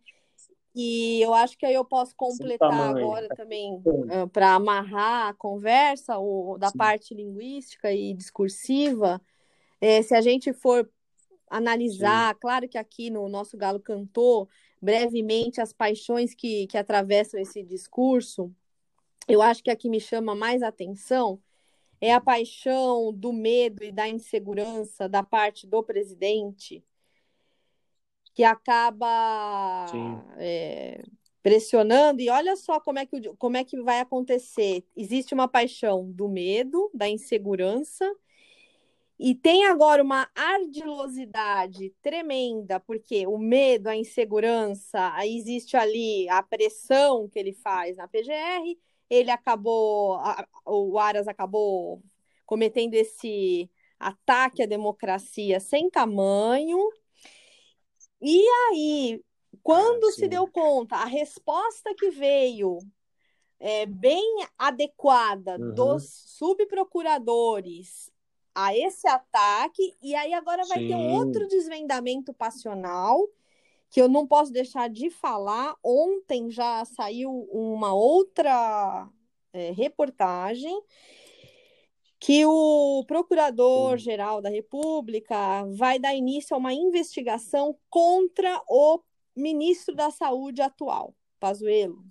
E 0.75 1.21
eu 1.21 1.33
acho 1.33 1.57
que 1.57 1.65
aí 1.65 1.73
eu 1.73 1.85
posso 1.85 2.13
completar 2.15 2.73
agora 2.73 3.29
também 3.29 3.75
uh, 3.75 4.07
ah, 4.11 4.27
para 4.27 4.55
amarrar 4.55 5.29
a 5.29 5.33
conversa 5.33 6.19
o, 6.19 6.57
da 6.57 6.69
Sim. 6.69 6.77
parte 6.77 7.13
linguística 7.13 7.93
e 7.93 8.13
discursiva. 8.13 9.21
É, 9.79 10.01
se 10.01 10.13
a 10.13 10.19
gente 10.19 10.51
for 10.51 10.89
analisar, 11.49 12.33
Sim. 12.33 12.39
claro 12.41 12.67
que 12.67 12.77
aqui 12.77 13.09
no 13.09 13.29
nosso 13.29 13.55
Galo 13.55 13.79
cantou 13.79 14.49
brevemente 14.81 15.61
as 15.61 15.71
paixões 15.71 16.33
que, 16.33 16.67
que 16.67 16.77
atravessam 16.77 17.39
esse 17.39 17.63
discurso, 17.63 18.53
eu 19.27 19.41
acho 19.41 19.63
que 19.63 19.71
a 19.71 19.75
que 19.77 19.89
me 19.89 20.01
chama 20.01 20.35
mais 20.35 20.61
atenção 20.61 21.41
é 22.01 22.13
a 22.13 22.19
paixão 22.19 23.13
do 23.13 23.31
medo 23.31 23.81
e 23.81 23.91
da 23.91 24.07
insegurança 24.09 25.07
da 25.07 25.23
parte 25.23 25.65
do 25.65 25.81
presidente 25.81 26.83
que 28.35 28.43
acaba 28.43 29.85
é, 30.37 31.01
pressionando. 31.41 32.21
E 32.21 32.29
olha 32.29 32.55
só 32.57 32.79
como 32.79 32.99
é, 32.99 33.05
que, 33.05 33.33
como 33.37 33.57
é 33.57 33.63
que 33.63 33.81
vai 33.81 34.01
acontecer. 34.01 34.85
Existe 34.95 35.33
uma 35.33 35.47
paixão 35.47 36.11
do 36.11 36.27
medo, 36.27 36.91
da 36.93 37.07
insegurança, 37.07 38.05
e 39.17 39.33
tem 39.33 39.65
agora 39.65 40.03
uma 40.03 40.29
ardilosidade 40.35 41.95
tremenda, 42.01 42.81
porque 42.81 43.25
o 43.25 43.37
medo, 43.37 43.87
a 43.87 43.95
insegurança, 43.95 45.13
existe 45.25 45.77
ali 45.77 46.27
a 46.27 46.43
pressão 46.43 47.29
que 47.29 47.39
ele 47.39 47.53
faz 47.53 47.95
na 47.95 48.09
PGR, 48.09 48.77
ele 49.09 49.31
acabou, 49.31 50.19
o 50.65 50.99
Aras 50.99 51.29
acabou 51.29 52.03
cometendo 52.45 52.93
esse 52.95 53.71
ataque 53.97 54.61
à 54.61 54.65
democracia 54.65 55.61
sem 55.61 55.89
tamanho, 55.89 56.77
e 58.21 58.47
aí, 58.69 59.21
quando 59.61 60.07
ah, 60.07 60.11
se 60.11 60.27
deu 60.27 60.47
conta, 60.47 60.95
a 60.95 61.05
resposta 61.05 61.93
que 61.95 62.09
veio 62.09 62.79
é, 63.59 63.85
bem 63.85 64.45
adequada 64.57 65.57
uhum. 65.59 65.73
dos 65.73 66.03
subprocuradores 66.27 68.11
a 68.53 68.75
esse 68.75 69.07
ataque, 69.07 69.97
e 70.01 70.15
aí 70.15 70.33
agora 70.33 70.63
vai 70.65 70.79
Sim. 70.79 70.87
ter 70.87 70.95
outro 70.95 71.47
desvendamento 71.47 72.33
passional 72.33 73.27
que 73.89 74.01
eu 74.01 74.07
não 74.07 74.25
posso 74.25 74.51
deixar 74.51 74.89
de 74.89 75.09
falar. 75.09 75.75
Ontem 75.83 76.49
já 76.49 76.83
saiu 76.85 77.31
uma 77.51 77.93
outra 77.93 79.09
é, 79.53 79.71
reportagem 79.71 80.81
que 82.25 82.43
o 82.43 83.03
Procurador-Geral 83.05 84.41
da 84.41 84.49
República 84.49 85.63
vai 85.75 85.99
dar 85.99 86.15
início 86.15 86.55
a 86.55 86.57
uma 86.57 86.73
investigação 86.73 87.77
contra 87.87 88.63
o 88.67 88.99
ministro 89.35 89.93
da 89.93 90.09
Saúde 90.09 90.59
atual, 90.59 91.13
Pazuello. 91.39 92.03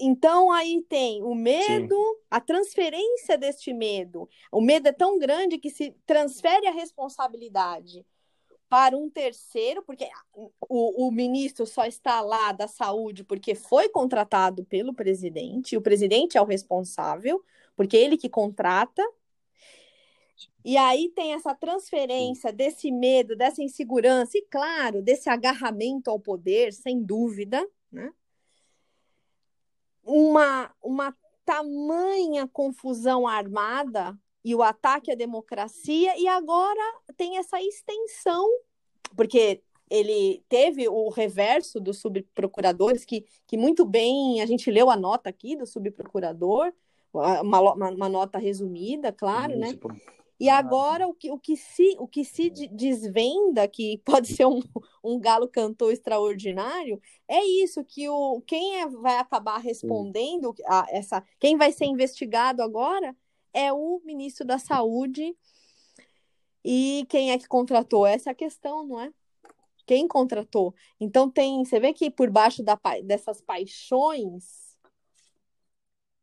Então 0.00 0.50
aí 0.50 0.82
tem 0.88 1.22
o 1.22 1.34
medo, 1.34 1.94
Sim. 1.94 2.22
a 2.30 2.40
transferência 2.40 3.36
deste 3.36 3.74
medo. 3.74 4.26
O 4.50 4.62
medo 4.62 4.88
é 4.88 4.92
tão 4.92 5.18
grande 5.18 5.58
que 5.58 5.68
se 5.68 5.94
transfere 6.06 6.66
a 6.66 6.72
responsabilidade 6.72 8.06
para 8.70 8.96
um 8.96 9.10
terceiro, 9.10 9.82
porque 9.82 10.08
o, 10.32 11.08
o, 11.08 11.12
ministro 11.12 11.66
só 11.66 11.84
está 11.84 12.22
lá 12.22 12.52
da 12.52 12.66
saúde 12.66 13.22
porque 13.22 13.54
foi 13.54 13.90
contratado 13.90 14.64
pelo 14.64 14.94
presidente, 14.94 15.74
e 15.74 15.76
o 15.76 15.82
presidente 15.82 16.38
é 16.38 16.40
o 16.40 16.46
responsável 16.46 17.44
porque 17.78 17.96
ele 17.96 18.16
que 18.16 18.28
contrata. 18.28 19.00
E 20.64 20.76
aí 20.76 21.10
tem 21.14 21.32
essa 21.32 21.54
transferência 21.54 22.52
desse 22.52 22.90
medo, 22.90 23.36
dessa 23.36 23.62
insegurança 23.62 24.36
e, 24.36 24.42
claro, 24.50 25.00
desse 25.00 25.30
agarramento 25.30 26.10
ao 26.10 26.18
poder, 26.18 26.72
sem 26.72 27.00
dúvida, 27.00 27.64
né? 27.90 28.12
Uma, 30.02 30.74
uma 30.82 31.16
tamanha 31.44 32.48
confusão 32.48 33.28
armada 33.28 34.18
e 34.44 34.56
o 34.56 34.62
ataque 34.62 35.12
à 35.12 35.14
democracia, 35.14 36.18
e 36.18 36.26
agora 36.26 36.82
tem 37.16 37.38
essa 37.38 37.62
extensão, 37.62 38.44
porque 39.14 39.62
ele 39.88 40.44
teve 40.48 40.88
o 40.88 41.10
reverso 41.10 41.78
dos 41.78 42.00
subprocuradores, 42.00 43.04
que, 43.04 43.24
que 43.46 43.56
muito 43.56 43.84
bem 43.84 44.42
a 44.42 44.46
gente 44.46 44.68
leu 44.68 44.90
a 44.90 44.96
nota 44.96 45.30
aqui 45.30 45.54
do 45.54 45.66
subprocurador, 45.66 46.72
uma, 47.12 47.60
uma, 47.72 47.90
uma 47.90 48.08
nota 48.08 48.38
resumida, 48.38 49.12
claro, 49.12 49.58
né? 49.58 49.78
E 50.40 50.48
agora 50.48 51.08
o 51.08 51.14
que, 51.14 51.32
o 51.32 51.38
que, 51.38 51.56
se, 51.56 51.96
o 51.98 52.06
que 52.06 52.24
se 52.24 52.48
desvenda, 52.48 53.66
que 53.66 54.00
pode 54.06 54.28
ser 54.28 54.46
um, 54.46 54.60
um 55.02 55.18
galo 55.18 55.48
cantor 55.48 55.92
extraordinário, 55.92 57.00
é 57.26 57.44
isso, 57.44 57.84
que 57.84 58.08
o, 58.08 58.40
quem 58.42 58.80
é, 58.80 58.86
vai 58.86 59.18
acabar 59.18 59.58
respondendo 59.58 60.54
a 60.66 60.86
essa. 60.90 61.24
Quem 61.40 61.56
vai 61.56 61.72
ser 61.72 61.86
investigado 61.86 62.62
agora 62.62 63.16
é 63.52 63.72
o 63.72 64.00
ministro 64.04 64.46
da 64.46 64.58
Saúde, 64.58 65.34
E 66.64 67.06
quem 67.08 67.32
é 67.32 67.38
que 67.38 67.48
contratou? 67.48 68.06
Essa 68.06 68.30
é 68.30 68.32
a 68.32 68.34
questão, 68.34 68.86
não 68.86 69.00
é? 69.00 69.12
Quem 69.86 70.06
contratou? 70.06 70.74
Então 71.00 71.30
tem, 71.30 71.64
você 71.64 71.80
vê 71.80 71.92
que 71.92 72.10
por 72.10 72.30
baixo 72.30 72.62
da, 72.62 72.78
dessas 73.02 73.40
paixões 73.40 74.67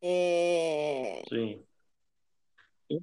é... 0.08 1.24
Sim. 1.28 1.60
É, 2.92 2.98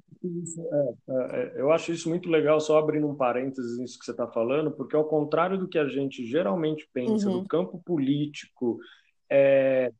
é, 1.09 1.53
eu 1.57 1.71
acho 1.71 1.91
isso 1.91 2.07
muito 2.07 2.29
legal, 2.29 2.59
só 2.61 2.77
abrindo 2.77 3.07
um 3.07 3.15
parênteses 3.15 3.77
nisso 3.77 3.99
que 3.99 4.05
você 4.05 4.11
está 4.11 4.25
falando, 4.27 4.71
porque 4.71 4.95
ao 4.95 5.03
contrário 5.03 5.57
do 5.57 5.67
que 5.67 5.77
a 5.77 5.87
gente 5.89 6.25
geralmente 6.25 6.87
pensa 6.93 7.29
uhum. 7.29 7.41
no 7.41 7.47
campo 7.47 7.81
político, 7.85 8.79
é, 9.29 9.91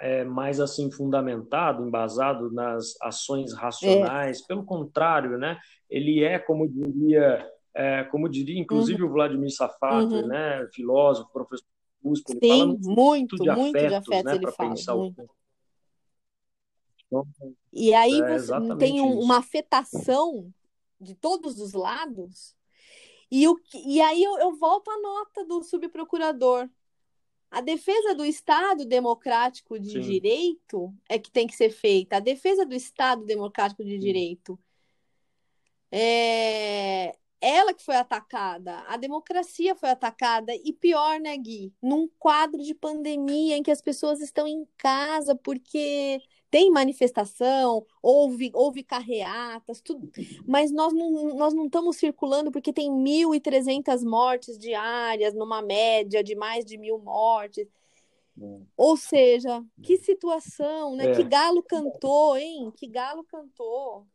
é, 0.00 0.24
mais 0.24 0.60
assim 0.60 0.90
fundamentado, 0.90 1.84
embasado 1.84 2.52
nas 2.52 2.94
ações 3.02 3.52
racionais, 3.52 4.40
é. 4.42 4.46
pelo 4.46 4.64
contrário, 4.64 5.36
né? 5.38 5.58
Ele 5.90 6.22
é, 6.22 6.38
como 6.38 6.68
diria, 6.68 7.50
é, 7.74 8.04
como 8.04 8.28
diria 8.28 8.60
inclusive 8.60 9.02
uhum. 9.02 9.08
o 9.08 9.12
Vladimir 9.12 9.50
Safater, 9.50 10.22
uhum. 10.22 10.26
né? 10.28 10.68
Filósofo, 10.72 11.32
professor 11.32 11.66
USP, 12.04 12.30
ele 12.30 12.40
Sim, 12.40 12.48
fala 12.48 12.66
muito, 12.66 12.86
muito 12.86 13.36
de 13.36 13.50
afetos, 13.50 13.64
muito 13.64 13.88
de 13.88 13.94
afetos 13.94 14.32
né? 14.32 14.38
Para 14.38 14.52
pensar 14.52 14.94
muito. 14.94 15.22
o 15.22 15.28
e 17.72 17.94
aí 17.94 18.20
é 18.20 18.38
você 18.38 18.76
tem 18.78 19.00
um, 19.00 19.18
uma 19.18 19.38
afetação 19.38 20.52
de 21.00 21.14
todos 21.14 21.60
os 21.60 21.72
lados. 21.72 22.56
E, 23.30 23.46
o, 23.48 23.58
e 23.74 24.00
aí 24.00 24.22
eu, 24.22 24.38
eu 24.38 24.56
volto 24.56 24.88
à 24.90 25.00
nota 25.00 25.44
do 25.44 25.62
subprocurador. 25.62 26.68
A 27.50 27.60
defesa 27.60 28.14
do 28.14 28.24
Estado 28.24 28.84
democrático 28.84 29.78
de 29.78 29.92
Sim. 29.92 30.00
direito 30.00 30.94
é 31.08 31.18
que 31.18 31.30
tem 31.30 31.46
que 31.46 31.56
ser 31.56 31.70
feita. 31.70 32.16
A 32.16 32.20
defesa 32.20 32.64
do 32.64 32.74
Estado 32.74 33.24
democrático 33.24 33.84
de 33.84 33.98
direito. 33.98 34.58
É 35.90 37.16
ela 37.40 37.74
que 37.74 37.84
foi 37.84 37.96
atacada, 37.96 38.80
a 38.88 38.96
democracia 38.96 39.74
foi 39.74 39.90
atacada, 39.90 40.52
e 40.54 40.72
pior, 40.72 41.20
né, 41.20 41.36
Gui? 41.36 41.72
Num 41.82 42.08
quadro 42.18 42.62
de 42.62 42.74
pandemia 42.74 43.56
em 43.56 43.62
que 43.62 43.70
as 43.70 43.82
pessoas 43.82 44.20
estão 44.20 44.46
em 44.46 44.66
casa 44.76 45.36
porque 45.36 46.20
tem 46.56 46.70
manifestação, 46.70 47.86
houve, 48.00 48.50
houve 48.54 48.82
carreatas, 48.82 49.82
tudo, 49.82 50.10
mas 50.46 50.72
nós 50.72 50.90
não, 50.94 51.34
nós 51.34 51.52
não 51.52 51.66
estamos 51.66 51.98
circulando 51.98 52.50
porque 52.50 52.72
tem 52.72 52.90
1.300 52.90 54.02
mortes 54.08 54.56
diárias, 54.56 55.34
numa 55.34 55.60
média 55.60 56.24
de 56.24 56.34
mais 56.34 56.64
de 56.64 56.78
mil 56.78 56.98
mortes. 56.98 57.68
É. 58.40 58.60
Ou 58.74 58.96
seja, 58.96 59.62
que 59.82 59.98
situação, 59.98 60.96
né? 60.96 61.10
É. 61.10 61.14
Que 61.14 61.24
galo 61.24 61.62
cantou, 61.62 62.38
hein? 62.38 62.72
Que 62.74 62.86
galo 62.86 63.22
cantou. 63.24 64.06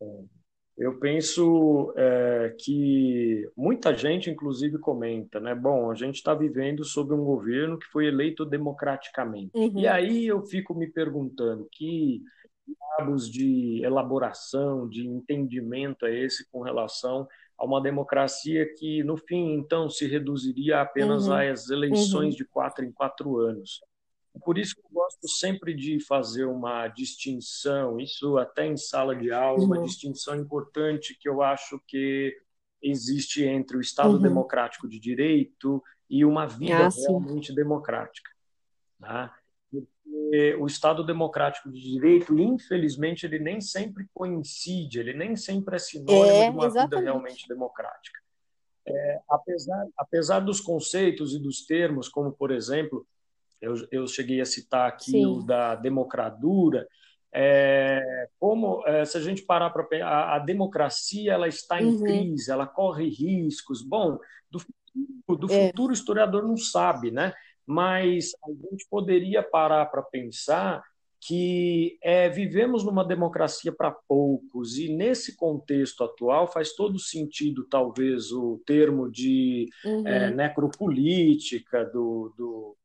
É. 0.00 0.35
Eu 0.76 0.98
penso 0.98 1.92
é, 1.96 2.54
que 2.58 3.48
muita 3.56 3.94
gente, 3.94 4.28
inclusive, 4.28 4.78
comenta, 4.78 5.40
né? 5.40 5.54
Bom, 5.54 5.90
a 5.90 5.94
gente 5.94 6.16
está 6.16 6.34
vivendo 6.34 6.84
sob 6.84 7.14
um 7.14 7.24
governo 7.24 7.78
que 7.78 7.86
foi 7.86 8.06
eleito 8.06 8.44
democraticamente. 8.44 9.52
Uhum. 9.54 9.78
E 9.78 9.86
aí 9.86 10.26
eu 10.26 10.42
fico 10.42 10.74
me 10.74 10.86
perguntando 10.86 11.66
que 11.72 12.22
dados 12.98 13.30
de 13.30 13.80
elaboração, 13.82 14.88
de 14.88 15.06
entendimento 15.06 16.04
é 16.04 16.14
esse 16.14 16.50
com 16.50 16.60
relação 16.60 17.26
a 17.58 17.64
uma 17.64 17.80
democracia 17.80 18.66
que, 18.74 19.02
no 19.02 19.16
fim, 19.16 19.54
então, 19.54 19.88
se 19.88 20.06
reduziria 20.06 20.82
apenas 20.82 21.26
uhum. 21.26 21.34
às 21.34 21.70
eleições 21.70 22.34
uhum. 22.34 22.38
de 22.38 22.44
quatro 22.44 22.84
em 22.84 22.92
quatro 22.92 23.38
anos. 23.38 23.80
Por 24.44 24.58
isso 24.58 24.74
que 24.74 24.80
eu 24.80 24.90
gosto 24.92 25.28
sempre 25.28 25.74
de 25.74 26.00
fazer 26.00 26.44
uma 26.44 26.88
distinção, 26.88 27.98
isso 27.98 28.38
até 28.38 28.66
em 28.66 28.76
sala 28.76 29.14
de 29.14 29.32
aula, 29.32 29.58
uhum. 29.60 29.66
uma 29.66 29.82
distinção 29.82 30.36
importante 30.36 31.16
que 31.18 31.28
eu 31.28 31.42
acho 31.42 31.80
que 31.86 32.36
existe 32.82 33.44
entre 33.44 33.76
o 33.76 33.80
Estado 33.80 34.14
uhum. 34.14 34.22
democrático 34.22 34.88
de 34.88 34.98
direito 34.98 35.82
e 36.08 36.24
uma 36.24 36.46
vida 36.46 36.86
ah, 36.86 36.88
realmente 36.88 37.54
democrática. 37.54 38.30
Tá? 39.00 39.34
Porque 39.70 40.54
o 40.58 40.66
Estado 40.66 41.04
democrático 41.04 41.70
de 41.70 41.80
direito, 41.80 42.38
infelizmente, 42.38 43.26
ele 43.26 43.38
nem 43.38 43.60
sempre 43.60 44.06
coincide, 44.14 45.00
ele 45.00 45.14
nem 45.14 45.36
sempre 45.36 45.76
é 45.76 45.78
sinônimo 45.78 46.24
é, 46.24 46.50
de 46.50 46.56
uma 46.56 46.66
exatamente. 46.66 46.88
vida 46.88 47.00
realmente 47.00 47.48
democrática. 47.48 48.20
É, 48.88 49.20
apesar, 49.28 49.86
apesar 49.96 50.40
dos 50.40 50.60
conceitos 50.60 51.34
e 51.34 51.40
dos 51.40 51.66
termos, 51.66 52.08
como, 52.08 52.30
por 52.32 52.52
exemplo, 52.52 53.06
eu, 53.60 53.74
eu 53.90 54.06
cheguei 54.06 54.40
a 54.40 54.46
citar 54.46 54.88
aqui 54.88 55.12
Sim. 55.12 55.26
o 55.26 55.42
da 55.42 55.74
democradura, 55.74 56.86
é, 57.38 58.28
como 58.38 58.82
é, 58.86 59.04
se 59.04 59.18
a 59.18 59.20
gente 59.20 59.42
parar 59.42 59.70
para 59.70 59.86
a, 60.04 60.36
a 60.36 60.38
democracia 60.38 61.32
ela 61.32 61.46
está 61.46 61.80
em 61.80 61.86
uhum. 61.86 62.02
crise, 62.02 62.50
ela 62.50 62.66
corre 62.66 63.08
riscos. 63.08 63.82
Bom, 63.82 64.18
do, 64.50 65.36
do 65.36 65.52
é. 65.52 65.66
futuro 65.66 65.90
o 65.90 65.94
historiador 65.94 66.44
não 66.44 66.56
sabe, 66.56 67.10
né? 67.10 67.34
Mas 67.66 68.30
a 68.42 68.70
gente 68.70 68.86
poderia 68.88 69.42
parar 69.42 69.86
para 69.86 70.02
pensar 70.02 70.82
que 71.20 71.98
é, 72.02 72.28
vivemos 72.28 72.84
numa 72.84 73.04
democracia 73.04 73.72
para 73.72 73.90
poucos 73.90 74.78
e 74.78 74.88
nesse 74.88 75.36
contexto 75.36 76.04
atual 76.04 76.46
faz 76.46 76.74
todo 76.74 76.98
sentido 76.98 77.66
talvez 77.68 78.30
o 78.30 78.62
termo 78.64 79.10
de 79.10 79.66
é, 79.84 79.88
uhum. 79.88 80.06
é, 80.06 80.30
necropolítica 80.30 81.84
do, 81.84 82.32
do 82.36 82.76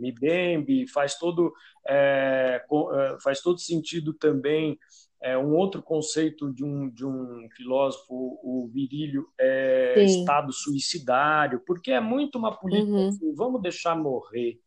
Mbembe, 0.00 0.86
faz 0.88 1.16
todo, 1.18 1.52
é, 1.86 2.62
é, 2.62 3.16
faz 3.22 3.40
todo 3.40 3.58
sentido 3.60 4.14
também 4.14 4.78
é, 5.22 5.36
um 5.36 5.54
outro 5.54 5.82
conceito 5.82 6.52
de 6.52 6.64
um, 6.64 6.88
de 6.88 7.04
um 7.04 7.46
filósofo, 7.54 8.40
o 8.42 8.68
Virílio, 8.72 9.28
é 9.38 9.94
Sim. 9.96 10.20
estado 10.20 10.52
suicidário, 10.52 11.62
porque 11.66 11.92
é 11.92 12.00
muito 12.00 12.38
uma 12.38 12.56
política 12.56 12.90
uhum. 12.90 13.08
assim, 13.08 13.34
vamos 13.34 13.60
deixar 13.60 13.94
morrer, 13.94 14.58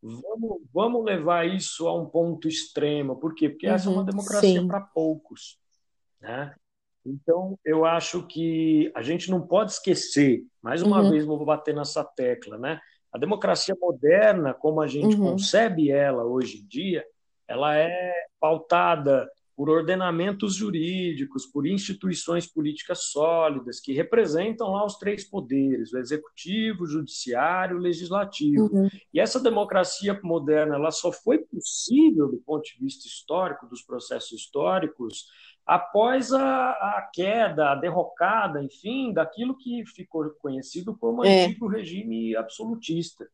vamos, 0.00 0.62
vamos 0.72 1.04
levar 1.04 1.46
isso 1.48 1.88
a 1.88 2.00
um 2.00 2.06
ponto 2.06 2.46
extremo, 2.46 3.16
por 3.16 3.34
quê? 3.34 3.48
Porque 3.48 3.66
uhum. 3.66 3.74
essa 3.74 3.88
é 3.88 3.92
uma 3.92 4.00
uhum. 4.00 4.06
democracia 4.06 4.66
para 4.66 4.80
poucos, 4.80 5.58
né? 6.20 6.54
Então, 7.04 7.58
eu 7.64 7.84
acho 7.84 8.24
que 8.28 8.92
a 8.94 9.02
gente 9.02 9.28
não 9.28 9.44
pode 9.44 9.72
esquecer, 9.72 10.44
mais 10.62 10.82
uma 10.82 11.02
uhum. 11.02 11.10
vez 11.10 11.24
vou 11.24 11.44
bater 11.44 11.74
nessa 11.74 12.04
tecla, 12.04 12.56
né? 12.56 12.80
A 13.12 13.18
democracia 13.18 13.76
moderna, 13.78 14.54
como 14.54 14.80
a 14.80 14.86
gente 14.86 15.16
uhum. 15.16 15.32
concebe 15.32 15.90
ela 15.90 16.24
hoje 16.24 16.58
em 16.58 16.66
dia, 16.66 17.04
ela 17.46 17.76
é 17.76 18.12
pautada 18.40 19.28
por 19.54 19.68
ordenamentos 19.68 20.54
jurídicos, 20.54 21.46
por 21.46 21.66
instituições 21.66 22.46
políticas 22.46 23.10
sólidas 23.10 23.78
que 23.80 23.92
representam 23.92 24.72
lá 24.72 24.84
os 24.84 24.96
três 24.96 25.28
poderes, 25.28 25.92
o 25.92 25.98
executivo, 25.98 26.84
o 26.84 26.86
judiciário, 26.86 27.76
o 27.76 27.80
legislativo. 27.80 28.70
Uhum. 28.72 28.88
E 29.12 29.20
essa 29.20 29.38
democracia 29.38 30.18
moderna, 30.22 30.76
ela 30.76 30.90
só 30.90 31.12
foi 31.12 31.38
possível 31.38 32.28
do 32.28 32.38
ponto 32.38 32.64
de 32.64 32.78
vista 32.80 33.06
histórico, 33.06 33.66
dos 33.66 33.82
processos 33.82 34.32
históricos, 34.32 35.26
após 35.66 36.32
a, 36.32 36.70
a, 36.70 37.10
queda, 37.12 37.70
a 37.70 37.74
derrocada, 37.74 38.62
enfim, 38.62 39.12
daquilo 39.12 39.56
que 39.56 39.84
ficou 39.86 40.28
conhecido 40.40 40.96
como 40.96 41.24
é. 41.24 41.44
antigo 41.44 41.68
regime 41.68 42.36
absolutista. 42.36 43.28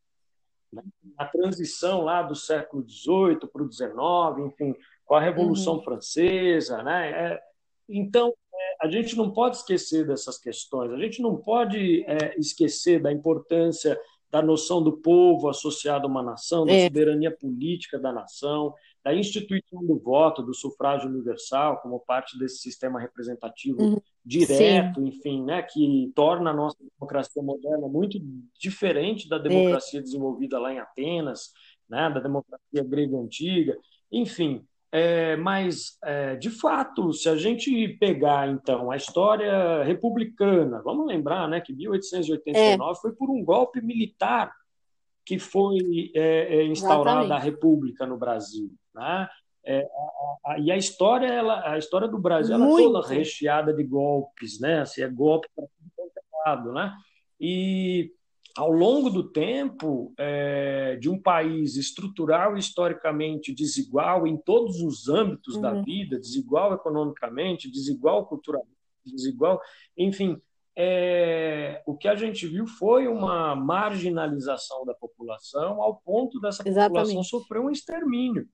Né? 0.71 0.83
A 1.17 1.25
transição 1.25 2.01
lá 2.01 2.21
do 2.21 2.35
século 2.35 2.87
XVIII 2.87 3.39
para 3.51 3.63
o 3.63 3.71
XIX, 3.71 4.53
enfim, 4.53 4.75
com 5.05 5.15
a 5.15 5.21
Revolução 5.21 5.75
uhum. 5.75 5.83
Francesa. 5.83 6.83
Né? 6.83 7.09
É, 7.09 7.41
então, 7.89 8.33
é, 8.53 8.75
a 8.85 8.89
gente 8.89 9.15
não 9.17 9.31
pode 9.31 9.57
esquecer 9.57 10.05
dessas 10.05 10.37
questões, 10.37 10.91
a 10.91 10.97
gente 10.97 11.21
não 11.21 11.35
pode 11.35 12.03
é, 12.07 12.37
esquecer 12.37 13.01
da 13.01 13.11
importância 13.11 13.99
da 14.31 14.41
noção 14.43 14.83
do 14.83 14.97
povo 14.97 15.49
associado 15.49 16.05
a 16.05 16.09
uma 16.09 16.21
nação, 16.21 16.65
da 16.65 16.71
é. 16.71 16.83
soberania 16.83 17.35
política 17.35 17.97
da 17.97 18.13
nação, 18.13 18.75
da 19.09 19.15
instituição 19.15 19.83
do 19.83 19.97
voto, 19.97 20.43
do 20.43 20.53
sufrágio 20.53 21.09
universal, 21.09 21.81
como 21.81 21.99
parte 21.99 22.37
desse 22.37 22.59
sistema 22.59 22.99
representativo 22.99 23.81
uhum. 23.81 23.97
direto, 24.23 25.01
Sim. 25.01 25.07
enfim, 25.07 25.43
né, 25.43 25.63
que 25.63 26.11
torna 26.15 26.51
a 26.51 26.53
nossa 26.53 26.77
democracia 26.79 27.41
moderna 27.41 27.87
muito 27.87 28.19
diferente 28.59 29.27
da 29.27 29.39
democracia 29.39 29.99
é. 29.99 30.03
desenvolvida 30.03 30.59
lá 30.59 30.71
em 30.71 30.77
Atenas, 30.77 31.51
né, 31.89 32.07
da 32.11 32.19
democracia 32.19 32.83
grega 32.83 33.17
antiga, 33.17 33.75
enfim. 34.11 34.63
É, 34.91 35.35
mas, 35.37 35.97
é, 36.03 36.35
de 36.35 36.51
fato, 36.51 37.11
se 37.11 37.29
a 37.29 37.35
gente 37.35 37.87
pegar, 37.99 38.47
então, 38.47 38.91
a 38.91 38.95
história 38.95 39.83
republicana, 39.83 40.81
vamos 40.83 41.07
lembrar 41.07 41.47
né, 41.47 41.61
que 41.61 41.73
1889 41.73 42.97
é. 42.97 43.01
foi 43.01 43.11
por 43.11 43.31
um 43.31 43.43
golpe 43.43 43.81
militar 43.81 44.51
que 45.29 45.37
foi 45.37 46.11
é, 46.15 46.55
é, 46.55 46.65
instaurada 46.65 47.23
Exatamente. 47.23 47.31
a 47.33 47.37
República 47.37 48.07
no 48.07 48.17
Brasil. 48.17 48.71
Né? 48.93 49.29
É, 49.65 49.81
a, 49.81 50.53
a, 50.53 50.59
e 50.59 50.71
a 50.71 50.77
história, 50.77 51.27
ela, 51.27 51.73
a 51.73 51.77
história 51.77 52.07
do 52.07 52.17
Brasil 52.17 52.55
ela 52.55 52.65
é 52.65 52.69
toda 52.69 53.07
recheada 53.07 53.73
de 53.73 53.83
golpes, 53.83 54.59
né? 54.59 54.81
Assim, 54.81 55.01
é 55.01 55.09
golpe 55.09 55.47
para 55.55 55.65
tudo 55.65 56.11
é 56.17 56.49
lado, 56.49 56.73
né? 56.73 56.95
E 57.39 58.11
ao 58.57 58.71
longo 58.71 59.09
do 59.09 59.31
tempo, 59.31 60.13
é, 60.17 60.97
de 60.97 61.09
um 61.09 61.21
país 61.21 61.75
estrutural 61.75 62.55
e 62.55 62.59
historicamente 62.59 63.53
desigual 63.53 64.27
em 64.27 64.37
todos 64.37 64.81
os 64.81 65.07
âmbitos 65.07 65.55
uhum. 65.55 65.61
da 65.61 65.73
vida, 65.81 66.19
desigual 66.19 66.73
economicamente, 66.73 67.71
desigual 67.71 68.25
culturalmente, 68.25 68.75
desigual, 69.05 69.61
enfim, 69.97 70.41
é, 70.77 71.81
o 71.85 71.95
que 71.95 72.07
a 72.07 72.15
gente 72.15 72.47
viu 72.47 72.65
foi 72.65 73.07
uma 73.07 73.55
marginalização 73.55 74.85
da 74.85 74.93
população 74.93 75.81
ao 75.81 75.97
ponto 75.97 76.39
dessa 76.39 76.67
Exatamente. 76.67 77.13
população 77.13 77.23
sofrer 77.23 77.61
um 77.61 77.69
extermínio. 77.69 78.47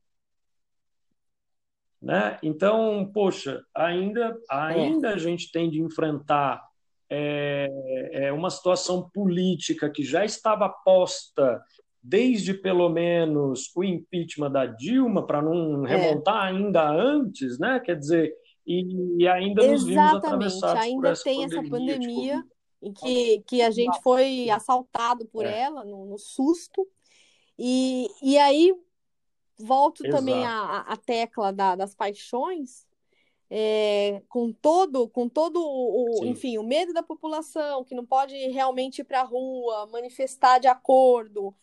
Né? 2.05 2.37
Então, 2.43 3.09
poxa, 3.11 3.63
ainda, 3.73 4.37
ainda 4.47 5.09
é. 5.09 5.13
a 5.13 5.17
gente 5.17 5.51
tem 5.51 5.71
de 5.71 5.81
enfrentar 5.81 6.61
é, 7.09 7.67
é 8.13 8.31
uma 8.31 8.51
situação 8.51 9.09
política 9.11 9.89
que 9.89 10.03
já 10.03 10.23
estava 10.23 10.69
posta 10.69 11.59
desde 12.01 12.53
pelo 12.53 12.89
menos 12.89 13.71
o 13.75 13.83
impeachment 13.83 14.51
da 14.51 14.67
Dilma, 14.67 15.25
para 15.25 15.41
não 15.41 15.83
é. 15.87 15.95
remontar 15.95 16.43
ainda 16.43 16.87
antes, 16.87 17.57
né? 17.57 17.79
Quer 17.79 17.97
dizer, 17.97 18.31
e, 18.67 19.23
e 19.23 19.27
ainda 19.27 19.65
nos 19.65 19.87
Exatamente. 19.87 19.89
vimos 19.89 20.63
atravessados 20.63 20.83
ainda 20.83 21.01
por 21.01 21.11
essa 21.11 21.23
tem 21.23 21.39
pandemia, 21.41 21.59
essa 21.59 21.69
pandemia 21.71 22.35
tipo, 22.35 22.49
em 22.83 22.93
que, 22.93 23.43
que 23.47 23.61
a 23.63 23.71
gente 23.71 23.99
foi 24.03 24.47
assaltado 24.51 25.25
por 25.25 25.43
é. 25.43 25.61
ela 25.61 25.83
no, 25.83 26.05
no, 26.05 26.19
susto. 26.19 26.87
E, 27.57 28.07
e 28.21 28.37
aí 28.37 28.75
volto 29.57 30.05
Exato. 30.05 30.17
também 30.17 30.45
à, 30.45 30.81
à 30.81 30.97
tecla 30.97 31.51
da, 31.51 31.75
das 31.75 31.95
paixões, 31.95 32.85
é, 33.49 34.21
com 34.27 34.51
todo, 34.51 35.07
com 35.07 35.29
todo 35.29 35.59
o, 35.61 36.19
Sim. 36.19 36.29
enfim, 36.29 36.57
o 36.57 36.63
medo 36.63 36.93
da 36.93 37.03
população 37.03 37.83
que 37.83 37.95
não 37.95 38.05
pode 38.05 38.35
realmente 38.47 38.99
ir 38.99 39.03
para 39.03 39.21
a 39.21 39.25
rua, 39.25 39.87
manifestar 39.87 40.59
de 40.59 40.67
acordo. 40.67 41.53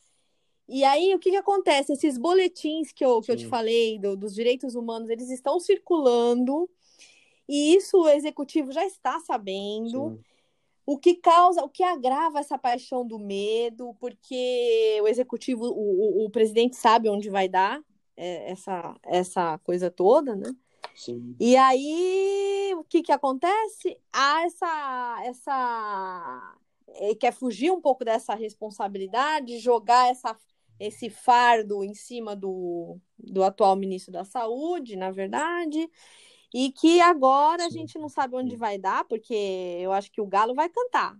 E 0.68 0.84
aí, 0.84 1.14
o 1.14 1.18
que, 1.18 1.30
que 1.30 1.36
acontece? 1.36 1.93
Esses 1.93 2.16
boletins 2.16 2.93
que 2.93 3.05
eu, 3.05 3.20
que 3.20 3.30
eu 3.30 3.36
te 3.36 3.47
falei 3.47 3.99
do, 3.99 4.16
dos 4.16 4.34
direitos 4.34 4.74
humanos, 4.74 5.11
eles 5.11 5.28
estão 5.28 5.59
circulando, 5.59 6.70
e 7.49 7.74
isso 7.74 7.99
o 7.99 8.09
executivo 8.09 8.72
já 8.72 8.86
está 8.86 9.18
sabendo. 9.20 10.11
Sim. 10.11 10.32
O 10.85 10.99
que 10.99 11.14
causa, 11.14 11.62
o 11.62 11.68
que 11.68 11.83
agrava 11.83 12.41
essa 12.41 12.59
paixão 12.59 13.07
do 13.07 13.18
medo, 13.18 13.95
porque 14.01 14.99
o 15.03 15.09
executivo, 15.09 15.64
o, 15.66 16.22
o, 16.22 16.26
o 16.26 16.30
presidente 16.30 16.76
sabe 16.76 17.09
onde 17.09 17.30
vai 17.30 17.49
dar 17.49 17.80
é, 18.16 18.51
essa, 18.51 18.97
essa 19.05 19.59
coisa 19.59 19.91
toda, 19.91 20.35
né? 20.35 20.55
Sim. 20.95 21.35
E 21.41 21.57
aí, 21.57 22.74
o 22.76 22.85
que 22.85 23.03
que 23.03 23.12
acontece? 23.12 23.97
Há 24.12 24.43
essa, 24.45 25.22
essa 25.24 26.57
ele 26.97 27.14
quer 27.14 27.33
fugir 27.33 27.70
um 27.70 27.80
pouco 27.80 28.05
dessa 28.05 28.35
responsabilidade, 28.35 29.59
jogar 29.59 30.11
essa, 30.11 30.37
esse 30.78 31.09
fardo 31.09 31.83
em 31.83 31.95
cima 31.95 32.37
do, 32.37 32.99
do 33.18 33.43
atual 33.43 33.76
ministro 33.76 34.12
da 34.12 34.24
Saúde, 34.24 34.97
na 34.97 35.11
verdade, 35.11 35.89
e 36.55 36.70
que 36.70 37.00
agora 37.00 37.62
Sim. 37.62 37.66
a 37.66 37.70
gente 37.70 37.98
não 37.98 38.09
sabe 38.09 38.36
onde 38.36 38.57
vai 38.57 38.78
dar, 38.78 39.05
porque 39.05 39.34
eu 39.80 39.92
acho 39.92 40.11
que 40.11 40.20
o 40.20 40.26
Galo 40.26 40.55
vai 40.55 40.68
cantar. 40.68 41.18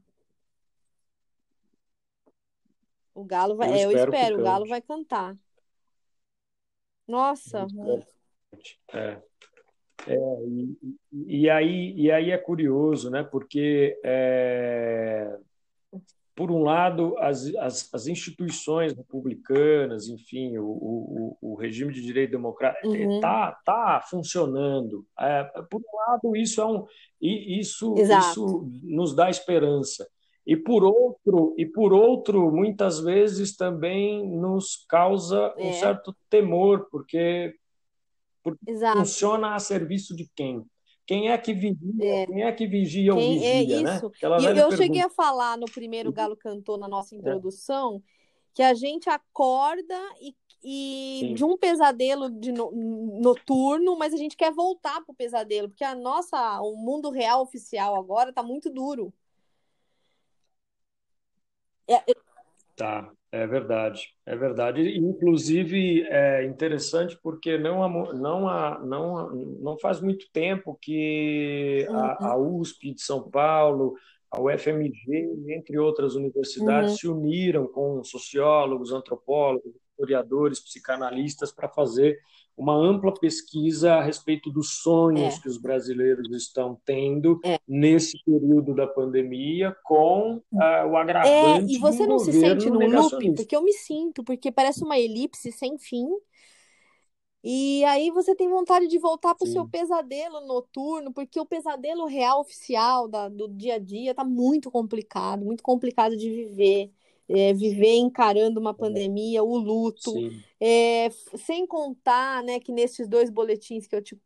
O 3.14 3.24
Galo 3.24 3.57
vai, 3.57 3.70
eu, 3.70 3.74
é, 3.74 3.85
eu 3.85 3.91
espero, 3.91 4.14
espero 4.14 4.41
o 4.41 4.45
Galo 4.45 4.66
vai 4.66 4.80
cantar. 4.80 5.37
Nossa. 7.07 7.66
É. 8.93 9.22
É, 10.07 10.16
e, 10.47 10.76
e, 11.12 11.51
aí, 11.51 11.95
e 11.97 12.11
aí 12.11 12.30
é 12.30 12.39
curioso, 12.39 13.11
né? 13.11 13.22
porque, 13.22 13.99
é, 14.03 15.39
por 16.35 16.51
um 16.51 16.62
lado, 16.62 17.16
as, 17.18 17.55
as, 17.57 17.93
as, 17.93 18.07
instituições 18.07 18.95
republicanas, 18.95 20.09
enfim, 20.09 20.57
o, 20.57 20.64
o, 20.64 21.39
o 21.41 21.55
regime 21.55 21.93
de 21.93 22.01
direito 22.01 22.30
democrático 22.30 22.95
está 22.95 23.07
uhum. 23.07 23.20
tá, 23.20 23.61
tá 23.64 24.05
funcionando. 24.09 25.07
É, 25.18 25.45
por 25.70 25.80
um 25.80 25.97
lado, 25.97 26.37
isso, 26.37 26.61
é 26.61 26.66
um, 26.66 26.87
isso, 27.20 27.95
isso 27.97 28.70
nos 28.83 29.14
dá 29.14 29.28
esperança. 29.28 30.09
E 30.47 30.57
por 30.57 30.83
outro, 30.83 31.55
e 31.57 31.66
por 31.66 31.93
outro, 31.93 32.51
muitas 32.51 32.99
vezes 32.99 33.55
também 33.55 34.26
nos 34.26 34.85
causa 34.89 35.55
um 35.57 35.68
é. 35.68 35.72
certo 35.74 36.16
temor, 36.28 36.89
porque 36.91 37.55
porque 38.43 38.70
Exato. 38.72 38.99
funciona 38.99 39.55
a 39.55 39.59
serviço 39.61 40.16
de 40.16 40.28
quem? 40.35 40.64
Quem 41.07 41.30
é 41.30 41.38
que 41.38 41.53
vigia? 41.53 42.05
É. 42.05 42.26
Quem 42.26 42.42
é 42.42 42.53
que 42.53 42.66
vigia 42.66 43.12
ou 43.12 43.18
quem, 43.18 43.34
vigia, 43.34 43.50
é 43.50 43.62
isso. 43.62 43.82
Né? 43.82 44.00
E 44.22 44.24
eu 44.24 44.55
pergunta. 44.55 44.76
cheguei 44.76 45.03
a 45.03 45.11
falar 45.11 45.59
no 45.59 45.66
primeiro 45.66 46.12
Galo 46.12 46.36
Cantou, 46.36 46.78
na 46.78 46.88
nossa 46.88 47.14
é. 47.14 47.18
introdução, 47.18 47.96
é. 47.96 48.00
que 48.55 48.62
a 48.62 48.74
gente 48.74 49.11
acorda 49.11 49.98
e, 50.20 50.34
e 50.62 51.34
de 51.34 51.44
um 51.44 51.57
pesadelo 51.57 52.30
de 52.30 52.53
no, 52.53 52.70
noturno, 53.20 53.96
mas 53.98 54.14
a 54.14 54.16
gente 54.16 54.36
quer 54.36 54.53
voltar 54.53 55.03
para 55.05 55.12
o 55.12 55.16
pesadelo, 55.16 55.68
porque 55.68 55.84
a 55.84 55.94
nossa, 55.94 56.61
o 56.61 56.76
mundo 56.76 57.11
real 57.11 57.42
oficial 57.42 57.96
agora 57.96 58.30
está 58.30 58.42
muito 58.42 58.70
duro. 58.70 59.12
É, 61.88 62.03
Tá, 62.76 63.12
é 63.33 63.47
verdade, 63.47 64.14
é 64.26 64.37
verdade. 64.37 64.97
Inclusive 64.99 66.03
é 66.03 66.45
interessante 66.45 67.18
porque 67.22 67.57
não 67.57 68.12
não 68.12 68.80
não 68.85 69.30
não 69.35 69.78
faz 69.78 70.03
muito 70.03 70.30
tempo 70.30 70.78
que 70.80 71.87
a, 71.89 71.93
uhum. 71.93 72.26
a 72.26 72.37
USP 72.37 72.93
de 72.93 73.01
São 73.01 73.30
Paulo, 73.30 73.95
a 74.30 74.39
UFMG, 74.39 75.30
entre 75.49 75.78
outras 75.78 76.14
universidades, 76.14 76.91
uhum. 76.91 76.97
se 76.99 77.09
uniram 77.09 77.66
com 77.66 78.05
sociólogos, 78.05 78.93
antropólogos, 78.93 79.72
historiadores, 79.91 80.61
psicanalistas 80.61 81.51
para 81.51 81.70
fazer 81.70 82.18
uma 82.57 82.74
ampla 82.74 83.12
pesquisa 83.12 83.94
a 83.94 84.03
respeito 84.03 84.50
dos 84.50 84.82
sonhos 84.82 85.34
é. 85.34 85.40
que 85.40 85.48
os 85.48 85.59
brasileiros 85.59 86.30
estão 86.30 86.78
tendo 86.84 87.40
é. 87.44 87.59
nesse 87.66 88.22
período 88.24 88.74
da 88.74 88.86
pandemia, 88.86 89.74
com 89.84 90.36
uh, 90.53 90.86
o 90.90 90.96
agravante. 90.96 91.72
É, 91.72 91.76
e 91.76 91.78
você 91.78 92.07
não 92.07 92.18
se 92.18 92.32
sente 92.32 92.68
num 92.68 92.86
loop? 92.86 93.34
Porque 93.34 93.57
eu 93.57 93.62
me 93.62 93.72
sinto, 93.72 94.22
porque 94.22 94.53
parece 94.53 94.84
uma 94.84 94.98
elipse 94.98 95.50
sem 95.50 95.78
fim. 95.78 96.07
E 97.44 97.84
aí 97.86 98.11
você 98.11 98.36
tem 98.36 98.48
vontade 98.48 98.86
de 98.86 98.98
voltar 98.98 99.34
para 99.34 99.48
o 99.48 99.50
seu 99.50 99.66
pesadelo 99.68 100.46
noturno, 100.46 101.12
porque 101.12 101.40
o 101.40 101.46
pesadelo 101.46 102.07
real 102.07 102.40
oficial 102.40 103.09
da, 103.09 103.28
do 103.28 103.48
dia 103.48 103.74
a 103.74 103.78
dia 103.78 104.12
está 104.12 104.24
muito 104.24 104.70
complicado, 104.70 105.44
muito 105.44 105.62
complicado 105.62 106.16
de 106.16 106.30
viver 106.30 106.92
é, 107.28 107.53
viver 107.55 107.96
encarando 107.96 108.61
uma 108.61 108.74
pandemia, 108.74 109.42
o 109.42 109.57
luto, 109.57 110.12
é, 110.65 111.11
sem 111.45 111.67
contar 111.67 112.41
né, 112.45 112.61
que 112.61 112.71
nesses 112.71 113.09
dois 113.09 113.29
boletins 113.29 113.89
que 113.89 113.97
eu 113.97 114.01
te, 114.01 114.17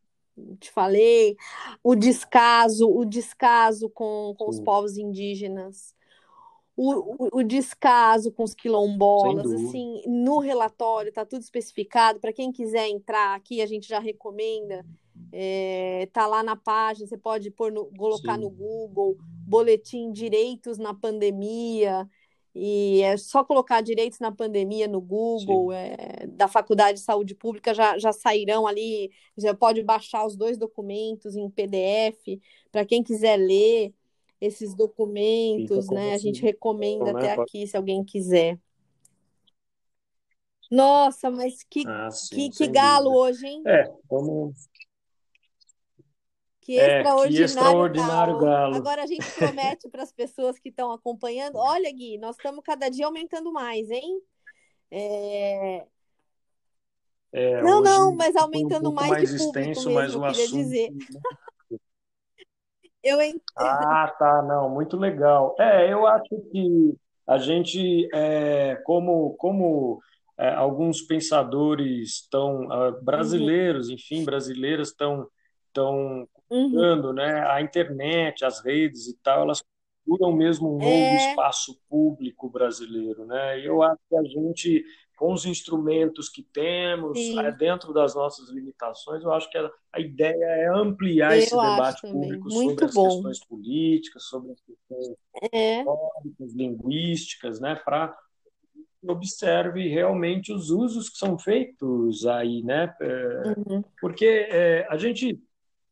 te 0.60 0.70
falei, 0.70 1.34
o 1.82 1.94
descaso, 1.94 2.86
o 2.90 3.06
descaso 3.06 3.88
com, 3.88 4.34
com 4.36 4.50
os 4.50 4.60
povos 4.60 4.98
indígenas, 4.98 5.94
o, 6.76 6.92
o, 6.92 7.38
o, 7.38 7.42
descaso 7.42 8.30
com 8.30 8.42
os 8.42 8.54
quilombolas, 8.54 9.50
assim, 9.50 10.02
no 10.06 10.38
relatório 10.38 11.08
está 11.08 11.24
tudo 11.24 11.40
especificado. 11.40 12.20
Para 12.20 12.34
quem 12.34 12.52
quiser 12.52 12.86
entrar 12.86 13.34
aqui, 13.34 13.62
a 13.62 13.66
gente 13.66 13.88
já 13.88 13.98
recomenda. 13.98 14.84
É, 15.32 16.06
tá 16.12 16.26
lá 16.26 16.42
na 16.42 16.54
página, 16.54 17.06
você 17.06 17.16
pode 17.16 17.50
pôr 17.50 17.72
no, 17.72 17.86
colocar 17.96 18.34
Sim. 18.34 18.42
no 18.42 18.50
Google 18.50 19.16
boletim 19.46 20.12
direitos 20.12 20.76
na 20.76 20.92
pandemia. 20.92 22.06
E 22.58 23.02
é 23.02 23.18
só 23.18 23.44
colocar 23.44 23.82
direitos 23.82 24.18
na 24.18 24.32
pandemia 24.32 24.88
no 24.88 24.98
Google, 24.98 25.72
é, 25.72 26.26
da 26.26 26.48
Faculdade 26.48 26.98
de 26.98 27.04
Saúde 27.04 27.34
Pública, 27.34 27.74
já, 27.74 27.98
já 27.98 28.12
sairão 28.12 28.66
ali. 28.66 29.10
Já 29.36 29.54
pode 29.54 29.82
baixar 29.82 30.24
os 30.24 30.34
dois 30.34 30.56
documentos 30.56 31.36
em 31.36 31.50
PDF, 31.50 32.40
para 32.72 32.86
quem 32.86 33.02
quiser 33.02 33.36
ler 33.36 33.92
esses 34.40 34.74
documentos, 34.74 35.90
né? 35.90 36.14
A 36.14 36.18
gente 36.18 36.40
recomenda 36.40 37.12
né? 37.12 37.30
até 37.30 37.32
aqui, 37.32 37.66
se 37.66 37.76
alguém 37.76 38.02
quiser. 38.02 38.58
Nossa, 40.70 41.30
mas 41.30 41.62
que, 41.62 41.86
ah, 41.86 42.10
sim, 42.10 42.50
que, 42.50 42.56
que 42.56 42.68
galo 42.68 43.04
dúvida. 43.04 43.20
hoje, 43.20 43.46
hein? 43.46 43.62
É, 43.66 43.92
vamos, 44.10 44.66
que 46.66 46.80
é, 46.80 46.98
extraordinário, 46.98 47.36
que 47.36 47.42
extraordinário 47.44 48.38
galo. 48.38 48.44
galo. 48.44 48.74
Agora 48.74 49.04
a 49.04 49.06
gente 49.06 49.24
promete 49.38 49.88
para 49.88 50.02
as 50.02 50.10
pessoas 50.10 50.58
que 50.58 50.68
estão 50.68 50.90
acompanhando: 50.90 51.58
olha, 51.58 51.88
Gui, 51.92 52.18
nós 52.18 52.34
estamos 52.34 52.64
cada 52.64 52.88
dia 52.88 53.06
aumentando 53.06 53.52
mais, 53.52 53.88
hein? 53.88 54.20
É... 54.90 55.86
É, 57.32 57.62
não, 57.62 57.80
não, 57.80 58.16
mas 58.16 58.34
aumentando 58.34 58.90
um 58.90 58.94
mais, 58.94 59.10
mais 59.10 59.30
de 59.30 59.38
público 59.38 59.58
extenso, 59.58 59.88
mesmo, 59.90 60.22
mas 60.22 60.36
o 60.38 60.42
assunto... 60.42 60.56
dizer. 60.56 60.88
eu 63.02 63.20
ent... 63.20 63.42
Ah, 63.56 64.12
tá, 64.18 64.42
não, 64.42 64.68
muito 64.68 64.96
legal. 64.96 65.54
É, 65.60 65.92
eu 65.92 66.06
acho 66.06 66.40
que 66.50 66.96
a 67.26 67.38
gente, 67.38 68.08
é, 68.12 68.76
como, 68.84 69.34
como 69.34 70.00
é, 70.38 70.48
alguns 70.54 71.02
pensadores 71.02 72.22
estão, 72.22 72.66
uh, 72.68 73.00
brasileiros, 73.02 73.88
uhum. 73.88 73.94
enfim, 73.94 74.24
brasileiras 74.24 74.88
estão 74.88 75.28
estão 75.76 76.28
uhum. 76.50 77.12
né? 77.12 77.46
A 77.48 77.60
internet, 77.60 78.44
as 78.44 78.64
redes 78.64 79.06
e 79.08 79.16
tal, 79.22 79.42
elas 79.42 79.62
configuram 80.04 80.36
mesmo 80.36 80.68
um 80.68 80.78
novo 80.78 80.84
é... 80.84 81.30
espaço 81.30 81.78
público 81.88 82.48
brasileiro, 82.48 83.26
né? 83.26 83.60
Eu 83.60 83.82
acho 83.82 84.00
que 84.08 84.16
a 84.16 84.22
gente 84.24 84.84
com 85.16 85.32
os 85.32 85.46
instrumentos 85.46 86.28
que 86.28 86.42
temos, 86.42 87.18
é, 87.38 87.50
dentro 87.50 87.90
das 87.94 88.14
nossas 88.14 88.50
limitações, 88.50 89.22
eu 89.24 89.32
acho 89.32 89.48
que 89.50 89.56
a, 89.56 89.70
a 89.94 89.98
ideia 89.98 90.44
é 90.44 90.68
ampliar 90.68 91.32
eu 91.32 91.38
esse 91.38 91.56
debate 91.56 92.02
público 92.02 92.50
sobre 92.50 92.84
as 92.84 92.94
bom. 92.94 93.08
questões 93.08 93.46
políticas, 93.46 94.24
sobre 94.24 94.52
as 94.52 94.60
questões 94.60 95.16
é. 95.50 95.80
históricas, 95.80 96.52
linguísticas, 96.54 97.60
né, 97.60 97.74
para 97.82 98.14
observe 99.08 99.88
realmente 99.88 100.52
os 100.52 100.70
usos 100.70 101.08
que 101.08 101.16
são 101.16 101.38
feitos 101.38 102.26
aí, 102.26 102.62
né? 102.62 102.94
É, 103.00 103.54
uhum. 103.56 103.84
Porque 104.00 104.48
é, 104.50 104.86
a 104.90 104.96
gente, 104.96 105.40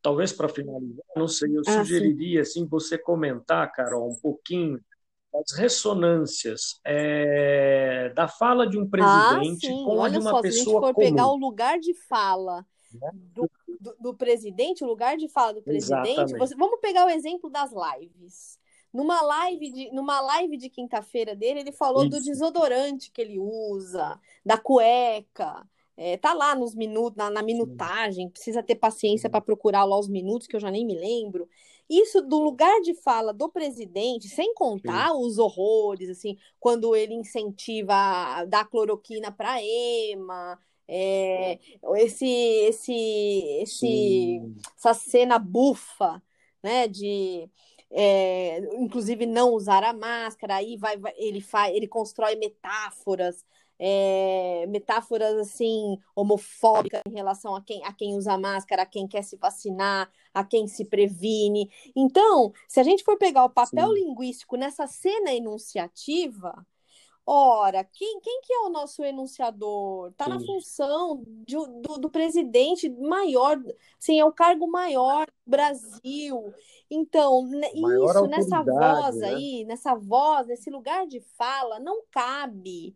talvez 0.05 0.31
para 0.31 0.47
finalizar, 0.47 1.03
não 1.15 1.27
sei, 1.27 1.57
eu 1.57 1.63
ah, 1.65 1.71
sugeriria 1.79 2.41
assim 2.41 2.67
você 2.67 2.95
comentar, 2.95 3.71
Carol, 3.71 4.11
um 4.11 4.15
pouquinho 4.15 4.79
as 5.33 5.57
ressonâncias 5.57 6.79
é, 6.85 8.09
da 8.15 8.27
fala 8.27 8.69
de 8.69 8.77
um 8.77 8.83
ah, 8.83 8.87
presidente 8.87 9.67
ah, 9.67 9.83
com 9.83 10.03
a 10.03 10.09
de 10.09 10.19
uma 10.19 10.29
só, 10.29 10.41
pessoa 10.41 10.51
se 10.51 10.59
a 10.59 10.63
gente 10.63 10.73
for 10.73 10.93
comum. 10.93 11.07
pegar 11.07 11.27
o 11.27 11.35
lugar 11.35 11.79
de 11.79 11.95
fala 11.95 12.63
né? 12.93 13.09
do, 13.33 13.49
do, 13.81 13.95
do, 13.99 14.13
presidente, 14.13 14.83
o 14.83 14.87
lugar 14.87 15.17
de 15.17 15.27
fala 15.27 15.55
do 15.55 15.63
presidente, 15.63 16.37
você, 16.37 16.55
vamos 16.55 16.79
pegar 16.79 17.07
o 17.07 17.09
exemplo 17.09 17.49
das 17.49 17.71
lives. 17.71 18.59
Numa 18.93 19.21
live 19.23 19.71
de, 19.71 19.91
numa 19.91 20.21
live 20.21 20.55
de 20.55 20.69
quinta-feira 20.69 21.35
dele, 21.35 21.61
ele 21.61 21.71
falou 21.71 22.03
Isso. 22.03 22.11
do 22.11 22.23
desodorante 22.23 23.11
que 23.11 23.21
ele 23.21 23.39
usa, 23.39 24.19
da 24.45 24.55
cueca. 24.55 25.67
É, 25.97 26.17
tá 26.17 26.33
lá 26.33 26.53
nos 26.55 26.75
minutos, 26.75 27.15
na, 27.15 27.29
na 27.29 27.41
minutagem, 27.41 28.29
precisa 28.29 28.61
ter 28.61 28.75
paciência 28.75 29.29
para 29.29 29.39
procurar 29.39 29.85
lá 29.85 29.97
os 29.97 30.09
minutos, 30.09 30.45
que 30.45 30.55
eu 30.55 30.59
já 30.59 30.69
nem 30.69 30.85
me 30.85 30.93
lembro. 30.93 31.47
Isso 31.89 32.21
do 32.21 32.39
lugar 32.39 32.81
de 32.81 32.93
fala 32.95 33.33
do 33.33 33.47
presidente, 33.47 34.27
sem 34.27 34.53
contar 34.53 35.09
Sim. 35.09 35.17
os 35.17 35.37
horrores, 35.37 36.09
assim, 36.09 36.37
quando 36.59 36.95
ele 36.95 37.13
incentiva 37.13 37.93
a 37.93 38.45
dar 38.45 38.65
cloroquina 38.65 39.31
para 39.31 39.61
EMA, 39.61 40.59
é, 40.87 41.59
esse, 41.97 42.27
esse, 42.27 42.93
esse, 43.61 44.41
essa 44.77 44.93
cena 44.93 45.39
bufa, 45.39 46.21
né, 46.61 46.87
de 46.87 47.49
é, 47.91 48.59
inclusive 48.75 49.25
não 49.25 49.51
usar 49.51 49.83
a 49.83 49.93
máscara, 49.93 50.55
aí 50.55 50.75
vai, 50.75 50.97
vai, 50.97 51.13
ele 51.17 51.39
faz, 51.39 51.73
ele 51.73 51.87
constrói 51.87 52.35
metáforas 52.35 53.45
é, 53.79 54.65
metáforas 54.67 55.35
assim 55.35 55.97
homofóbicas 56.15 57.01
em 57.07 57.13
relação 57.13 57.55
a 57.55 57.61
quem, 57.61 57.83
a 57.83 57.93
quem 57.93 58.15
usa 58.15 58.37
máscara, 58.37 58.83
a 58.83 58.85
quem 58.85 59.07
quer 59.07 59.23
se 59.23 59.37
vacinar, 59.37 60.09
a 60.33 60.43
quem 60.43 60.67
se 60.67 60.85
previne. 60.85 61.69
Então, 61.95 62.51
se 62.67 62.79
a 62.79 62.83
gente 62.83 63.03
for 63.03 63.17
pegar 63.17 63.45
o 63.45 63.49
papel 63.49 63.87
Sim. 63.89 63.93
linguístico 63.95 64.55
nessa 64.55 64.87
cena 64.87 65.33
enunciativa, 65.33 66.65
Ora, 67.27 67.83
quem, 67.83 68.19
quem 68.19 68.39
que 68.41 68.53
é 68.53 68.59
o 68.59 68.69
nosso 68.69 69.03
enunciador? 69.03 70.09
Está 70.11 70.29
na 70.29 70.39
função 70.39 71.23
de, 71.25 71.55
do, 71.55 71.97
do, 71.97 72.07
presidente 72.07 72.87
maior, 72.87 73.59
sim, 73.97 74.19
é 74.19 74.23
o 74.23 74.31
cargo 74.31 74.67
maior 74.67 75.25
do 75.25 75.49
Brasil. 75.49 76.53
Então, 76.87 77.49
maior 77.81 78.11
isso, 78.11 78.27
nessa 78.27 78.61
voz 78.61 79.15
né? 79.15 79.29
aí, 79.29 79.65
nessa 79.65 79.95
voz, 79.95 80.45
nesse 80.45 80.69
lugar 80.69 81.07
de 81.07 81.19
fala, 81.35 81.79
não 81.79 82.03
cabe 82.11 82.95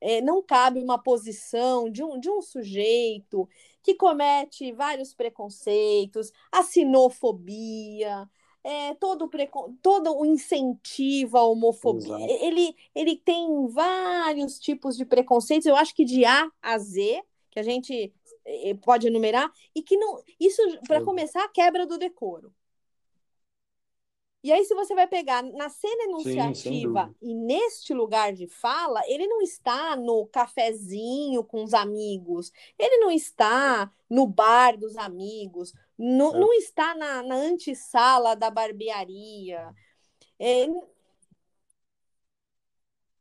é, 0.00 0.20
não 0.20 0.42
cabe 0.42 0.80
uma 0.80 0.98
posição 0.98 1.90
de 1.90 2.02
um, 2.02 2.18
de 2.18 2.30
um 2.30 2.40
sujeito 2.40 3.48
que 3.82 3.94
comete 3.94 4.72
vários 4.72 5.14
preconceitos, 5.14 6.32
a 6.50 6.62
sinofobia, 6.62 8.28
é, 8.62 8.94
todo, 8.94 9.28
precon... 9.28 9.74
todo 9.82 10.16
o 10.16 10.24
incentivo 10.24 11.38
à 11.38 11.44
homofobia. 11.44 12.26
Ele, 12.44 12.74
ele 12.94 13.16
tem 13.16 13.66
vários 13.68 14.58
tipos 14.58 14.96
de 14.96 15.04
preconceitos, 15.04 15.66
eu 15.66 15.76
acho 15.76 15.94
que 15.94 16.04
de 16.04 16.24
A 16.24 16.50
a 16.60 16.78
Z, 16.78 17.22
que 17.50 17.58
a 17.58 17.62
gente 17.62 18.12
é, 18.44 18.74
pode 18.74 19.06
enumerar, 19.06 19.50
e 19.74 19.82
que 19.82 19.96
não. 19.96 20.22
Isso, 20.38 20.62
para 20.86 21.02
começar, 21.02 21.42
a 21.44 21.48
quebra 21.48 21.86
do 21.86 21.98
decoro. 21.98 22.52
E 24.42 24.50
aí, 24.50 24.64
se 24.64 24.74
você 24.74 24.94
vai 24.94 25.06
pegar 25.06 25.42
na 25.42 25.68
cena 25.68 26.04
enunciativa 26.04 27.06
Sim, 27.06 27.14
e 27.20 27.34
neste 27.34 27.92
lugar 27.92 28.32
de 28.32 28.46
fala, 28.46 29.02
ele 29.06 29.26
não 29.26 29.42
está 29.42 29.94
no 29.96 30.26
cafezinho 30.26 31.44
com 31.44 31.62
os 31.62 31.74
amigos, 31.74 32.50
ele 32.78 32.96
não 32.98 33.10
está 33.10 33.92
no 34.08 34.26
bar 34.26 34.78
dos 34.78 34.96
amigos, 34.96 35.74
no, 35.98 36.34
é. 36.34 36.38
não 36.40 36.54
está 36.54 36.94
na, 36.94 37.22
na 37.22 37.34
antessala 37.34 38.34
da 38.34 38.50
barbearia. 38.50 39.74
É... 40.38 40.66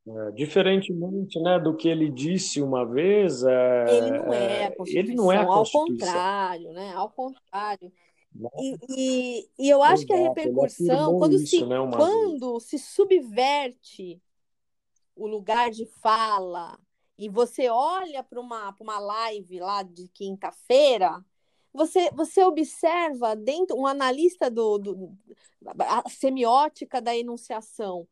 É, 0.07 0.31
diferentemente 0.31 1.39
né, 1.39 1.59
do 1.59 1.75
que 1.75 1.87
ele 1.87 2.09
disse 2.09 2.61
uma 2.61 2.83
vez, 2.85 3.43
é, 3.43 3.85
ele 3.89 4.11
não 4.11 4.33
é 4.33 4.65
a 4.65 4.75
Constituição, 4.75 4.99
ele 4.99 5.15
não 5.15 5.31
é 5.31 5.37
a 5.37 5.45
Constituição. 5.45 5.81
ao 5.81 5.87
contrário, 5.87 6.71
né? 6.71 6.93
Ao 6.95 7.09
contrário. 7.11 7.91
E, 8.59 8.77
e, 8.89 9.49
e, 9.57 9.69
eu 9.69 9.81
acho 9.81 10.03
Exato, 10.03 10.07
que 10.07 10.13
a 10.13 10.29
repercussão, 10.29 11.17
quando, 11.17 11.35
isso, 11.35 11.47
se, 11.47 11.65
né, 11.65 11.77
quando 11.95 12.59
se 12.59 12.77
subverte 12.77 14.21
o 15.15 15.27
lugar 15.27 15.71
de 15.71 15.85
fala 15.85 16.79
e 17.17 17.27
você 17.27 17.69
olha 17.69 18.23
para 18.23 18.39
uma, 18.39 18.73
uma 18.79 18.99
live 18.99 19.59
lá 19.59 19.83
de 19.83 20.07
quinta-feira, 20.09 21.23
você, 21.73 22.09
você 22.11 22.43
observa 22.43 23.35
dentro 23.35 23.77
um 23.77 23.85
analista 23.85 24.49
do, 24.49 24.77
do 24.77 25.17
a 25.79 26.09
semiótica 26.09 27.01
da 27.01 27.15
enunciação. 27.15 28.07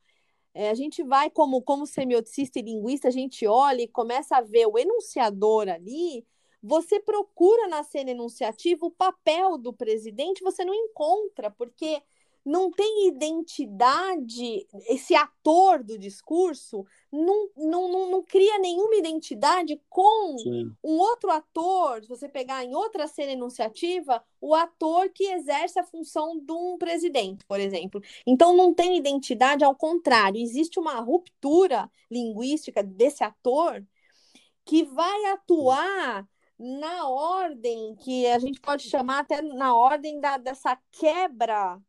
É, 0.54 0.70
a 0.70 0.74
gente 0.74 1.04
vai, 1.04 1.30
como, 1.30 1.62
como 1.62 1.86
semioticista 1.86 2.60
e 2.60 2.64
linguista, 2.64 3.08
a 3.08 3.12
gente 3.12 3.46
olha 3.48 3.84
e 3.84 3.88
começa 3.88 4.38
a 4.38 4.42
ver 4.42 4.68
o 4.68 4.78
enunciador 4.78 5.70
ali 5.70 6.26
você 6.68 7.00
procura 7.00 7.68
na 7.70 7.82
cena 7.82 8.12
enunciativa 8.12 8.86
o 8.86 8.92
papel 8.92 9.58
do 9.58 9.72
presidente, 9.72 10.44
você 10.44 10.66
não 10.66 10.74
encontra, 10.74 11.50
porque 11.50 12.02
não 12.46 12.72
tem 12.72 13.08
identidade, 13.08 14.66
esse 14.88 15.14
ator 15.14 15.84
do 15.84 15.98
discurso 15.98 16.86
não, 17.12 17.50
não, 17.58 17.88
não, 17.90 18.12
não 18.12 18.24
cria 18.24 18.58
nenhuma 18.58 18.96
identidade 18.96 19.82
com 19.90 20.38
Sim. 20.38 20.72
um 20.82 20.98
outro 20.98 21.30
ator. 21.30 22.02
Se 22.02 22.08
você 22.08 22.30
pegar 22.30 22.64
em 22.64 22.74
outra 22.74 23.06
cena 23.06 23.34
enunciativa, 23.34 24.24
o 24.40 24.56
ator 24.56 25.10
que 25.10 25.26
exerce 25.26 25.78
a 25.78 25.84
função 25.84 26.40
de 26.40 26.54
um 26.54 26.78
presidente, 26.78 27.46
por 27.46 27.60
exemplo. 27.60 28.02
Então 28.26 28.56
não 28.56 28.74
tem 28.74 28.98
identidade, 28.98 29.66
ao 29.66 29.76
contrário, 29.76 30.42
existe 30.42 30.80
uma 30.80 31.02
ruptura 31.02 31.90
linguística 32.10 32.82
desse 32.82 33.26
ator 33.26 33.86
que 34.64 34.84
vai 34.84 35.26
atuar 35.26 36.26
na 36.60 37.08
ordem 37.08 37.96
que 37.96 38.26
a 38.28 38.40
gente 38.40 38.60
pode 38.60 38.90
chamar 38.90 39.20
até 39.20 39.42
na 39.42 39.76
ordem 39.76 40.20
da, 40.20 40.38
dessa 40.38 40.78
quebra 40.92 41.80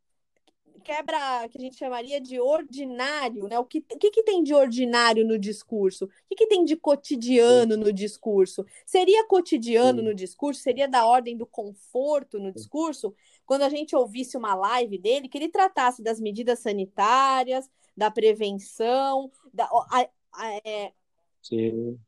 quebra 0.79 1.47
que 1.49 1.57
a 1.57 1.61
gente 1.61 1.77
chamaria 1.77 2.19
de 2.19 2.39
ordinário, 2.39 3.47
né? 3.47 3.59
O 3.59 3.65
que, 3.65 3.79
o 3.79 3.97
que, 3.97 4.09
que 4.09 4.23
tem 4.23 4.41
de 4.41 4.53
ordinário 4.53 5.25
no 5.25 5.37
discurso? 5.37 6.05
O 6.05 6.09
que, 6.29 6.35
que 6.35 6.47
tem 6.47 6.63
de 6.63 6.75
cotidiano 6.75 7.77
no 7.77 7.93
discurso? 7.93 8.65
Seria 8.85 9.27
cotidiano 9.27 10.01
no 10.01 10.15
discurso? 10.15 10.61
Seria 10.61 10.87
da 10.87 11.05
ordem 11.05 11.37
do 11.37 11.45
conforto 11.45 12.39
no 12.39 12.51
discurso? 12.51 13.13
Quando 13.45 13.63
a 13.63 13.69
gente 13.69 13.95
ouvisse 13.95 14.37
uma 14.37 14.55
live 14.55 14.97
dele, 14.97 15.27
que 15.27 15.37
ele 15.37 15.49
tratasse 15.49 16.01
das 16.01 16.19
medidas 16.19 16.59
sanitárias, 16.59 17.69
da 17.95 18.09
prevenção, 18.09 19.29
da, 19.53 19.65
a, 19.65 20.09
a, 20.33 20.53
é, 20.65 20.93
Sim. 21.41 21.99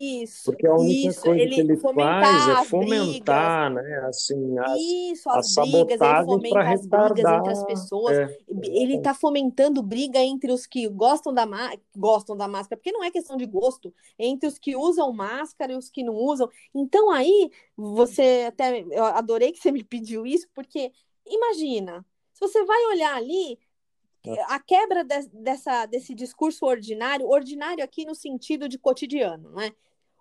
Isso. 0.00 0.44
Porque 0.44 0.66
a 0.66 0.74
única 0.74 1.08
isso, 1.08 1.22
coisa 1.22 1.40
ele 1.40 1.54
que 1.54 1.60
ele 1.60 1.76
faz 1.76 2.48
é 2.48 2.64
fomentar, 2.64 3.72
brigas, 3.72 3.88
né? 3.88 4.06
Assim, 4.06 4.58
as, 4.58 4.80
isso, 4.80 5.30
as, 5.30 5.58
as 5.58 5.70
brigas, 5.70 6.00
ele 6.00 6.24
fomenta 6.24 6.60
as 6.60 6.86
brigas 6.86 7.18
entre 7.18 7.52
as 7.52 7.64
pessoas. 7.64 8.16
É, 8.16 8.38
ele 8.64 8.96
está 8.96 9.12
fomentando 9.12 9.82
briga 9.82 10.20
entre 10.20 10.52
os 10.52 10.66
que 10.66 10.88
gostam 10.88 11.34
da, 11.34 11.46
gostam 11.96 12.36
da 12.36 12.46
máscara, 12.46 12.76
porque 12.76 12.92
não 12.92 13.02
é 13.02 13.10
questão 13.10 13.36
de 13.36 13.46
gosto, 13.46 13.92
entre 14.18 14.48
os 14.48 14.58
que 14.58 14.76
usam 14.76 15.12
máscara 15.12 15.72
e 15.72 15.76
os 15.76 15.90
que 15.90 16.04
não 16.04 16.14
usam. 16.14 16.48
Então, 16.74 17.10
aí, 17.10 17.50
você 17.76 18.44
até. 18.46 18.80
Eu 18.90 19.04
adorei 19.04 19.50
que 19.50 19.58
você 19.58 19.72
me 19.72 19.82
pediu 19.82 20.26
isso, 20.26 20.46
porque 20.54 20.92
imagina, 21.26 22.06
se 22.32 22.40
você 22.40 22.64
vai 22.64 22.86
olhar 22.86 23.16
ali, 23.16 23.58
é. 24.24 24.42
a 24.48 24.60
quebra 24.60 25.02
de, 25.02 25.28
dessa, 25.32 25.86
desse 25.86 26.14
discurso 26.14 26.64
ordinário, 26.66 27.26
ordinário 27.26 27.82
aqui 27.82 28.04
no 28.04 28.14
sentido 28.14 28.68
de 28.68 28.78
cotidiano, 28.78 29.50
né? 29.50 29.72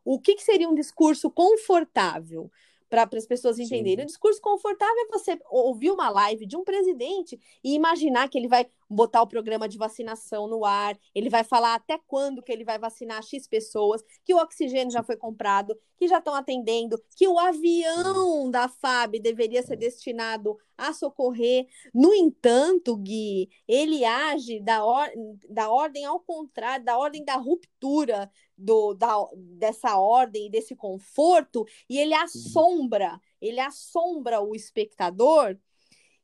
O 0.10 0.20
que, 0.20 0.36
que 0.36 0.44
seria 0.44 0.70
um 0.70 0.76
discurso 0.76 1.30
confortável? 1.30 2.50
para 2.90 3.06
as 3.18 3.26
pessoas 3.26 3.60
entenderem. 3.60 3.98
Sim. 3.98 4.04
O 4.04 4.08
discurso 4.08 4.42
confortável 4.42 4.96
é 4.96 5.12
você 5.12 5.38
ouvir 5.50 5.92
uma 5.92 6.10
live 6.10 6.46
de 6.46 6.56
um 6.56 6.64
presidente 6.64 7.38
e 7.62 7.76
imaginar 7.76 8.30
que 8.30 8.38
ele 8.38 8.48
vai 8.48 8.66
botar 8.90 9.22
o 9.22 9.28
programa 9.28 9.68
de 9.68 9.78
vacinação 9.78 10.48
no 10.48 10.64
ar, 10.66 10.98
ele 11.14 11.30
vai 11.30 11.44
falar 11.44 11.76
até 11.76 12.00
quando 12.08 12.42
que 12.42 12.52
ele 12.52 12.64
vai 12.64 12.80
vacinar 12.80 13.22
X 13.24 13.48
pessoas, 13.48 14.02
que 14.24 14.34
o 14.34 14.38
oxigênio 14.38 14.92
já 14.92 15.04
foi 15.04 15.18
comprado, 15.18 15.78
que 15.98 16.08
já 16.08 16.20
estão 16.20 16.34
atendendo, 16.34 17.02
que 17.16 17.28
o 17.28 17.38
avião 17.40 18.50
da 18.50 18.68
FAB 18.68 19.20
deveria 19.20 19.64
ser 19.64 19.76
destinado 19.76 20.58
a 20.78 20.94
socorrer. 20.94 21.68
No 21.94 22.14
entanto, 22.14 22.96
Gui, 22.96 23.50
ele 23.68 24.06
age 24.06 24.60
da, 24.60 24.86
or 24.86 25.10
da 25.50 25.70
ordem 25.70 26.06
ao 26.06 26.20
contrário, 26.20 26.86
da 26.86 26.98
ordem 26.98 27.26
da 27.26 27.36
ruptura 27.36 28.32
do, 28.58 28.94
da, 28.94 29.16
dessa 29.36 30.00
ordem, 30.00 30.50
desse 30.50 30.76
conforto, 30.76 31.66
e 31.90 31.98
ele 32.00 32.14
assombra, 32.14 33.20
ele 33.42 33.60
assombra 33.60 34.42
o 34.42 34.56
espectador 34.56 35.58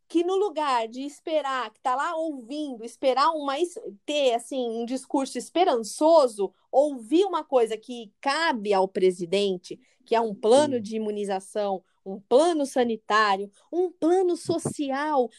que 0.08 0.24
no 0.24 0.36
lugar 0.36 0.88
de 0.88 1.02
esperar, 1.02 1.72
que 1.72 1.80
está 1.80 1.96
lá 1.96 2.16
ouvindo, 2.16 2.84
esperar 2.84 3.32
uma 3.32 3.56
ter 4.06 4.34
assim 4.34 4.70
um 4.70 4.86
discurso 4.86 5.38
esperançoso, 5.38 6.54
ouvir 6.72 7.26
uma 7.26 7.44
coisa 7.44 7.78
que 7.78 8.12
cabe 8.22 8.74
ao 8.74 8.88
presidente, 8.88 9.80
que 10.06 10.16
é 10.16 10.22
um 10.22 10.36
plano 10.36 10.80
de 10.80 10.98
imunização, 10.98 11.84
um 12.06 12.20
plano 12.20 12.66
sanitário, 12.66 13.50
um 13.72 13.92
plano 13.92 14.36
social, 14.36 15.30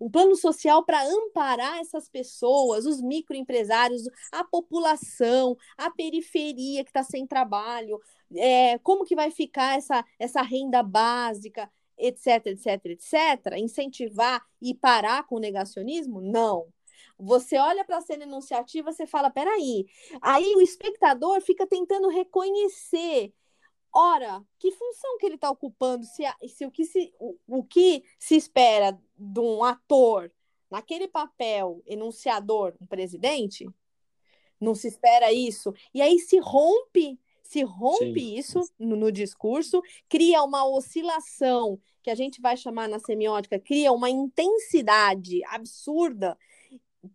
um 0.00 0.08
plano 0.10 0.36
social 0.36 0.84
para 0.84 1.02
amparar 1.02 1.78
essas 1.78 2.08
pessoas, 2.08 2.86
os 2.86 3.00
microempresários, 3.00 4.02
a 4.30 4.44
população, 4.44 5.56
a 5.76 5.90
periferia 5.90 6.84
que 6.84 6.90
está 6.90 7.02
sem 7.02 7.26
trabalho, 7.26 8.00
é, 8.36 8.78
como 8.78 9.04
que 9.04 9.16
vai 9.16 9.30
ficar 9.30 9.76
essa, 9.76 10.04
essa 10.18 10.42
renda 10.42 10.82
básica, 10.82 11.70
etc, 12.06 12.46
etc, 12.46 12.86
etc, 12.86 13.56
incentivar 13.56 14.44
e 14.60 14.74
parar 14.74 15.26
com 15.26 15.36
o 15.36 15.40
negacionismo? 15.40 16.20
Não. 16.20 16.66
Você 17.18 17.56
olha 17.56 17.84
para 17.84 17.98
a 17.98 18.02
cena 18.02 18.24
enunciativa, 18.24 18.92
você 18.92 19.06
fala, 19.06 19.30
peraí. 19.30 19.86
Aí 20.20 20.54
o 20.56 20.60
espectador 20.60 21.40
fica 21.40 21.66
tentando 21.66 22.08
reconhecer. 22.08 23.32
Ora, 23.92 24.42
que 24.58 24.72
função 24.72 25.18
que 25.18 25.26
ele 25.26 25.36
está 25.36 25.50
ocupando? 25.50 26.04
Se, 26.04 26.24
se, 26.48 26.66
o, 26.66 26.70
que 26.70 26.84
se 26.84 27.14
o, 27.18 27.36
o 27.46 27.62
que 27.62 28.02
se 28.18 28.34
espera 28.34 28.98
de 29.16 29.40
um 29.40 29.62
ator 29.62 30.32
naquele 30.68 31.06
papel 31.06 31.80
enunciador, 31.86 32.74
um 32.80 32.86
presidente, 32.86 33.68
não 34.60 34.74
se 34.74 34.88
espera 34.88 35.32
isso. 35.32 35.72
E 35.92 36.02
aí 36.02 36.18
se 36.18 36.38
rompe 36.38 37.18
se 37.44 37.62
rompe 37.62 38.20
Sim. 38.20 38.36
isso 38.36 38.60
no, 38.78 38.96
no, 38.96 39.12
discurso, 39.12 39.80
cria 40.08 40.42
uma 40.42 40.66
oscilação 40.66 41.78
que 42.04 42.10
a 42.10 42.14
gente 42.14 42.38
vai 42.38 42.54
chamar 42.54 42.86
na 42.86 42.98
semiótica, 42.98 43.58
cria 43.58 43.90
uma 43.90 44.10
intensidade 44.10 45.42
absurda 45.46 46.36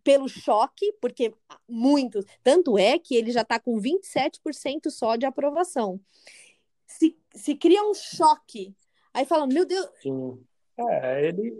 pelo 0.02 0.28
choque, 0.28 0.92
porque 1.00 1.32
muitos, 1.68 2.24
tanto 2.42 2.76
é 2.76 2.98
que 2.98 3.14
ele 3.14 3.30
já 3.30 3.42
está 3.42 3.58
com 3.58 3.80
27% 3.80 4.90
só 4.90 5.14
de 5.14 5.24
aprovação. 5.24 6.00
Se, 6.86 7.16
se 7.32 7.54
cria 7.54 7.88
um 7.88 7.94
choque, 7.94 8.74
aí 9.14 9.24
fala, 9.24 9.46
meu 9.46 9.64
Deus. 9.64 9.88
Sim. 10.02 10.44
É, 10.76 11.28
ele, 11.28 11.56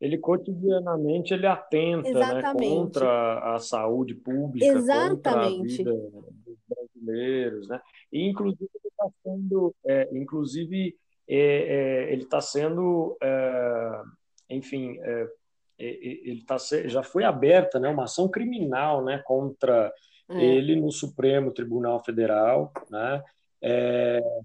ele 0.00 0.18
cotidianamente 0.18 1.32
ele 1.32 1.46
atenta 1.46 2.10
né, 2.10 2.42
contra 2.42 3.54
a 3.54 3.58
saúde 3.60 4.16
pública, 4.16 4.66
Exatamente. 4.66 5.84
contra 5.84 5.92
a 5.92 5.96
vida 5.96 6.32
dos 6.44 6.58
brasileiros, 6.68 7.68
né? 7.68 7.80
E 8.12 8.28
inclusive 8.28 8.70
ele 8.74 8.88
está 8.88 9.08
sendo, 9.22 9.74
é, 9.84 10.08
inclusive 10.12 10.96
é, 11.28 11.36
é, 11.38 12.12
ele 12.12 12.22
está 12.22 12.40
sendo, 12.40 13.16
é, 13.22 14.02
enfim, 14.50 14.98
é, 15.00 15.28
é, 15.78 15.86
ele 15.86 16.44
tá, 16.46 16.56
já 16.86 17.02
foi 17.02 17.24
aberta, 17.24 17.78
né, 17.78 17.88
uma 17.88 18.04
ação 18.04 18.28
criminal, 18.28 19.04
né, 19.04 19.22
contra 19.24 19.92
ele 20.28 20.74
no 20.74 20.90
Supremo 20.90 21.52
Tribunal 21.52 22.02
Federal, 22.02 22.72
né? 22.90 23.22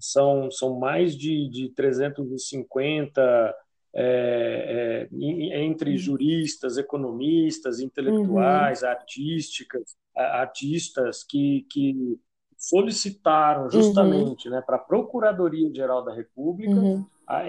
são, 0.00 0.48
são 0.48 0.78
mais 0.78 1.16
de, 1.16 1.48
de 1.48 1.70
350 1.70 3.52
é, 3.94 5.08
é, 5.12 5.60
entre 5.62 5.90
uhum. 5.90 5.98
juristas, 5.98 6.78
economistas, 6.78 7.78
intelectuais, 7.78 8.82
uhum. 8.82 8.88
artísticas, 8.88 9.96
artistas 10.14 11.22
que, 11.22 11.66
que 11.70 12.18
solicitaram 12.62 13.68
justamente 13.68 14.46
uhum. 14.46 14.54
né, 14.54 14.62
para 14.62 14.76
a 14.76 14.78
Procuradoria-Geral 14.78 16.04
da 16.04 16.14
República 16.14 16.72
uhum. 16.72 17.04
a 17.26 17.42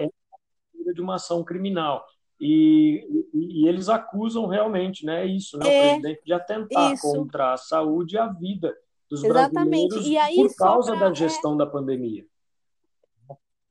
de 0.93 1.01
uma 1.01 1.15
ação 1.15 1.43
criminal. 1.43 2.03
E, 2.41 3.07
e, 3.33 3.63
e, 3.63 3.67
eles 3.69 3.87
acusam 3.87 4.47
realmente 4.47 5.05
né, 5.05 5.25
isso, 5.25 5.57
né, 5.57 5.65
é, 5.65 5.69
o 5.69 5.89
presidente 5.91 6.25
de 6.25 6.33
atentar 6.33 6.93
isso. 6.93 7.09
contra 7.09 7.53
a 7.53 7.57
saúde 7.57 8.15
e 8.15 8.17
a 8.17 8.27
vida 8.27 8.75
dos 9.09 9.23
Exatamente. 9.23 9.87
brasileiros 9.87 10.25
aí, 10.25 10.35
por 10.35 10.55
causa 10.55 10.97
pra... 10.97 11.07
da 11.07 11.13
gestão 11.13 11.53
é... 11.53 11.57
da 11.57 11.67
pandemia. 11.67 12.25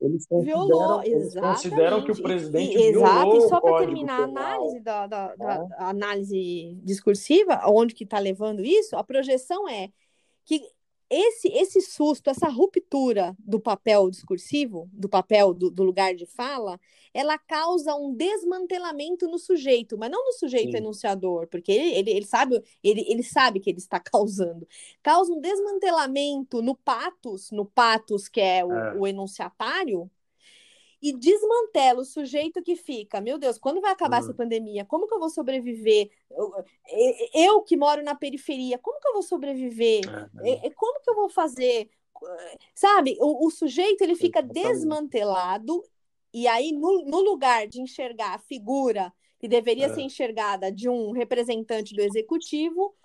Eles 0.01 0.25
consideram, 0.25 0.67
violou, 0.67 1.03
eles 1.03 1.35
consideram 1.35 2.01
que 2.03 2.11
o 2.11 2.21
presidente 2.21 2.75
e, 2.75 2.91
violou 2.91 3.07
Exato, 3.07 3.37
e 3.37 3.49
só 3.49 3.61
para 3.61 3.77
terminar 3.85 4.21
a 4.21 4.23
análise 4.23 4.79
da, 4.79 5.07
da, 5.07 5.35
da 5.35 5.53
é. 5.53 5.67
análise 5.77 6.79
discursiva, 6.83 7.61
onde 7.67 7.93
que 7.93 8.05
está 8.05 8.17
levando 8.17 8.65
isso, 8.65 8.95
a 8.97 9.03
projeção 9.03 9.69
é 9.69 9.89
que 10.45 10.61
esse, 11.09 11.47
esse 11.49 11.81
susto, 11.81 12.29
essa 12.29 12.47
ruptura 12.47 13.35
do 13.39 13.59
papel 13.59 14.09
discursivo, 14.09 14.89
do 14.91 15.07
papel 15.07 15.53
do, 15.53 15.69
do, 15.69 15.83
lugar 15.83 16.15
de 16.15 16.25
fala, 16.25 16.79
ela 17.13 17.37
causa 17.37 17.93
um 17.95 18.13
desmantelamento 18.13 19.27
no 19.27 19.37
sujeito, 19.37 19.97
mas 19.97 20.09
não 20.09 20.25
no 20.25 20.33
sujeito 20.33 20.71
Sim. 20.71 20.77
enunciador, 20.77 21.47
porque 21.47 21.71
ele, 21.71 21.95
ele, 21.95 22.11
ele, 22.11 22.25
sabe, 22.25 22.63
ele, 22.83 23.05
ele 23.07 23.23
sabe 23.23 23.59
que 23.59 23.69
ele 23.69 23.77
está 23.77 23.99
causando. 24.01 24.67
Causa 25.01 25.31
um 25.31 25.39
desmantelamento 25.39 26.61
no 26.61 26.75
patos, 26.75 27.51
no 27.51 27.65
patos 27.65 28.27
que 28.27 28.41
é 28.41 28.65
o, 28.65 28.71
é. 28.71 28.95
o 28.95 29.07
enunciatário, 29.07 30.09
e 31.03 31.11
desmantela 31.11 31.99
o 31.99 32.05
sujeito 32.05 32.63
que 32.63 32.77
fica, 32.77 33.19
meu 33.19 33.37
Deus, 33.37 33.57
quando 33.57 33.81
vai 33.81 33.91
acabar 33.91 34.21
uhum. 34.21 34.23
essa 34.23 34.33
pandemia? 34.33 34.85
Como 34.85 35.05
que 35.05 35.13
eu 35.13 35.19
vou 35.19 35.29
sobreviver? 35.29 36.09
Eu, 36.31 36.65
eu, 37.33 37.61
que 37.61 37.75
moro 37.75 38.01
na 38.01 38.15
periferia, 38.15 38.77
como 38.77 39.01
que 39.01 39.07
eu 39.09 39.13
vou 39.13 39.21
sobreviver? 39.21 40.01
É, 40.45 40.69
como 40.69 41.01
que 41.01 41.09
eu 41.09 41.15
vou 41.15 41.27
fazer? 41.27 41.89
Sabe, 42.73 43.17
o, 43.19 43.45
o 43.45 43.51
sujeito 43.51 44.01
ele 44.01 44.15
fica 44.15 44.41
desmantelado 44.41 45.83
e 46.33 46.47
aí 46.47 46.71
no, 46.71 47.03
no, 47.03 47.19
lugar 47.19 47.67
de 47.67 47.81
enxergar 47.81 48.35
a 48.35 48.39
figura 48.39 49.11
que 49.37 49.47
deveria 49.49 49.87
é. 49.87 49.93
ser 49.93 50.03
enxergada 50.03 50.71
de 50.71 50.87
um 50.87 51.11
representante 51.11 51.93
do 51.93 52.01
executivo, 52.01 52.95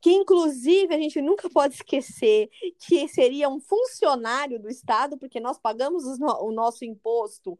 que 0.00 0.10
inclusive 0.12 0.94
a 0.94 0.98
gente 0.98 1.20
nunca 1.20 1.48
pode 1.48 1.74
esquecer 1.74 2.48
que 2.78 3.08
seria 3.08 3.48
um 3.48 3.60
funcionário 3.60 4.60
do 4.60 4.68
Estado, 4.68 5.16
porque 5.16 5.40
nós 5.40 5.58
pagamos 5.58 6.04
o 6.04 6.52
nosso 6.52 6.84
imposto 6.84 7.58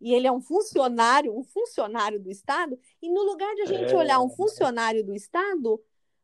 e 0.00 0.14
ele 0.14 0.26
é 0.26 0.32
um 0.32 0.40
funcionário, 0.40 1.36
um 1.36 1.42
funcionário 1.42 2.20
do 2.20 2.30
Estado, 2.30 2.78
e 3.02 3.10
no 3.10 3.22
lugar 3.22 3.52
de 3.54 3.62
a 3.62 3.66
gente 3.66 3.92
é... 3.92 3.96
olhar 3.96 4.20
um 4.20 4.30
funcionário 4.30 5.04
do 5.04 5.14
Estado, 5.14 5.74
o 5.74 5.80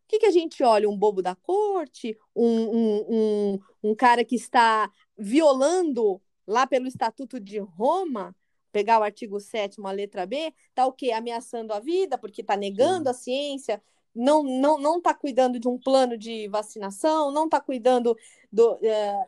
que, 0.06 0.18
que 0.18 0.26
a 0.26 0.30
gente 0.30 0.62
olha? 0.62 0.88
Um 0.88 0.96
bobo 0.96 1.22
da 1.22 1.34
corte, 1.34 2.16
um, 2.36 2.46
um, 2.46 3.06
um, 3.08 3.60
um 3.82 3.94
cara 3.94 4.24
que 4.24 4.36
está 4.36 4.90
violando 5.16 6.20
lá 6.46 6.66
pelo 6.66 6.86
Estatuto 6.86 7.40
de 7.40 7.58
Roma, 7.58 8.36
pegar 8.70 9.00
o 9.00 9.02
artigo 9.02 9.40
7 9.40 9.80
a 9.82 9.90
letra 9.90 10.26
B, 10.26 10.52
tá 10.74 10.86
o 10.86 10.92
quê? 10.92 11.10
Ameaçando 11.10 11.72
a 11.72 11.80
vida, 11.80 12.18
porque 12.18 12.42
está 12.42 12.56
negando 12.56 13.04
Sim. 13.04 13.10
a 13.10 13.14
ciência, 13.14 13.82
não 14.14 14.42
não 14.42 14.78
não 14.78 14.98
está 14.98 15.12
cuidando 15.12 15.58
de 15.58 15.66
um 15.66 15.78
plano 15.78 16.16
de 16.16 16.48
vacinação, 16.48 17.32
não 17.32 17.46
está 17.46 17.60
cuidando 17.60 18.16
do 18.52 18.78
é... 18.82 19.26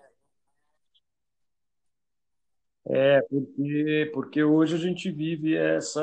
é... 2.88 3.20
porque 3.22 4.10
porque 4.14 4.44
hoje 4.44 4.76
a 4.76 4.78
gente 4.78 5.10
vive 5.10 5.56
essa, 5.56 6.02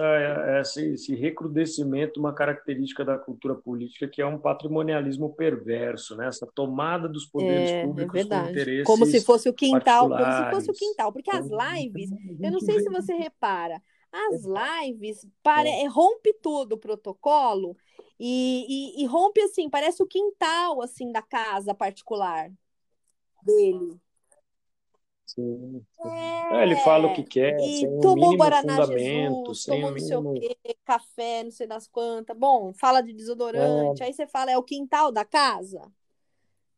essa 0.59 0.81
esse 0.81 1.15
recrudescimento, 1.15 2.19
uma 2.19 2.34
característica 2.34 3.05
da 3.05 3.17
cultura 3.17 3.55
política 3.55 4.07
que 4.07 4.21
é 4.21 4.25
um 4.25 4.38
patrimonialismo 4.38 5.34
perverso, 5.34 6.15
né? 6.15 6.27
Essa 6.27 6.45
tomada 6.53 7.07
dos 7.07 7.25
poderes 7.25 7.71
é, 7.71 7.79
é 7.79 7.86
públicos 7.86 8.19
é 8.19 8.25
com 8.25 8.49
interesses 8.49 8.86
como 8.86 9.05
se 9.05 9.21
fosse 9.21 9.47
o 9.47 9.53
quintal, 9.53 10.09
como 10.09 10.25
se 10.25 10.51
fosse 10.51 10.71
o 10.71 10.73
quintal, 10.73 11.13
porque 11.13 11.31
as 11.31 11.47
lives, 11.47 12.11
eu 12.41 12.51
não 12.51 12.59
sei 12.59 12.81
se 12.81 12.89
você 12.89 13.13
repara, 13.13 13.81
as 14.11 14.43
lives 14.43 15.25
para, 15.41 15.69
rompe 15.89 16.34
todo 16.36 16.73
o 16.73 16.77
protocolo 16.77 17.75
e, 18.26 18.65
e, 18.69 19.03
e, 19.03 19.05
rompe 19.05 19.41
assim, 19.41 19.69
parece 19.69 20.01
o 20.01 20.07
quintal 20.07 20.82
assim 20.82 21.11
da 21.11 21.21
casa 21.21 21.76
particular 21.76 22.49
dele. 23.41 23.99
Sim. 25.26 25.86
É, 26.05 26.55
é 26.55 26.63
ele 26.63 26.78
fala 26.78 27.09
o 27.09 27.13
que 27.13 27.24
quer, 27.24 27.59
e 27.59 27.82
sem 27.82 27.99
tomou 27.99 28.38
Guaraná 28.38 28.86
Jesus, 28.86 29.65
tomou 29.65 29.91
não 29.91 29.99
sei 29.99 30.15
o 30.15 30.34
quê, 30.36 30.57
café, 30.86 31.43
não 31.43 31.51
sei 31.51 31.67
das 31.67 31.86
quantas. 31.86 32.38
Bom, 32.38 32.71
fala 32.74 33.01
de 33.01 33.11
desodorante, 33.11 34.01
é. 34.01 34.05
aí 34.05 34.13
você 34.13 34.26
fala, 34.26 34.51
é 34.51 34.57
o 34.57 34.63
quintal 34.63 35.11
da 35.11 35.26
casa. 35.26 35.91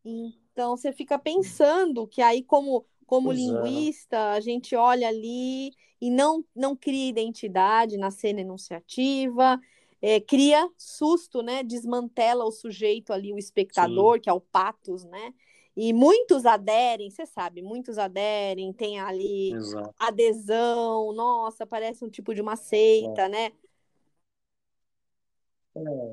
Então 0.03 0.75
você 0.75 0.91
fica 0.91 1.19
pensando 1.19 2.07
que 2.07 2.23
aí, 2.23 2.41
como, 2.41 2.87
como 3.05 3.31
é. 3.31 3.35
linguista, 3.35 4.31
a 4.31 4.39
gente 4.39 4.75
olha 4.75 5.09
ali 5.09 5.73
e 6.01 6.09
não, 6.09 6.43
não 6.55 6.75
cria 6.75 7.07
identidade 7.07 7.97
na 7.97 8.09
cena 8.09 8.41
enunciativa, 8.41 9.61
é, 10.07 10.19
cria 10.19 10.69
susto, 10.77 11.41
né? 11.41 11.63
Desmantela 11.63 12.45
o 12.45 12.51
sujeito 12.51 13.11
ali, 13.11 13.33
o 13.33 13.39
espectador, 13.39 14.17
Sim. 14.17 14.21
que 14.21 14.29
é 14.29 14.33
o 14.33 14.39
patos, 14.39 15.03
né? 15.03 15.33
E 15.75 15.91
muitos 15.91 16.45
aderem, 16.45 17.09
você 17.09 17.25
sabe, 17.25 17.63
muitos 17.63 17.97
aderem, 17.97 18.71
tem 18.71 18.99
ali 18.99 19.51
Exato. 19.51 19.95
adesão, 19.97 21.11
nossa, 21.11 21.65
parece 21.65 22.05
um 22.05 22.09
tipo 22.09 22.35
de 22.35 22.41
uma 22.41 22.55
seita, 22.55 23.23
é. 23.23 23.29
né? 23.29 23.51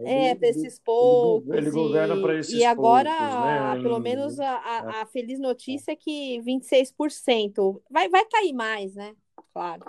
É, 0.05 0.31
é 0.31 0.35
para 0.37 0.49
esses 0.49 0.79
poucos. 0.79 1.55
Ele, 1.55 1.69
e, 1.69 1.71
governa 1.71 2.19
para 2.19 2.39
esses 2.39 2.55
E 2.55 2.65
agora, 2.65 3.11
poucos, 3.11 3.45
né? 3.45 3.83
pelo 3.83 4.01
menos, 4.01 4.41
a, 4.41 4.57
a, 4.57 4.77
é. 4.97 5.03
a, 5.03 5.07
feliz 5.07 5.39
notícia 5.39 5.93
é 5.93 5.97
que 5.97 6.41
26%. 6.41 7.81
Vai, 7.91 8.09
vai 8.09 8.25
cair 8.25 8.55
mais, 8.55 8.95
né? 8.95 9.15
Claro. 9.53 9.85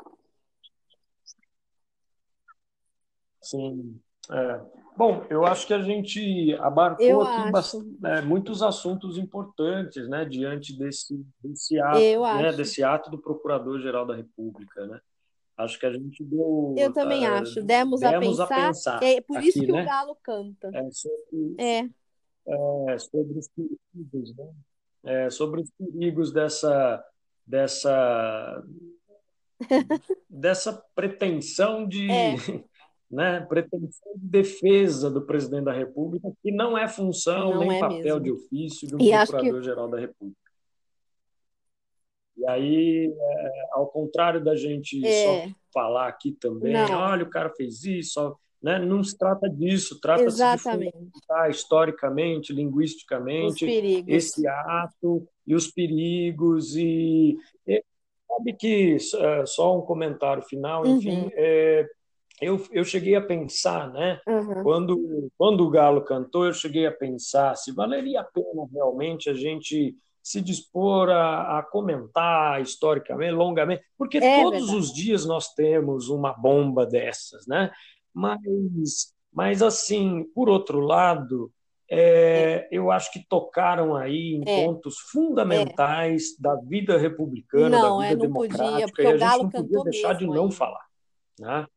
Sim. 3.43 3.99
É. 4.31 4.61
Bom, 4.95 5.25
eu 5.29 5.43
acho 5.45 5.65
que 5.65 5.73
a 5.73 5.81
gente 5.81 6.55
abarcou 6.59 7.05
eu 7.05 7.21
aqui 7.21 7.77
é, 8.05 8.21
muitos 8.21 8.61
assuntos 8.61 9.17
importantes, 9.17 10.07
né, 10.07 10.23
diante 10.23 10.77
desse, 10.77 11.19
desse 11.43 11.79
ato, 11.79 11.99
né, 12.37 12.51
desse 12.53 12.83
ato 12.83 13.09
do 13.09 13.17
Procurador-Geral 13.17 14.05
da 14.05 14.15
República, 14.15 14.85
né? 14.85 14.99
Acho 15.57 15.79
que 15.79 15.85
a 15.85 15.93
gente 15.93 16.23
deu. 16.23 16.75
Eu 16.77 16.91
também 16.91 17.27
uh, 17.27 17.33
acho. 17.33 17.61
Demos, 17.61 17.99
demos 17.99 18.39
a, 18.39 18.47
pensar, 18.47 18.55
a 18.55 18.67
pensar. 18.67 19.03
É 19.03 19.21
por 19.21 19.37
aqui, 19.37 19.49
isso 19.49 19.59
que 19.59 19.71
né? 19.71 19.83
o 19.83 19.85
Galo 19.85 20.17
canta. 20.23 20.71
É 20.73 20.89
sobre, 20.91 21.55
é. 21.59 21.89
É, 22.45 22.97
sobre 22.97 23.37
os 23.37 23.47
perigos, 23.49 24.35
né? 24.35 24.51
É, 25.03 25.29
sobre 25.29 25.61
os 25.61 25.69
perigos 25.71 26.31
dessa, 26.31 27.05
dessa, 27.45 28.63
dessa 30.29 30.73
pretensão 30.95 31.87
de. 31.87 32.07
Né, 33.13 33.41
pretensão 33.41 34.11
de 34.15 34.27
defesa 34.27 35.07
do 35.07 35.21
presidente 35.21 35.65
da 35.65 35.71
República, 35.71 36.33
que 36.41 36.51
não 36.51 36.75
é 36.75 36.87
função 36.87 37.51
não 37.51 37.59
nem 37.59 37.77
é 37.77 37.79
papel 37.79 38.19
mesmo. 38.19 38.21
de 38.21 38.31
ofício 38.31 38.87
de 38.87 38.95
um 38.95 38.97
procurador-geral 38.97 39.85
que... 39.85 39.91
da 39.91 39.99
República. 39.99 40.43
E 42.35 42.47
aí, 42.47 43.13
é, 43.15 43.51
ao 43.73 43.87
contrário 43.87 44.43
da 44.43 44.55
gente 44.55 45.05
é. 45.05 45.45
só 45.47 45.53
falar 45.71 46.07
aqui 46.07 46.31
também, 46.31 46.73
não. 46.73 46.99
olha, 46.99 47.23
o 47.23 47.29
cara 47.29 47.51
fez 47.55 47.83
isso, 47.83 48.35
né? 48.61 48.79
não 48.79 49.03
se 49.03 49.17
trata 49.17 49.49
disso, 49.49 49.99
trata-se 50.01 50.37
de 50.37 50.57
fundamentar 50.57 51.49
historicamente, 51.49 52.51
linguisticamente, 52.51 53.65
esse 54.07 54.47
ato 54.47 55.27
e 55.45 55.53
os 55.53 55.67
perigos. 55.67 56.75
E, 56.75 57.37
e 57.67 57.83
sabe 58.27 58.53
que, 58.53 58.97
é, 59.15 59.45
só 59.45 59.77
um 59.77 59.81
comentário 59.81 60.43
final, 60.43 60.85
enfim, 60.85 61.23
uhum. 61.23 61.31
é, 61.33 61.87
eu, 62.45 62.65
eu 62.71 62.83
cheguei 62.83 63.15
a 63.15 63.21
pensar, 63.21 63.91
né? 63.91 64.19
Uhum. 64.27 64.63
Quando, 64.63 65.31
quando 65.37 65.61
o 65.61 65.69
Galo 65.69 66.03
cantou, 66.03 66.45
eu 66.45 66.53
cheguei 66.53 66.85
a 66.85 66.91
pensar 66.91 67.55
se 67.55 67.71
valeria 67.71 68.21
a 68.21 68.23
pena 68.23 68.67
realmente 68.71 69.29
a 69.29 69.33
gente 69.33 69.95
se 70.23 70.39
dispor 70.39 71.09
a, 71.09 71.59
a 71.59 71.63
comentar 71.63 72.61
historicamente, 72.61 73.33
longamente, 73.33 73.83
porque 73.97 74.17
é 74.19 74.41
todos 74.41 74.59
verdade. 74.59 74.77
os 74.77 74.93
dias 74.93 75.25
nós 75.25 75.53
temos 75.53 76.07
uma 76.07 76.31
bomba 76.31 76.85
dessas, 76.85 77.45
né? 77.45 77.71
Mas, 78.13 79.13
mas 79.31 79.61
assim, 79.61 80.23
por 80.33 80.47
outro 80.47 80.79
lado, 80.79 81.51
é, 81.89 81.99
é. 81.99 82.67
eu 82.71 82.89
acho 82.89 83.11
que 83.11 83.27
tocaram 83.27 83.95
aí 83.95 84.35
em 84.35 84.43
é. 84.47 84.65
pontos 84.65 84.97
fundamentais 85.11 86.37
da 86.39 86.55
vida 86.55 86.97
republicana, 86.97 87.77
não, 87.77 87.99
da 87.99 88.07
vida 88.07 88.13
é, 88.13 88.15
não 88.15 88.21
democrática, 88.21 88.71
podia, 88.71 88.87
porque 88.87 89.01
e 89.01 89.07
a 89.07 89.17
gente 89.17 89.43
não 89.43 89.49
podia 89.49 89.83
deixar 89.83 90.13
de 90.13 90.25
não 90.25 90.49
falar. 90.49 90.85
Né? 91.37 91.67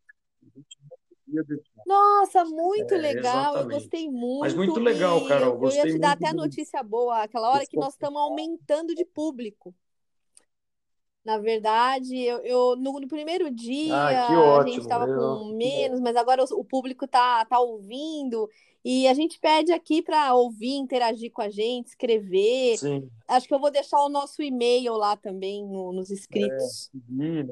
Nossa, 1.87 2.45
muito 2.45 2.95
é, 2.95 2.99
legal, 2.99 3.55
exatamente. 3.55 3.75
eu 3.75 3.81
gostei 3.81 4.11
muito. 4.11 4.41
Mas 4.41 4.55
muito 4.55 4.81
legal, 4.81 5.27
Carol. 5.27 5.55
Eu, 5.55 5.71
eu 5.71 5.75
ia 5.75 5.83
te 5.83 5.99
dar 5.99 6.13
até 6.13 6.29
a 6.29 6.35
notícia 6.35 6.83
boa, 6.83 7.23
aquela 7.23 7.51
hora 7.51 7.67
que 7.67 7.77
nós 7.77 7.95
estamos 7.95 8.21
aumentando 8.21 8.95
de 8.95 9.05
público. 9.05 9.75
Na 11.25 11.39
verdade, 11.39 12.17
eu, 12.17 12.39
eu 12.45 12.77
no, 12.77 13.01
no, 13.01 13.09
primeiro 13.09 13.51
dia 13.51 13.93
ah, 13.93 14.27
ótimo, 14.31 14.61
a 14.61 14.67
gente 14.69 14.81
estava 14.83 15.07
com 15.07 15.57
menos, 15.57 16.01
mas 16.01 16.15
agora 16.15 16.45
o, 16.45 16.61
o, 16.61 16.65
público 16.65 17.09
tá, 17.09 17.45
tá 17.45 17.59
ouvindo 17.59 18.49
e 18.85 19.09
a 19.09 19.15
gente 19.15 19.41
pede 19.41 19.73
aqui 19.73 20.01
para 20.01 20.33
ouvir, 20.37 20.77
interagir 20.77 21.33
com 21.33 21.43
a 21.43 21.49
gente, 21.51 21.89
escrever. 21.89 22.79
Sim. 22.79 23.11
Acho 23.27 23.49
que 23.49 23.53
eu 23.53 23.59
vou 23.59 23.73
deixar 23.73 23.99
o 24.05 24.09
nosso 24.09 24.41
e-mail 24.41 24.93
lá 24.93 25.17
também 25.17 25.67
no, 25.67 25.93
nos 25.93 26.13
inscritos. 26.13 26.93
É, 26.95 27.43
né? 27.43 27.45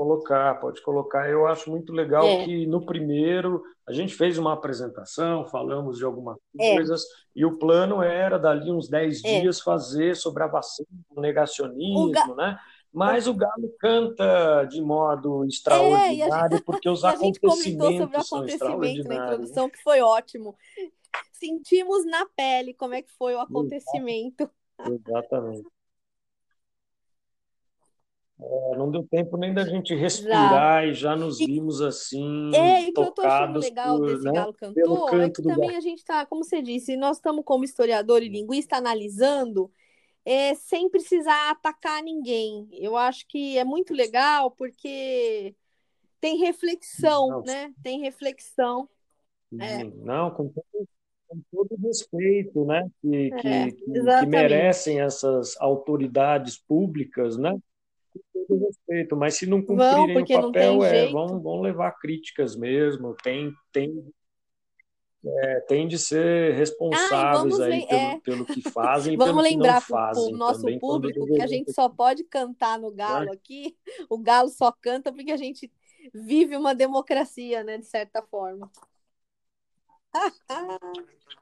Colocar, 0.00 0.58
pode 0.58 0.82
colocar. 0.82 1.28
Eu 1.28 1.46
acho 1.46 1.70
muito 1.70 1.92
legal 1.92 2.24
é. 2.24 2.44
que 2.46 2.66
no 2.66 2.86
primeiro 2.86 3.62
a 3.86 3.92
gente 3.92 4.14
fez 4.14 4.38
uma 4.38 4.54
apresentação, 4.54 5.46
falamos 5.46 5.98
de 5.98 6.04
algumas 6.06 6.38
é. 6.58 6.74
coisas, 6.74 7.04
e 7.36 7.44
o 7.44 7.58
plano 7.58 8.02
era, 8.02 8.38
dali 8.38 8.70
uns 8.70 8.88
10 8.88 9.22
é. 9.22 9.40
dias, 9.40 9.60
fazer 9.60 10.16
sobre 10.16 10.42
a 10.42 10.46
vacina, 10.46 10.88
o 11.10 11.20
negacionismo, 11.20 12.06
o 12.06 12.10
ga... 12.10 12.26
né? 12.34 12.58
Mas 12.90 13.28
o 13.28 13.34
Galo 13.34 13.72
canta 13.78 14.64
de 14.64 14.80
modo 14.80 15.44
extraordinário, 15.44 16.56
gente... 16.56 16.64
porque 16.64 16.88
os 16.88 17.04
acontecimentos 17.04 17.60
a 17.60 17.90
gente 17.90 17.90
comentou 17.90 17.92
sobre 17.92 18.16
o 18.16 18.20
acontecimento 18.20 19.08
na 19.08 19.14
introdução, 19.14 19.68
que 19.68 19.82
foi 19.82 20.00
ótimo. 20.00 20.56
Sentimos 21.30 22.06
na 22.06 22.26
pele 22.34 22.72
como 22.72 22.94
é 22.94 23.02
que 23.02 23.12
foi 23.12 23.34
o 23.34 23.40
acontecimento. 23.40 24.50
Exatamente. 24.78 25.68
É, 28.42 28.76
não 28.76 28.90
deu 28.90 29.06
tempo 29.06 29.36
nem 29.36 29.52
da 29.52 29.64
gente 29.64 29.94
respirar 29.94 30.82
já. 30.82 30.86
e 30.86 30.94
já 30.94 31.16
nos 31.16 31.38
vimos 31.38 31.82
assim. 31.82 32.50
É, 32.54 32.84
e 32.84 32.90
o 32.90 32.92
que 32.94 33.00
eu 33.00 33.10
tô 33.10 33.22
achando 33.22 33.58
legal 33.58 33.98
por, 33.98 34.06
desse 34.06 34.24
né, 34.24 34.32
Galo 34.32 34.54
Cantor 34.54 35.20
é 35.20 35.30
que 35.30 35.42
também 35.42 35.76
a 35.76 35.80
gente 35.80 35.98
está, 35.98 36.24
como 36.24 36.42
você 36.42 36.62
disse, 36.62 36.96
nós 36.96 37.18
estamos 37.18 37.44
como 37.44 37.64
historiador 37.64 38.22
e 38.22 38.28
linguista 38.28 38.76
analisando 38.76 39.70
é, 40.24 40.54
sem 40.54 40.88
precisar 40.88 41.50
atacar 41.50 42.02
ninguém. 42.02 42.68
Eu 42.72 42.96
acho 42.96 43.26
que 43.26 43.58
é 43.58 43.64
muito 43.64 43.92
legal 43.92 44.50
porque 44.50 45.54
tem 46.20 46.38
reflexão, 46.38 47.28
não, 47.28 47.42
né? 47.42 47.72
Tem 47.82 48.00
reflexão. 48.00 48.88
É. 49.58 49.84
Não, 49.84 50.30
com 50.30 50.48
todo, 50.48 50.88
com 51.26 51.40
todo 51.50 51.76
respeito, 51.82 52.64
né? 52.64 52.88
Que, 53.00 53.32
é, 53.34 53.70
que, 53.70 53.84
que, 53.84 54.26
merecem 54.26 55.00
essas 55.00 55.56
autoridades 55.60 56.56
públicas, 56.58 57.36
né? 57.36 57.58
Com 58.32 58.44
todo 58.46 58.66
respeito, 58.66 59.16
mas 59.16 59.34
se 59.34 59.46
não 59.46 59.62
cumprirem 59.62 60.14
vão, 60.14 60.22
o 60.22 60.52
papel, 60.52 60.84
é, 60.84 61.08
vão, 61.08 61.40
vão 61.40 61.60
levar 61.60 61.92
críticas 61.92 62.56
mesmo, 62.56 63.14
tem, 63.22 63.52
tem, 63.72 64.12
é, 65.24 65.60
tem 65.60 65.86
de 65.86 65.98
ser 65.98 66.54
responsáveis 66.54 67.60
aí 67.60 67.86
pelo, 67.86 68.00
é. 68.00 68.20
pelo, 68.20 68.44
que 68.44 68.62
fazem 68.70 69.16
vamos 69.18 69.34
pelo 69.34 69.42
lembrar 69.42 69.86
para 69.86 70.18
o 70.18 70.30
nosso 70.30 70.66
público 70.78 71.26
que 71.26 71.42
a 71.42 71.46
gente 71.46 71.72
só 71.72 71.88
pode 71.88 72.24
cantar 72.24 72.78
no 72.78 72.90
galo 72.90 73.32
aqui, 73.32 73.76
o 74.08 74.18
galo 74.18 74.48
só 74.48 74.72
canta 74.72 75.12
porque 75.12 75.32
a 75.32 75.36
gente 75.36 75.70
vive 76.12 76.56
uma 76.56 76.74
democracia, 76.74 77.62
né, 77.62 77.78
de 77.78 77.86
certa 77.86 78.22
forma. 78.22 78.70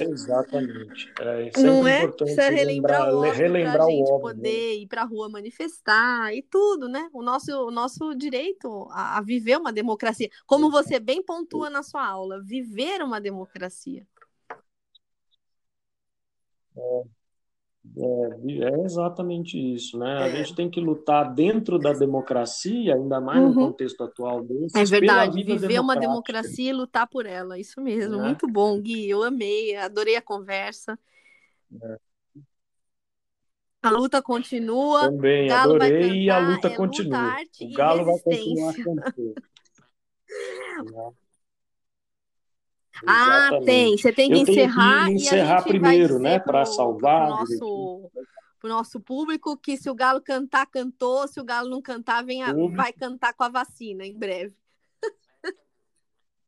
Exatamente. 0.00 1.12
É 1.20 1.62
não 1.62 1.86
é? 1.86 1.98
importante 1.98 2.34
Precisa 2.34 2.50
relembrar 2.50 3.06
lembrar, 3.06 3.14
o 3.14 3.18
óbvio 3.18 3.32
relembrar 3.32 3.86
o 3.86 3.90
gente 3.90 4.10
óbvio. 4.10 4.20
poder 4.20 4.74
ir 4.78 4.86
para 4.86 5.02
a 5.02 5.04
rua 5.04 5.28
manifestar 5.28 6.34
e 6.34 6.42
tudo, 6.42 6.88
né? 6.88 7.08
O 7.12 7.22
nosso, 7.22 7.52
o 7.52 7.70
nosso 7.70 8.14
direito 8.14 8.88
a, 8.90 9.18
a 9.18 9.20
viver 9.20 9.56
uma 9.56 9.72
democracia. 9.72 10.28
Como 10.46 10.70
você 10.70 10.98
bem 10.98 11.22
pontua 11.22 11.70
na 11.70 11.82
sua 11.82 12.06
aula, 12.06 12.42
viver 12.42 13.02
uma 13.02 13.20
democracia. 13.20 14.06
É. 16.76 17.23
É, 17.96 18.64
é, 18.64 18.84
exatamente 18.84 19.56
isso, 19.56 19.98
né? 19.98 20.18
A 20.22 20.30
gente 20.30 20.54
tem 20.54 20.70
que 20.70 20.80
lutar 20.80 21.32
dentro 21.32 21.78
da 21.78 21.92
democracia, 21.92 22.94
ainda 22.94 23.20
mais 23.20 23.40
uhum. 23.40 23.48
no 23.48 23.54
contexto 23.54 24.02
atual 24.02 24.42
desse. 24.42 24.76
É 24.78 24.84
verdade, 24.84 25.42
viver 25.44 25.78
uma 25.78 25.94
democracia 25.94 26.70
e 26.70 26.72
lutar 26.72 27.06
por 27.06 27.26
ela, 27.26 27.58
isso 27.58 27.80
mesmo. 27.80 28.16
É. 28.16 28.22
Muito 28.22 28.48
bom, 28.48 28.80
Gui, 28.80 29.08
eu 29.08 29.22
amei, 29.22 29.76
adorei 29.76 30.16
a 30.16 30.22
conversa. 30.22 30.98
É. 31.82 31.98
A 33.82 33.90
luta 33.90 34.22
continua. 34.22 35.10
Também, 35.10 35.50
adorei 35.50 36.00
cantar, 36.00 36.16
e 36.16 36.30
a 36.30 36.38
luta 36.38 36.68
é 36.68 36.74
continua. 36.74 37.38
Luta, 37.38 37.64
o 37.64 37.72
Galo 37.74 38.04
vai 38.06 38.18
continuar 38.18 38.74
cantando. 38.74 39.34
Ah, 43.06 43.50
tem. 43.64 43.96
Você 43.96 44.12
tem 44.12 44.30
que 44.30 44.36
eu 44.36 44.42
encerrar. 44.42 45.06
Que 45.06 45.12
encerrar 45.14 45.62
primeiro, 45.62 46.18
né? 46.18 46.38
Para 46.38 46.64
salvar. 46.64 47.26
Para 47.26 47.34
o 47.34 47.38
nosso, 47.38 48.10
nosso 48.62 49.00
público 49.00 49.56
que 49.56 49.76
se 49.76 49.90
o 49.90 49.94
Galo 49.94 50.20
cantar, 50.20 50.66
cantou. 50.66 51.26
Se 51.26 51.40
o 51.40 51.44
Galo 51.44 51.68
não 51.68 51.82
cantar, 51.82 52.24
vem 52.24 52.42
a, 52.42 52.52
vai 52.74 52.92
cantar 52.92 53.34
com 53.34 53.44
a 53.44 53.48
vacina 53.48 54.06
em 54.06 54.16
breve. 54.16 54.54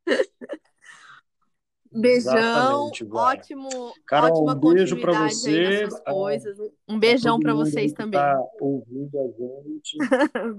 Beijão, 1.99 2.91
ótimo, 3.13 3.95
Carol, 4.07 4.31
ótima 4.31 4.53
um 4.53 4.75
beijo 4.75 5.01
para 5.01 5.29
você. 5.29 5.89
coisas. 6.05 6.59
Um 6.87 6.99
beijão 6.99 7.41
para 7.41 7.55
vocês 7.55 7.93
também. 7.95 8.21
Tá 8.21 8.39
ouvindo 8.61 9.19
a 9.19 9.27
gente. 9.29 9.97